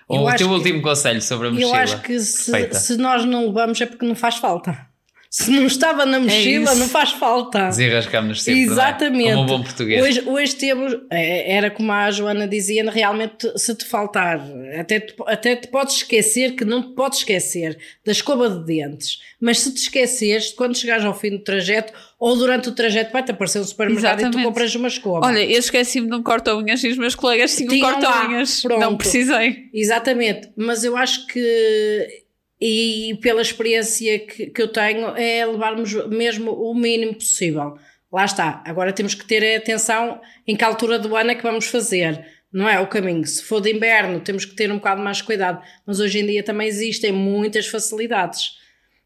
o 0.09 0.35
teu 0.35 0.49
último 0.49 0.81
conselho 0.81 1.21
sobre 1.21 1.47
a 1.47 1.51
mochila. 1.51 1.69
Eu 1.69 1.75
acho 1.75 2.01
que 2.01 2.19
se, 2.19 2.73
se, 2.73 2.97
nós 2.97 3.23
não 3.23 3.47
levamos 3.47 3.79
é 3.79 3.85
porque 3.85 4.05
não 4.05 4.15
faz 4.15 4.35
falta. 4.35 4.87
Se 5.29 5.49
não 5.49 5.65
estava 5.65 6.05
na 6.05 6.19
mochila, 6.19 6.71
isso. 6.71 6.79
não 6.79 6.89
faz 6.89 7.11
falta. 7.11 7.67
Desenrascamos 7.67 8.43
sempre, 8.43 8.63
Exatamente. 8.63 9.23
não 9.23 9.31
é? 9.31 9.35
Como 9.35 9.43
um 9.43 9.57
bom 9.57 9.63
português. 9.63 10.03
Hoje, 10.03 10.23
hoje 10.27 10.55
temos, 10.55 10.93
é, 11.09 11.53
era 11.53 11.71
como 11.71 11.89
a 11.89 12.11
Joana 12.11 12.47
dizia, 12.47 12.89
realmente 12.91 13.49
se 13.57 13.73
te 13.75 13.85
faltar, 13.85 14.41
até 14.77 14.99
te, 14.99 15.15
até 15.25 15.55
te 15.55 15.69
podes 15.69 15.95
esquecer 15.95 16.55
que 16.55 16.65
não 16.65 16.81
te 16.81 16.95
podes 16.95 17.19
esquecer 17.19 17.77
da 18.05 18.11
escova 18.11 18.49
de 18.49 18.65
dentes, 18.65 19.19
mas 19.39 19.59
se 19.59 19.73
te 19.73 19.79
esqueceres, 19.79 20.51
quando 20.51 20.77
chegares 20.77 21.05
ao 21.05 21.17
fim 21.17 21.31
do 21.31 21.39
trajeto 21.39 21.93
ou 22.25 22.35
durante 22.35 22.69
o 22.69 22.71
trajeto 22.71 23.11
vai-te 23.13 23.29
aparecer 23.29 23.59
um 23.59 23.63
supermercado 23.63 24.17
e 24.17 24.23
tu 24.23 24.25
Exatamente. 24.29 24.47
compras 24.47 24.73
uma 24.73 24.87
escova. 24.87 25.27
Olha, 25.27 25.45
eu 25.45 25.59
esqueci-me 25.59 26.09
de 26.09 26.15
um 26.15 26.23
corta-unhas 26.23 26.83
e 26.83 26.87
os 26.87 26.97
meus 26.97 27.13
colegas 27.13 27.55
tinham 27.55 27.71
um 27.71 27.75
Tinham 27.75 28.01
corta-unhas. 28.01 28.63
Não 28.63 28.97
precisei. 28.97 29.69
Exatamente, 29.71 30.49
mas 30.57 30.83
eu 30.83 30.97
acho 30.97 31.27
que 31.27 32.25
e 32.59 33.15
pela 33.21 33.43
experiência 33.43 34.17
que, 34.17 34.47
que 34.47 34.59
eu 34.59 34.67
tenho 34.67 35.15
é 35.15 35.45
levarmos 35.45 35.93
mesmo 36.07 36.51
o 36.51 36.73
mínimo 36.73 37.13
possível. 37.13 37.77
Lá 38.11 38.25
está. 38.25 38.63
Agora 38.65 38.91
temos 38.91 39.13
que 39.13 39.27
ter 39.27 39.57
atenção 39.57 40.19
em 40.47 40.55
que 40.55 40.63
altura 40.63 40.97
do 40.97 41.15
ano 41.15 41.29
é 41.29 41.35
que 41.35 41.43
vamos 41.43 41.67
fazer. 41.67 42.25
Não 42.51 42.67
é 42.67 42.79
o 42.79 42.87
caminho. 42.87 43.23
Se 43.23 43.43
for 43.43 43.61
de 43.61 43.71
inverno, 43.71 44.19
temos 44.19 44.45
que 44.45 44.55
ter 44.55 44.71
um 44.71 44.77
bocado 44.77 44.99
mais 44.99 45.21
cuidado. 45.21 45.61
Mas 45.85 45.99
hoje 45.99 46.21
em 46.21 46.25
dia 46.25 46.41
também 46.41 46.67
existem 46.67 47.11
muitas 47.11 47.67
facilidades, 47.67 48.53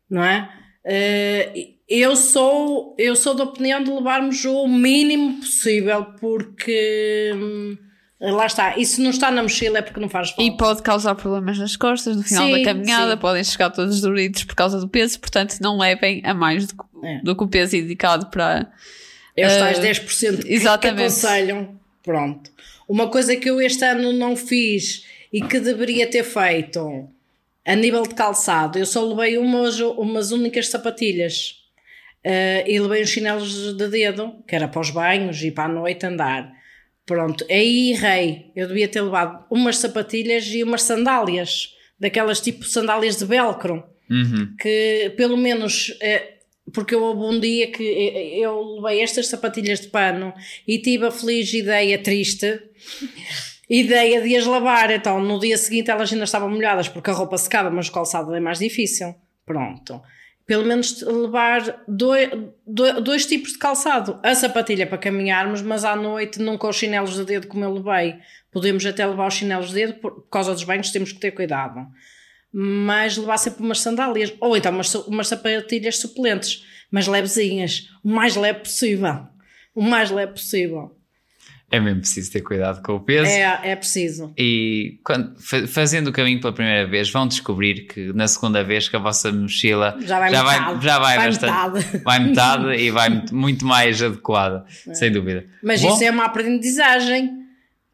não 0.10 0.24
é? 0.24 0.50
Eh, 0.86 1.79
eu 1.90 2.16
sou, 2.16 2.96
eu 2.98 3.16
sou 3.16 3.34
da 3.34 3.44
opinião 3.46 3.84
de 3.84 3.90
levarmos 3.92 4.44
o 4.46 4.68
mínimo 4.68 5.40
possível, 5.40 6.06
porque 6.20 7.32
hum, 7.36 7.78
lá 8.20 8.46
está. 8.46 8.78
E 8.78 8.86
se 8.86 9.02
não 9.02 9.10
está 9.10 9.32
na 9.32 9.42
mochila 9.42 9.80
é 9.80 9.82
porque 9.82 10.00
não 10.00 10.10
faz 10.10 10.30
falta. 10.30 10.44
E 10.44 10.56
pode 10.56 10.82
causar 10.84 11.16
problemas 11.16 11.58
nas 11.58 11.76
costas 11.76 12.16
no 12.16 12.24
final 12.24 12.46
Sim, 12.46 12.52
da 12.54 12.64
caminhada, 12.64 13.12
sim. 13.14 13.18
podem 13.18 13.44
chegar 13.44 13.70
todos 13.72 14.02
doritos 14.02 14.44
por 14.44 14.56
causa 14.56 14.80
do 14.80 14.88
peso, 14.88 15.20
portanto 15.20 15.58
não 15.62 15.78
levem 15.78 16.22
a 16.26 16.34
mais 16.34 16.68
do, 16.68 16.76
que- 16.76 17.08
É. 17.08 17.22
do 17.24 17.36
que 17.36 17.44
o 17.44 17.48
peso 17.48 17.76
indicado 17.76 18.28
para. 18.28 18.72
É 19.36 19.48
os 19.48 19.54
Eh, 19.54 19.60
tais 19.60 19.80
10% 19.80 20.44
que, 20.44 20.54
exatamente. 20.54 20.98
que 20.98 21.02
aconselham. 21.04 21.80
Pronto. 22.04 22.52
Uma 22.88 23.08
coisa 23.08 23.36
que 23.36 23.50
eu 23.50 23.62
este 23.62 23.84
ano 23.86 24.12
não 24.14 24.36
fiz 24.36 25.06
e 25.32 25.42
que 25.42 25.60
deveria 25.60 26.08
ter 26.10 26.24
feito 26.24 27.08
a 27.66 27.76
nível 27.76 28.02
de 28.04 28.16
calçado, 28.16 28.80
eu 28.80 28.86
só 28.86 29.04
levei 29.06 29.38
umas, 29.38 29.80
umas 29.80 30.32
únicas 30.32 30.68
sapatilhas 30.70 31.59
eh, 32.24 32.66
e 32.68 32.80
levei 32.80 33.04
uns 33.04 33.10
chinelos 33.10 33.76
de 33.78 33.88
dedo, 33.88 34.44
que 34.48 34.56
era 34.56 34.68
para 34.68 34.82
os 34.82 34.90
banhos 34.90 35.42
e 35.42 35.52
para 35.52 35.66
a 35.66 35.74
noite 35.74 36.06
andar. 36.06 36.52
Pronto, 37.06 37.46
aí 37.50 37.92
errei. 37.92 38.52
Eu 38.56 38.68
devia 38.68 38.88
ter 38.88 39.02
levado 39.02 39.46
umas 39.50 39.78
sapatilhas 39.78 40.46
e 40.48 40.64
umas 40.64 40.84
sandálias, 40.84 41.74
daquelas 42.00 42.40
tipo 42.40 42.64
sandálias 42.66 43.18
de 43.18 43.26
velcro 43.26 43.84
Uhum. 44.12 44.56
que 44.60 45.14
pelo 45.16 45.38
menos 45.38 45.96
eh, 46.02 46.40
porque 46.74 46.96
eu 46.96 47.04
houve 47.04 47.22
um 47.36 47.40
dia 47.40 47.72
que 47.72 47.84
eh, 47.84 48.40
eu 48.40 48.60
levei 48.82 49.04
estas 49.04 49.28
sapatilhas 49.28 49.82
de 49.82 49.90
pano 49.90 50.34
e 50.68 50.80
tive 50.80 51.06
a 51.06 51.12
feliz 51.12 51.54
ideia 51.54 51.96
triste 52.02 52.60
ideia 53.70 54.20
de 54.20 54.36
as 54.36 54.48
lavar 54.48 54.90
então 54.90 55.22
no 55.22 55.40
dia 55.40 55.56
seguinte 55.60 55.92
elas 55.92 56.12
ainda 56.12 56.24
estavam 56.24 56.50
molhadas 56.50 56.88
porque 56.90 57.12
a 57.12 57.14
roupa 57.14 57.38
secava 57.38 57.70
mas 57.70 57.88
o 57.88 57.92
calçado 57.92 58.34
é 58.34 58.40
mais 58.40 58.58
difícil 58.58 59.14
pronto 59.46 60.02
pelo 60.50 60.66
menos 60.66 61.00
levar 61.04 61.84
dois, 61.88 62.32
dois, 62.66 63.04
dois 63.04 63.26
tipos 63.28 63.54
de 63.54 63.60
calçado 63.60 64.20
a 64.24 64.34
sapatilha 64.34 64.88
para 64.88 64.98
caminharmos 64.98 65.62
mas 65.62 65.86
à 65.86 65.96
noite 65.96 66.40
nunca 66.40 66.68
os 66.68 66.76
chinelos 66.76 67.14
de 67.14 67.24
dedo 67.24 67.46
como 67.46 67.64
eu 67.64 67.72
levei 67.72 68.16
podemos 68.52 68.84
até 68.84 69.06
levar 69.06 69.28
os 69.28 69.36
chinelos 69.36 69.68
de 69.68 69.76
dedo 69.76 69.94
por, 70.00 70.12
por 70.12 70.30
causa 70.30 70.52
dos 70.52 70.64
banhos 70.64 70.90
temos 70.90 71.12
que 71.12 71.20
ter 71.20 71.32
cuidado 71.32 71.86
mas 72.52 73.16
levar 73.16 73.38
sempre 73.38 73.64
umas 73.64 73.80
sandálias 73.80 74.34
ou 74.40 74.58
então 74.58 74.72
umas, 74.72 74.94
umas 74.96 75.28
sapatilhas 75.28 76.00
suplentes, 76.00 76.66
mas 76.92 77.08
levezinhas, 77.08 77.90
o 78.04 78.10
mais 78.10 78.36
leve 78.36 78.62
possível. 78.62 79.28
O 79.76 79.84
mais 79.84 80.10
leve 80.10 80.34
possível. 80.34 80.99
É 81.72 81.80
mesmo 81.80 82.00
preciso 82.02 82.32
ter 82.32 82.42
cuidado 82.42 82.82
com 82.82 82.94
o 82.96 83.00
peso. 83.00 83.30
É, 83.30 83.60
é 83.64 83.76
preciso. 83.76 84.34
E 84.38 85.00
quando, 85.04 85.40
fa- 85.40 85.68
fazendo 85.68 86.08
o 86.08 86.12
caminho 86.12 86.40
pela 86.42 86.52
primeira 86.52 86.88
vez, 86.88 87.12
vão 87.12 87.28
descobrir 87.28 87.86
que 87.86 88.12
na 88.14 88.28
segunda 88.28 88.64
vez 88.64 88.88
que 88.90 88.96
a 88.96 89.00
vossa 89.00 89.32
mochila 89.32 89.96
Já 90.02 90.18
vai 90.20 90.32
já 90.32 90.44
metade. 90.44 90.66
vai, 90.74 90.82
já 90.82 91.00
vai, 91.00 91.18
Vai 91.18 91.28
bastante, 91.28 91.52
metade. 91.52 92.04
vai 92.04 92.20
metade 92.20 92.76
e 92.82 92.90
vai 92.92 93.24
muito- 93.32 93.66
mais 93.66 94.02
adequada, 94.02 94.66
sem 94.94 95.12
dúvida. 95.12 95.46
Mas 95.64 95.82
Bom, 95.82 95.94
isso 95.94 96.04
é 96.04 96.10
uma 96.10 96.26
aprendizagem. 96.26 97.38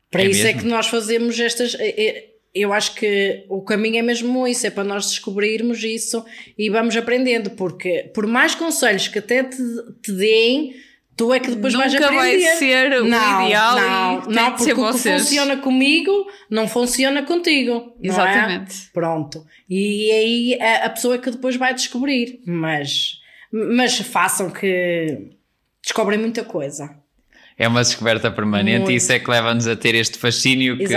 Para 0.09 0.23
É 0.23 0.27
isso 0.29 0.41
é 0.41 0.53
mesmo? 0.53 0.61
que 0.61 0.67
nós 0.67 0.87
fazemos 0.87 1.39
estas. 1.39 1.75
é- 1.75 2.01
é- 2.07 2.35
Eu 2.57 2.71
acho 2.71 2.95
que 2.95 3.43
o 3.49 3.61
caminho 3.63 3.97
é 3.97 4.01
mesmo 4.01 4.47
isso, 4.47 4.65
é 4.65 4.69
para 4.69 4.85
nós 4.85 5.07
descobrirmos 5.09 5.83
isso 5.83 6.23
e 6.57 6.69
vamos 6.69 6.95
aprendendo, 6.95 7.49
porque 7.49 8.09
por 8.13 8.25
mais 8.25 8.55
conselhos 8.55 9.09
que 9.09 9.19
até 9.19 9.43
te, 9.43 9.57
te 10.01 10.13
deem, 10.13 10.73
tu 11.15 11.33
é 11.33 11.39
que 11.39 11.51
depois 11.51 11.73
vais 11.73 11.93
Nunca 11.93 12.07
vai 12.11 12.29
aprender. 12.35 12.55
ser 12.55 12.91
o 13.01 13.07
ideal 13.07 13.75
Não, 13.79 14.23
e 14.29 14.33
não 14.33 14.51
que 14.51 14.57
porque 14.57 14.73
o 14.73 14.91
que 14.93 14.99
funciona 14.99 15.57
comigo 15.57 16.11
não 16.49 16.67
funciona 16.67 17.23
contigo. 17.23 17.71
não 17.73 17.93
é? 18.03 18.07
Exatamente. 18.07 18.89
Pronto. 18.93 19.45
E 19.69 20.11
aí 20.11 20.61
a, 20.61 20.85
a 20.85 20.89
pessoa 20.89 21.15
é 21.15 21.17
que 21.17 21.31
depois 21.31 21.55
vai 21.55 21.73
descobrir. 21.73 22.41
Mas, 22.45 23.19
mas 23.51 23.97
façam 23.99 24.49
que 24.49 25.29
descobrem 25.81 26.19
muita 26.19 26.43
coisa. 26.43 26.95
É 27.57 27.69
uma 27.69 27.81
descoberta 27.81 28.29
permanente 28.29 28.79
Muito. 28.79 28.91
e 28.91 28.95
isso 28.95 29.13
é 29.13 29.19
que 29.19 29.29
leva-nos 29.29 29.65
a 29.65 29.77
ter 29.77 29.95
este 29.95 30.17
fascínio 30.17 30.77
que, 30.77 30.87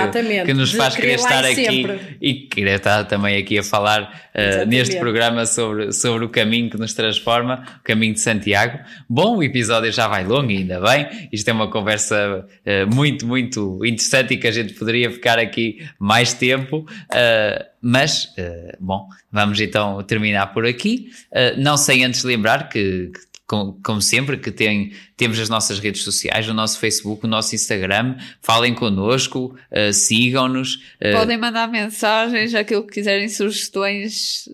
que 0.45 0.53
nos 0.53 0.73
faz 0.73 0.97
querer 0.97 1.11
querer 1.11 1.21
estar 1.21 1.45
aqui 1.45 1.65
sempre. 1.65 2.17
e 2.21 2.35
querer 2.35 2.77
estar 2.79 3.05
também 3.05 3.37
aqui 3.37 3.59
a 3.59 3.63
falar 3.63 4.03
uh, 4.35 4.67
neste 4.67 4.97
programa 4.99 5.47
sobre, 5.47 5.93
sobre 5.93 6.25
o 6.25 6.29
caminho 6.29 6.69
que 6.69 6.77
nos 6.77 6.95
transforma, 6.95 7.65
o 7.79 7.85
caminho 7.85 8.13
de 8.13 8.21
Santiago. 8.21 8.81
Bom, 9.09 9.37
o 9.37 9.43
episódio 9.45 9.93
já 9.93 10.09
vai 10.09 10.25
longo, 10.25 10.51
ainda 10.51 10.81
bem. 10.81 11.29
Isto 11.33 11.49
é 11.49 11.53
uma 11.53 11.71
conversa 11.71 12.45
uh, 12.45 12.93
muito, 12.93 13.25
muito 13.25 13.79
interessante 13.85 14.35
e 14.35 14.37
que 14.37 14.49
a 14.49 14.53
gente 14.53 14.75
poderia 14.75 15.13
ficar 15.13 15.39
aqui 15.39 15.87
mais 15.97 16.33
tempo. 16.33 16.79
uh, 16.79 17.69
mas, 17.81 18.35
bom, 18.81 19.07
vamos 19.31 19.61
então 19.61 20.03
terminar 20.03 20.49
por 20.49 20.67
aqui. 20.67 21.11
Não 21.57 21.77
sem 21.77 22.05
antes 22.05 22.25
lembrar 22.25 22.69
que, 22.69 23.13
que 23.15 23.21
como, 23.49 23.81
como, 23.83 24.03
sempre, 24.03 24.37
que 24.37 24.53
tem, 24.53 24.93
temos 25.17 25.41
as 25.41 25.49
nossas 25.49 25.79
redes 25.79 26.03
sociais, 26.03 26.47
o 26.49 26.55
nosso 26.55 26.79
Facebook, 26.79 27.25
o 27.25 27.29
nosso 27.29 27.55
Instagram. 27.55 28.17
Falem 28.43 28.75
connosco, 28.75 29.57
uh, 29.73 29.93
sigam-nos. 29.93 30.75
Uh, 31.03 31.17
Podem 31.17 31.39
mandar 31.39 31.67
mensagens, 31.67 32.55
aquilo 32.55 32.87
que 32.87 32.93
quiserem, 32.93 33.27
sugestões. 33.27 34.45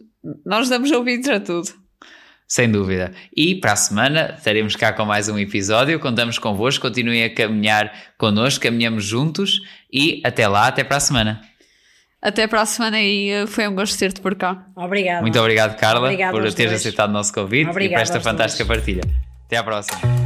Nós 0.47 0.69
damos 0.69 0.93
ouvidos 0.93 1.29
a 1.29 1.41
tudo. 1.41 1.75
Sem 2.47 2.71
dúvida. 2.71 3.13
E 3.37 3.57
para 3.57 3.73
a 3.73 3.77
semana 3.77 4.35
estaremos 4.39 4.77
cá 4.77 4.93
com 4.93 5.05
mais 5.05 5.29
um 5.29 5.39
episódio. 5.39 5.99
Contamos 5.99 6.39
convosco, 6.39 6.83
continuem 6.83 7.25
a 7.25 7.35
caminhar 7.35 7.93
connosco, 8.17 8.63
caminhamos 8.63 9.05
juntos 9.05 9.61
e 9.93 10.21
até 10.25 10.47
lá, 10.47 10.69
até 10.69 10.85
para 10.85 10.99
a 10.99 11.01
semana. 11.01 11.43
Até 12.25 12.47
para 12.47 12.62
a 12.62 12.66
semana 12.66 12.99
e 13.01 13.45
uh, 13.45 13.47
foi 13.47 13.68
um 13.68 13.75
gosto 13.75 13.99
ter-te 13.99 14.20
por 14.20 14.35
cá. 14.35 14.64
Obrigada. 14.75 15.20
Muito 15.20 15.39
obrigado, 15.39 15.77
Carla, 15.77 16.07
Obrigada 16.07 16.33
por 16.33 16.41
teres 16.41 16.55
dois. 16.57 16.72
aceitado 16.81 17.11
o 17.11 17.12
nosso 17.12 17.33
convite 17.35 17.68
Obrigada 17.68 17.93
e 17.93 17.97
por 17.97 18.03
esta 18.03 18.20
fantástica 18.20 18.64
dois. 18.64 18.79
partilha. 18.79 19.03
Até 19.47 19.59
à 19.59 19.62
próxima. 19.62 20.24